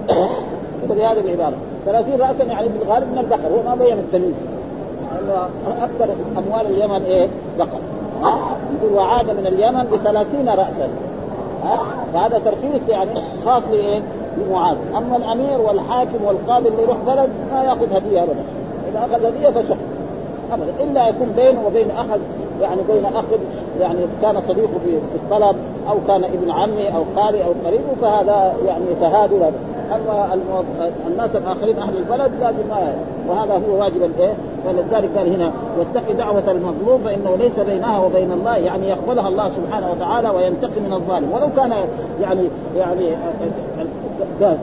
بهذه 0.89 1.19
العبارة. 1.19 1.53
ثلاثين 1.85 2.21
راسا 2.21 2.43
يعني 2.43 2.67
بالغالب 2.67 3.11
من 3.11 3.17
البقر 3.17 3.49
هو 3.51 3.69
ما 3.69 3.75
بين 3.75 3.97
التمييز. 3.97 4.33
أكثر 5.81 6.13
أموال 6.37 6.65
اليمن 6.65 7.03
إيه؟ 7.03 7.27
بقر. 7.57 7.79
يقول 8.75 8.93
وعاد 8.93 9.29
من 9.29 9.47
اليمن 9.47 9.83
بثلاثين 9.83 10.49
راسا. 10.49 10.89
فهذا 12.13 12.41
ترخيص 12.45 12.89
يعني 12.89 13.21
خاص 13.45 13.63
لإيه؟ 13.71 14.01
لمعاذ، 14.37 14.77
أما 14.97 15.17
الأمير 15.17 15.59
والحاكم 15.61 16.23
والقاضي 16.25 16.69
اللي 16.69 16.83
يروح 16.83 16.97
بلد 16.97 17.29
ما 17.53 17.63
يأخذ 17.63 17.93
هدية 17.93 18.23
ابدا، 18.23 18.43
إذا 18.91 18.99
أخذ 18.99 19.25
هدية 19.25 19.49
فشح 19.49 19.77
ابدا 20.54 20.84
إلا 20.84 21.08
يكون 21.08 21.28
بينه 21.36 21.68
وبين 21.68 21.91
أحد 21.91 22.20
يعني 22.62 22.82
بين 22.88 23.06
أخ 23.06 23.26
يعني 23.80 24.00
كان 24.22 24.41
صديقه 24.47 24.80
في 24.86 25.00
الطلب 25.16 25.56
أو 25.89 25.97
كان 26.08 26.24
ابن 26.24 26.52
عمي 26.52 26.88
أو 26.95 27.04
خالي 27.16 27.45
أو 27.45 27.54
قريبه 27.66 27.93
فهذا 28.02 28.54
يعني 28.66 28.86
تهادوا 29.02 29.39
أما 29.95 30.38
الناس 31.08 31.30
الآخرين 31.36 31.80
أهل 31.80 31.97
البلد 31.97 32.32
لازم 32.41 32.68
ما 32.70 32.93
وهذا 33.28 33.54
هو 33.54 33.82
واجب 33.82 34.04
الايه؟ 34.04 34.34
فلذلك 34.66 35.18
قال 35.18 35.34
هنا 35.34 35.52
واتق 35.78 36.12
دعوة 36.18 36.52
المظلوم 36.52 37.02
فإنه 37.06 37.36
ليس 37.36 37.60
بينها 37.60 38.00
وبين 38.00 38.32
الله 38.32 38.58
يعني 38.58 38.89
يقبلها 38.89 39.28
الله 39.28 39.50
سبحانه 39.50 39.91
وتعالى 39.91 40.30
وينتقم 40.30 40.84
من 40.84 40.93
الظالم. 40.93 41.32
ولو 41.34 41.47
كان 41.56 41.74
يعني 42.22 42.41
يعني 42.78 43.16
يعني 44.41 44.58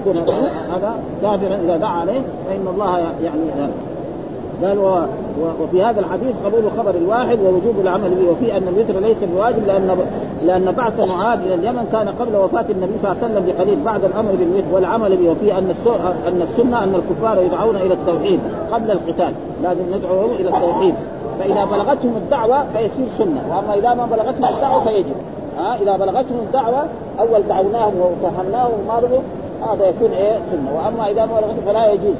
يكون 0.00 0.16
هذا 0.72 0.94
كافرا 1.22 1.56
إذا 1.56 1.76
دعا 1.76 2.00
عليه 2.00 2.20
فإن 2.48 2.66
الله 2.74 2.98
يعني 2.98 3.70
قال 4.62 4.78
و... 4.78 5.06
وفي 5.60 5.82
هذا 5.82 6.00
الحديث 6.00 6.34
قبول 6.44 6.62
خبر 6.78 6.94
الواحد 6.94 7.38
ووجوب 7.40 7.80
العمل 7.80 8.10
به 8.10 8.30
وفي 8.30 8.56
أن 8.56 8.68
الوتر 8.68 9.00
ليس 9.00 9.16
بواجب 9.34 9.66
لأن 9.66 9.96
لأن 10.46 10.72
بعث 10.72 11.00
معاذ 11.00 11.40
إلى 11.40 11.54
اليمن 11.54 11.88
كان 11.92 12.08
قبل 12.08 12.36
وفاة 12.36 12.64
النبي 12.70 12.92
صلى 13.02 13.12
الله 13.12 13.22
عليه 13.22 13.34
وسلم 13.34 13.46
بقليل 13.46 13.80
بعد 13.84 14.04
الأمر 14.04 14.30
بالوتر 14.30 14.74
والعمل 14.74 15.16
به 15.16 15.30
وفي 15.30 15.58
أن 15.58 15.74
أن 16.28 16.42
السنة 16.42 16.84
أن 16.84 16.94
الكفار 16.94 17.42
يدعون 17.42 17.76
إلى 17.76 17.94
التوحيد 17.94 18.40
قبل 18.72 18.90
القتال 18.90 19.32
لازم 19.62 19.94
ندعوهم 19.94 20.30
إلى 20.30 20.48
التوحيد. 20.48 20.94
فإذا 21.40 21.64
بلغتهم 21.64 22.16
الدعوة 22.16 22.64
فيصير 22.72 23.06
سنة 23.18 23.42
وأما 23.50 23.74
إذا 23.74 23.94
ما 23.94 24.06
بلغتهم 24.06 24.44
الدعوة 24.44 24.84
فيجب. 24.84 25.14
ها 25.58 25.76
إذا 25.82 25.96
بلغتهم 25.96 26.38
الدعوة 26.46 26.84
أول 27.20 27.42
دعوناهم 27.48 27.94
وفهمناهم 28.00 28.70
وما 28.84 29.22
هذا 29.72 29.86
يكون 29.86 30.10
إيه؟ 30.10 30.38
سنة. 30.50 30.76
وأما 30.76 31.10
إذا 31.10 31.26
ما 31.26 31.40
بلغتهم 31.40 31.62
فلا 31.66 31.92
يجوز. 31.92 32.14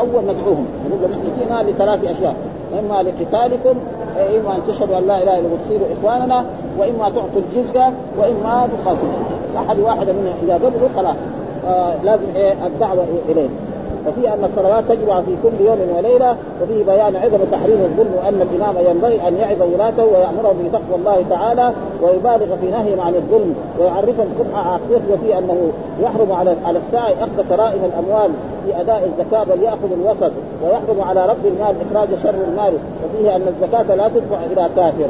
أول 0.00 0.22
ندعوهم 0.24 0.66
نقول 0.90 1.10
لهم 1.10 1.12
إحنا 1.12 1.62
جينا 1.62 1.70
لثلاث 1.70 2.04
أشياء. 2.04 2.36
إما 2.78 3.02
لقتالكم 3.02 3.74
إما 4.16 4.56
أن 4.56 4.60
تشهدوا 4.68 4.98
أن 4.98 5.06
لا 5.06 5.22
إله 5.22 5.38
إلا 5.38 5.48
وتصيروا 5.48 5.86
إخواننا 6.00 6.44
وإما 6.78 7.08
تعطوا 7.08 7.40
الجزية 7.50 7.92
وإما 8.18 8.68
تقاتلوا 8.84 9.12
أحد 9.56 9.78
واحدة 9.78 10.12
منهم 10.12 10.34
إذا 10.42 10.54
قبلوا 10.54 10.88
خلاص. 10.96 11.16
آه 11.68 11.94
لازم 12.04 12.26
إيه 12.36 12.66
الدعوة 12.66 13.06
إليه. 13.28 13.48
وفي 14.06 14.28
أن 14.28 14.44
الصلوات 14.44 14.84
تجمع 14.88 15.20
في 15.20 15.36
كل 15.42 15.64
يوم 15.64 15.78
وليلة 15.96 16.36
وفيه 16.62 16.84
بيان 16.84 17.16
عظم 17.16 17.38
تحريم 17.52 17.78
الظلم 17.84 18.14
وأن 18.18 18.42
الإمام 18.42 18.74
ينبغي 18.90 19.28
أن 19.28 19.36
يعظ 19.36 19.62
ولاته 19.74 20.04
ويامرهم 20.04 20.68
بتقوى 20.68 20.96
الله 20.98 21.24
تعالى 21.30 21.72
ويبالغ 22.02 22.56
في 22.60 22.70
نهيهم 22.70 23.00
عن 23.00 23.14
الظلم 23.14 23.54
ويعرفهم 23.78 24.28
قبح 24.38 24.66
عاقبته 24.66 25.12
وفي 25.12 25.38
أنه 25.38 25.70
يحرم 26.02 26.32
على 26.32 26.56
على 26.64 26.78
الساعي 26.86 27.12
أخذ 27.12 27.48
كرائم 27.48 27.80
الأموال 27.84 28.30
في 28.66 28.80
أداء 28.80 29.10
الزكاة 29.12 29.44
بل 29.44 29.62
ياخذ 29.62 29.92
الوسط 29.92 30.32
ويحرم 30.64 31.00
على 31.00 31.26
رب 31.26 31.46
المال 31.46 31.74
إخراج 31.90 32.08
شر 32.22 32.34
المال 32.48 32.74
وفيه 33.04 33.36
أن 33.36 33.42
الزكاة 33.48 33.94
لا 33.94 34.08
تدفع 34.08 34.38
إلى 34.44 34.68
كافر. 34.76 35.08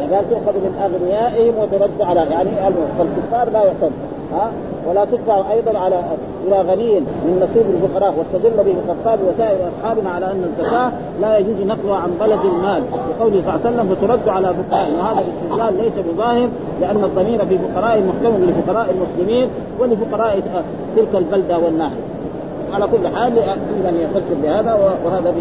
يعني 0.00 0.14
قال 0.14 0.30
تؤخذ 0.30 0.52
من 0.58 0.74
أغنيائهم 0.82 1.54
وترد 1.58 2.00
على 2.00 2.20
يعني 2.30 2.50
فالكفار 2.98 3.50
لا 3.52 3.64
يعتد 3.64 3.92
ها؟ 4.32 4.50
ولا 4.88 5.04
تدفع 5.04 5.50
أيضا 5.52 5.78
على 5.78 6.00
إلى 6.46 6.60
غني 6.60 7.00
من 7.00 7.34
نصيب 7.42 7.66
الفقراء. 7.74 8.14
واستدل 8.18 8.64
به 8.64 8.74
الخطاب 8.80 9.18
وسائر 9.28 9.58
أصحابنا 9.68 10.10
على 10.10 10.26
أن 10.26 10.44
الزكاة 10.50 10.92
لا 11.20 11.38
يجوز 11.38 11.66
نقلها 11.66 11.96
عن 11.96 12.10
بلد 12.20 12.40
المال. 12.44 12.82
لقوله 12.92 13.40
صلى 13.42 13.54
الله 13.54 13.60
عليه 13.64 13.70
وسلم 13.70 13.94
فترد 13.94 14.28
على 14.28 14.54
فقراء 14.54 14.90
وهذا 14.98 15.24
الاستدلال 15.26 15.84
ليس 15.84 16.14
بظاهر 16.14 16.48
لأن 16.80 17.04
الضمير 17.04 17.46
في 17.46 17.58
فقراء 17.58 18.02
محكم 18.08 18.44
لفقراء 18.44 18.94
المسلمين 18.94 19.48
ولفقراء 19.80 20.42
تلك 20.96 21.14
البلدة 21.14 21.58
والناحية. 21.58 22.04
على 22.72 22.84
كل 22.86 23.08
حال 23.16 23.32
من 23.84 23.94
يفسر 24.00 24.34
بهذا 24.42 24.78
وهذا 25.04 25.34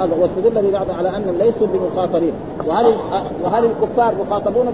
هذا 0.00 0.14
واستدل 0.20 0.68
ببعض 0.68 0.86
على 0.98 1.08
انهم 1.08 1.34
ليسوا 1.38 1.66
بمخاطرين. 1.72 2.32
وهل 2.66 2.86
وهل 3.44 3.64
الكفار 3.64 4.14
مخاطبون 4.26 4.66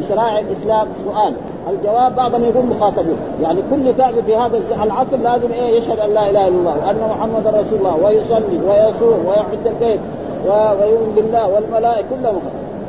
بشرائع 0.00 0.38
الإسلام؟ 0.38 0.86
سؤال. 1.04 1.34
الجواب 1.70 2.16
بعضهم 2.16 2.44
يقول 2.44 2.66
مخاطبون. 2.66 3.16
يعني 3.42 3.60
كل 3.70 3.92
كافر 3.92 4.22
في 4.22 4.36
هذا 4.36 4.60
العصر 4.82 5.16
لازم 5.22 5.52
إيه 5.52 5.78
يشهد 5.78 5.98
أن 5.98 6.10
لا 6.14 6.30
إله 6.30 6.48
إلا 6.48 6.58
الله 6.58 6.76
وأن 6.86 7.10
محمدا 7.10 7.50
رسول 7.50 7.78
الله 7.78 7.96
ويصلي 8.04 8.58
ويصوم 8.68 9.26
ويحج 9.26 9.66
البيت 9.66 10.00
ويؤمن 10.46 11.12
بالله 11.16 11.48
والملائكة 11.48 12.06
كلهم. 12.10 12.40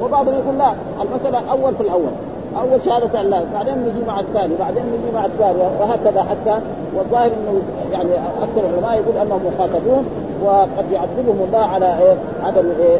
وبعضهم 0.04 0.34
يقول 0.34 0.58
لا 0.58 0.74
المسألة 1.02 1.52
أول 1.52 1.76
في 1.76 1.82
الأول. 1.82 2.12
أول 2.58 2.82
شهادة 2.86 3.22
أن 3.22 3.30
لا 3.30 3.43
بعدين 3.54 3.74
نجي 3.74 4.06
مع 4.08 4.20
الثاني 4.20 4.54
بعدين 4.60 4.84
نجي 4.84 5.16
مع 5.16 5.26
الثاني 5.26 5.58
وهكذا 5.80 6.24
حتى 6.24 6.60
والظاهر 6.95 7.26
إنه 7.26 7.62
يعني 7.91 8.10
أكثر 8.41 8.70
العلماء 8.70 8.93
يقول 8.93 9.18
أنهم 9.18 9.41
مخاطبون 9.54 10.06
وقد 10.43 10.91
يعذبهم 10.91 11.45
الله 11.47 11.60
على 11.60 11.86
إيه؟ 11.86 12.16
عدم 12.43 12.70
إيه؟ 12.80 12.97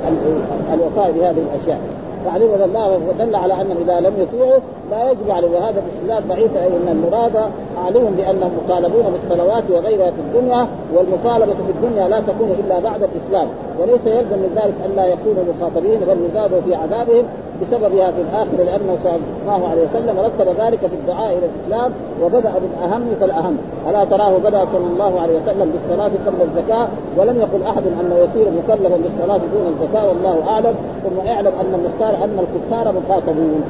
الوفاء 0.74 1.12
بهذه 1.12 1.44
الأشياء. 1.54 1.80
فعلم 2.26 2.50
الله 2.66 3.00
ودل 3.10 3.36
على 3.36 3.54
انهم 3.54 3.78
إذا 3.78 4.00
لم 4.00 4.14
يطيعوا 4.18 4.60
لا 4.92 5.12
يجب 5.12 5.32
عليهم. 5.32 5.54
وهذا 5.54 5.84
باستدلال 5.86 6.28
ضعيف 6.28 6.58
أي 6.58 6.68
إن 6.68 6.88
المراد 6.88 7.52
عليهم 7.86 8.14
بأنهم 8.18 8.52
مطالبون 8.64 9.14
بالصلوات 9.14 9.64
وغيرها 9.72 10.12
في 10.12 10.20
الدنيا 10.20 10.68
والمطالبة 10.94 11.54
في 11.54 11.72
الدنيا 11.76 12.08
لا 12.08 12.20
تكون 12.20 12.56
إلا 12.60 12.80
بعد 12.80 13.02
الإسلام. 13.04 13.48
وليس 13.80 14.06
يلزم 14.06 14.38
من 14.38 14.52
ذلك 14.56 14.74
الا 14.86 15.06
يكونوا 15.06 15.44
مخاطبين 15.54 16.00
بل 16.00 16.18
يزادوا 16.30 16.62
في 16.62 16.76
عذابهم 16.76 17.26
بسببها 17.62 18.12
في 18.12 18.22
الاخره 18.22 18.64
لأنه 18.64 18.98
صلى 19.04 19.20
الله 19.44 19.70
عليه 19.70 19.82
وسلم 19.82 20.20
رتب 20.20 20.62
ذلك 20.62 20.80
في 20.80 20.96
الدعاء 21.02 21.38
إلى 21.38 21.46
الإسلام 21.46 21.92
وبدأ 22.24 22.52
بالأهم 22.60 23.02
فالأهم. 23.22 23.58
ألا 23.90 24.06
تراه 24.06 24.38
بدأ 24.38 24.66
صلى 24.74 24.88
الله 24.94 25.22
عليه 25.22 25.34
وسلم 25.40 25.74
بالصلاة 25.74 26.12
قبل 26.28 26.42
الزكاة 26.42 26.88
ولم 27.18 27.38
يقل 27.38 27.64
أحد 27.64 27.84
أنه 28.02 28.16
يصير 28.16 28.52
مكلفا 28.52 28.98
بالصلاة 28.98 29.38
دون 29.54 29.68
الزكاة 29.68 30.08
والله 30.08 30.50
أعلم. 30.50 30.76
ثم 31.04 31.28
اعلم 31.28 31.52
أن 31.62 31.80
المختار 31.80 32.24
أن 32.24 32.40
الكفار 32.40 32.94
مخاطبون. 33.02 33.64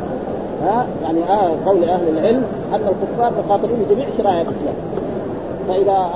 ها؟ 0.64 0.86
يعني 1.04 1.24
آه 1.24 1.52
قول 1.66 1.84
أهل 1.84 2.10
العلم 2.18 2.44
أن 2.74 2.82
الكفار 2.88 3.32
مخاطبون 3.46 3.86
بجميع 3.90 4.08
شرائع 4.18 4.42
الإسلام. 4.42 4.76
فإذا 5.68 6.10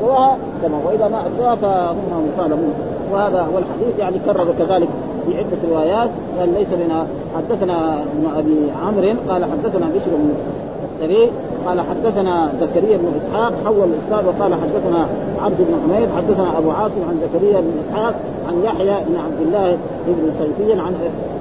ادوها 0.00 0.36
تمام 0.62 0.80
واذا 0.86 1.08
ما 1.08 1.22
ادوها 1.26 1.54
فهم 1.54 1.96
مطالبون 2.34 2.74
وهذا 3.12 3.40
هو 3.40 3.58
الحديث 3.58 3.98
يعني 3.98 4.16
كرر 4.26 4.54
كذلك 4.58 4.88
في 5.26 5.38
عدة 5.38 5.60
روايات. 5.70 6.10
قال 6.38 6.54
ليس 6.54 6.68
لنا 6.86 7.06
حدثنا 7.36 7.94
ابن 7.94 8.26
أبي 8.36 8.56
عمرو 8.82 9.20
قال 9.28 9.44
حدثنا 9.44 9.86
بشر 9.86 10.10
بن 10.10 10.30
السري 10.94 11.30
قال 11.66 11.80
حدثنا 11.80 12.52
زكريا 12.60 12.96
بن 12.96 13.12
إسحاق 13.20 13.52
حول 13.64 13.88
الإسناد 13.88 14.26
وقال 14.26 14.54
حدثنا 14.54 15.08
عبد 15.42 15.56
بن 15.58 15.74
حميد 15.84 16.08
حدثنا 16.16 16.58
أبو 16.58 16.70
عاصم 16.70 17.00
عن 17.08 17.20
زكريا 17.22 17.60
بن 17.60 17.72
إسحاق 17.84 18.14
عن 18.48 18.64
يحيى 18.64 19.04
بن 19.08 19.16
عبد 19.16 19.40
الله 19.46 19.78
بن 20.06 20.32
سيفي 20.38 20.72
عن 20.72 20.94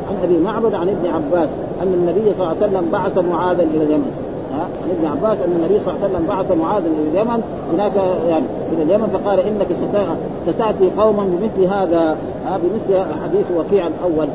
عن 0.09 0.15
أبي 0.23 0.37
معبد 0.37 0.75
عن 0.75 0.89
ابن 0.89 1.07
عباس 1.07 1.49
أن 1.81 1.93
النبي 1.93 2.21
صلى 2.21 2.33
الله 2.33 2.47
عليه 2.47 2.67
وسلم 2.67 2.89
بعث 2.91 3.17
معاذا 3.17 3.63
إلى 3.63 3.83
اليمن. 3.83 4.24
عن 4.53 4.89
ابن 4.89 5.05
عباس 5.05 5.37
أن 5.37 5.51
النبي 5.51 5.79
صلى 5.85 5.93
الله 5.93 6.03
عليه 6.03 6.15
وسلم 6.15 6.27
بعث 6.27 6.51
معاذا 6.51 6.87
إلى 6.87 7.21
اليمن. 7.21 7.43
هناك 7.73 7.95
يعني 8.29 8.45
إلى 8.73 8.83
اليمن 8.83 9.07
فقال 9.07 9.39
إنك 9.39 9.67
ستأتي 10.47 10.89
قوما 10.97 11.23
بمثل 11.23 11.73
هذا 11.73 12.17
بمثل 12.45 13.03
حديث 13.23 13.45
وكيع 13.57 13.87
الأول. 13.87 14.27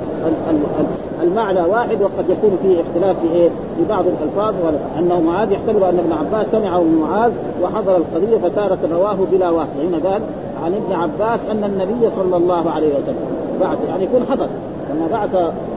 المعنى 1.23 1.61
واحد 1.61 2.03
وقد 2.03 2.25
يكون 2.29 2.59
فيه 2.63 2.81
اختلاف 2.81 3.17
في 3.21 3.35
إيه؟ 3.35 3.49
في 3.49 3.85
بعض 3.89 4.05
الألفاظ 4.07 4.55
أنه 4.99 5.21
معاذ 5.21 5.53
يحتمل 5.53 5.85
أن 5.85 5.99
ابن 5.99 6.13
عباس 6.13 6.47
سمعه 6.51 6.81
من 6.81 6.99
معاذ 6.99 7.33
وحضر 7.63 7.97
القضية 7.97 8.49
فتارة 8.49 8.79
رواه 8.93 9.17
بلا 9.33 9.51
واسطة. 9.51 9.83
هنا 9.89 10.11
قال 10.11 10.23
عن 10.65 10.75
ابن 10.75 10.93
عباس 10.93 11.41
أن 11.51 11.65
النبي 11.65 12.11
صلى 12.17 12.37
الله 12.37 12.71
عليه 12.71 12.89
وسلم 12.89 13.27
بعث 13.61 13.79
يعني 13.89 14.05
يكون 14.05 14.23
حضر. 14.31 14.49
لما 14.91 15.07
بعث 15.11 15.35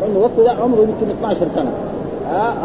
انه 0.08 0.20
وقت 0.20 0.58
عمره 0.60 0.80
يمكن 0.80 1.12
12 1.12 1.48
سنة 1.56 1.72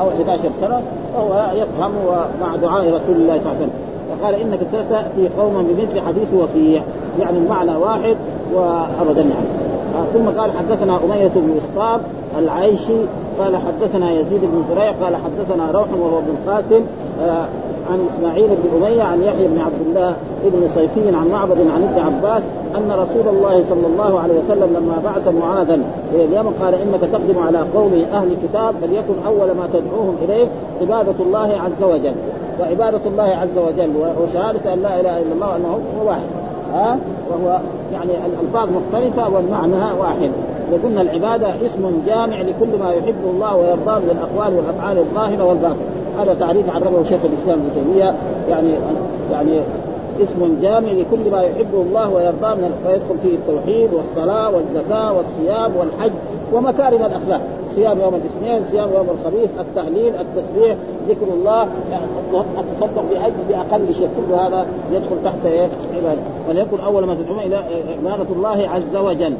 أو 0.00 0.08
11 0.08 0.50
سنة. 0.60 0.82
وهو 1.14 1.50
يفهم 1.54 1.92
مع 2.40 2.56
دعاء 2.56 2.86
رسول 2.86 3.16
الله 3.16 3.38
صلى 3.38 3.52
الله 3.52 3.56
عليه 3.56 3.58
وسلم. 3.58 3.70
وقال 4.10 4.34
إنك 4.34 4.58
ستأتي 4.68 5.28
قوما 5.38 5.62
بمثل 5.62 6.00
حديث 6.06 6.28
وفيع 6.34 6.82
يعني 7.20 7.38
المعنى 7.38 7.76
واحد 7.76 8.16
وأبدا 8.54 9.20
يعني. 9.20 9.48
آه 9.94 10.04
ثم 10.14 10.40
قال 10.40 10.50
حدثنا 10.58 10.96
أمية 11.04 11.30
بن 11.34 11.58
إسقاط 11.58 12.00
العيشي 12.38 13.00
قال 13.38 13.56
حدثنا 13.56 14.10
يزيد 14.12 14.40
بن 14.40 14.64
زريع 14.70 14.92
قال 14.92 15.16
حدثنا 15.16 15.70
روح 15.70 15.86
وهو 16.00 16.18
ابن 16.18 16.30
القاسم 16.30 16.84
آه 17.22 17.46
عن 17.90 18.08
اسماعيل 18.16 18.48
بن 18.48 18.86
أمية 18.86 19.02
عن 19.02 19.22
يحيى 19.22 19.48
بن 19.48 19.58
عبد 19.58 19.80
الله 19.86 20.16
بن 20.44 20.68
صيفي 20.74 21.16
عن 21.16 21.28
معبد 21.28 21.58
عن 21.58 21.82
ابن 21.82 22.00
عباس 22.00 22.42
أن 22.76 22.90
رسول 22.92 23.34
الله 23.34 23.64
صلى 23.70 23.86
الله 23.86 24.20
عليه 24.20 24.34
وسلم 24.34 24.76
لما 24.76 24.98
بعث 25.04 25.34
معاذا 25.34 25.74
إلى 26.14 26.24
اليمن 26.24 26.54
قال 26.62 26.74
إنك 26.74 27.00
تقدم 27.00 27.38
على 27.46 27.58
قوم 27.74 28.04
أهل 28.12 28.36
كتاب 28.42 28.74
فليكن 28.80 29.14
أول 29.26 29.46
ما 29.46 29.68
تدعوهم 29.72 30.16
اليه 30.24 30.46
عبادة 30.80 31.14
الله 31.20 31.60
عز 31.64 31.82
وجل. 31.82 32.14
وعبادة 32.60 33.00
الله 33.06 33.22
عز 33.22 33.58
وجل 33.58 33.90
وشهادة 33.96 34.74
أن 34.74 34.82
لا 34.82 35.00
إله 35.00 35.20
إلا 35.20 35.32
الله 35.34 35.52
وأنه 35.52 35.78
هو 36.00 36.08
واحد. 36.08 36.28
ها؟ 36.74 36.98
وهو 37.30 37.58
يعني 37.92 38.10
الألفاظ 38.26 38.68
مختلفة 38.68 39.34
والمعنى 39.34 39.92
واحد. 40.00 40.30
وقلنا 40.72 41.00
العبادة 41.00 41.48
اسم 41.48 42.02
جامع 42.06 42.40
لكل 42.40 42.78
ما 42.80 42.92
يحبه 42.92 43.30
الله 43.30 43.56
ويرضاه 43.56 43.98
من 43.98 44.10
الأقوال 44.10 44.56
والأفعال 44.56 44.98
الظاهرة 44.98 45.44
والباطنة. 45.44 45.97
هذا 46.18 46.34
تعريف 46.34 46.70
عرفه 46.70 47.02
شيخ 47.02 47.20
الإسلام 47.24 47.58
ابن 47.58 47.70
تيمية. 47.74 48.14
يعني 48.50 48.70
يعني 49.32 49.60
اسم 50.22 50.58
جامع 50.62 50.92
لكل 50.92 51.30
ما 51.30 51.42
يحبه 51.42 51.80
الله 51.80 52.10
ويرضاه 52.10 52.54
من 52.54 52.74
فيدخل 52.86 53.18
فيه 53.22 53.34
التوحيد 53.34 53.90
والصلاة 53.92 54.50
والزكاة 54.50 55.12
والصيام 55.12 55.72
والحج 55.76 56.12
ومكارم 56.52 57.04
الأخلاق. 57.04 57.40
صيام 57.74 57.98
يوم 58.00 58.14
الاثنين 58.14 58.64
صيام 58.70 58.88
يوم 58.94 59.06
الخميس 59.10 59.50
التهليل 59.60 60.12
التسبيح 60.14 60.76
ذكر 61.08 61.26
الله 61.34 61.68
يعني 61.90 62.04
التصدق 62.58 63.04
باجر 63.10 63.32
بأقل 63.48 63.94
شيء. 63.94 64.08
كل 64.16 64.34
هذا 64.34 64.66
يدخل 64.92 65.16
تحت 65.24 65.46
إيه؟ 65.46 65.68
عبادة. 65.96 66.20
وليكن 66.48 66.80
أول 66.80 67.04
ما 67.04 67.14
تدعون 67.14 67.38
إلى 67.38 67.56
عبادة 68.04 68.32
الله 68.36 68.68
عز 68.68 68.96
وجل. 68.96 69.34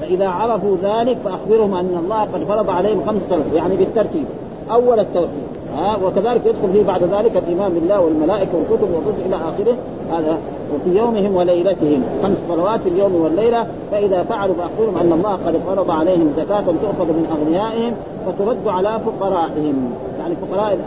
فإذا 0.00 0.28
عرفوا 0.28 0.76
ذلك 0.82 1.16
فأخبرهم 1.24 1.74
أن 1.74 1.98
الله 2.04 2.20
قد 2.20 2.44
فرض 2.48 2.70
عليهم 2.70 3.00
خمس 3.06 3.20
صلوات 3.30 3.46
يعني 3.54 3.76
بالترتيب. 3.76 4.24
أول 4.70 5.00
التوحيد. 5.00 5.44
ها؟ 5.76 5.96
وكذلك 6.06 6.46
يدخل 6.46 6.72
فيه 6.72 6.82
بعد 6.82 7.02
ذلك 7.02 7.36
الإيمان 7.36 7.72
بالله 7.72 8.00
والملائكة 8.00 8.48
والكتب 8.54 8.88
والرسل 8.94 9.26
إلى 9.26 9.36
آخره. 9.36 9.76
هذا 10.12 10.38
وفي 10.74 10.98
يومهم 10.98 11.36
وليلتهم. 11.36 12.02
خمس 12.22 12.36
صلوات 12.48 12.80
في 12.80 12.88
اليوم 12.88 13.14
والليلة. 13.14 13.66
فإذا 13.90 14.22
فعلوا 14.22 14.54
فأخبرهم 14.54 14.98
أن 14.98 15.12
الله 15.12 15.38
قد 15.46 15.56
فرض 15.66 15.90
عليهم 15.90 16.32
زكاة 16.36 16.60
تؤخذ 16.60 17.04
من 17.04 17.26
أغنيائهم 17.30 17.92
وترد 18.26 18.68
على 18.68 19.00
فقرائهم. 19.06 19.92
يعني 20.20 20.34
فقراء 20.36 20.78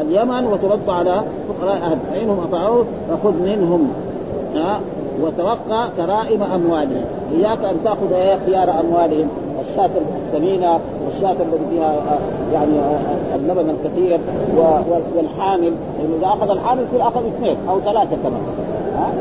اليمن 0.00 0.46
وترد 0.46 0.88
على 0.88 1.22
فقراء 1.48 1.76
أهل. 1.76 1.98
فانهم 2.10 2.40
اطاعوه 2.40 2.84
فخذ 3.10 3.32
منهم. 3.42 3.92
ها؟ 4.54 4.80
وتوقع 5.22 5.88
كرائم 5.96 6.42
أموالهم. 6.42 7.04
إياك 7.34 7.64
أن 7.64 7.76
تأخذ 7.84 8.38
خيار 8.46 8.80
أموالهم. 8.80 9.28
الشاة 9.70 9.90
السمينة 10.26 10.80
والشاة 11.04 11.32
التي 11.42 11.64
فيها 11.70 11.86
آه، 11.86 12.18
يعني 12.52 12.78
آه، 12.78 13.36
اللبن 13.36 13.70
الكثير 13.70 14.20
والحامل 15.16 15.72
لأنه 15.98 16.16
إذا 16.18 16.26
أخذ 16.26 16.50
الحامل 16.50 16.82
يصير 16.82 17.08
أخذ 17.08 17.26
اثنين 17.26 17.56
أو 17.68 17.80
ثلاثة 17.80 18.16
كمان 18.22 18.42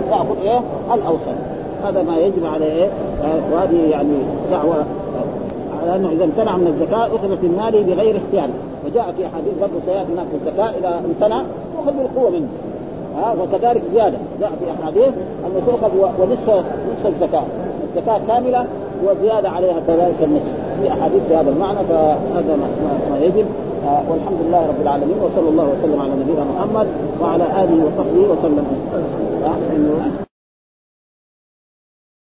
تأخذ 0.10 0.42
إيه؟ 0.42 0.60
الأوسط. 0.94 1.38
هذا 1.84 2.04
ما 2.04 2.18
يجب 2.18 2.46
على 2.46 2.66
إيه 2.66 2.86
آه، 3.24 3.54
وهذه 3.54 3.90
يعني 3.90 4.18
دعوة 4.52 4.86
على 5.82 5.96
أنه 5.96 6.10
إذا 6.12 6.24
امتنع 6.24 6.58
من 6.58 6.68
الزكاة 6.68 7.06
أخذت 7.06 7.44
من 7.44 7.58
ماله 7.58 7.96
بغير 7.96 8.18
اختيار. 8.18 8.50
وجاء 8.86 9.14
في 9.18 9.28
حديث 9.28 9.54
برضه 9.62 9.74
سيأتي 9.86 10.14
هناك 10.14 10.26
في 10.28 10.36
الزكاة 10.36 10.70
إذا 10.80 11.02
امتنع 11.06 11.44
تؤخذ 11.78 11.98
بالقوة 11.98 12.30
منه 12.30 12.48
ها؟ 13.18 13.36
وكذلك 13.42 13.82
زيادة. 13.94 14.18
جاء 14.40 14.52
في 14.60 14.82
أحاديث 14.82 15.14
أنه 15.46 15.62
تؤخذ 15.66 16.22
ونصف 16.22 16.50
نصف 16.50 17.06
الزكاة 17.06 17.44
الزكاة 17.96 18.20
كاملة 18.28 18.66
وزيادة 19.04 19.50
عليها 19.50 19.80
كذلك 19.88 20.16
النصف. 20.24 20.82
في 20.82 20.94
أحاديث 20.94 21.22
بهذا 21.30 21.50
المعنى 21.50 21.78
فهذا 21.90 22.58
ما 23.12 23.18
يجب. 23.22 23.46
آه، 23.86 24.02
والحمد 24.10 24.38
لله 24.48 24.68
رب 24.68 24.82
العالمين 24.82 25.18
وصلى 25.22 25.50
الله 25.50 25.64
وسلم 25.64 26.02
على 26.02 26.12
نبينا 26.12 26.44
محمد 26.56 26.88
وعلى 27.22 27.44
آله 27.44 27.86
وصحبه 27.86 28.24
وسلم. 28.32 28.66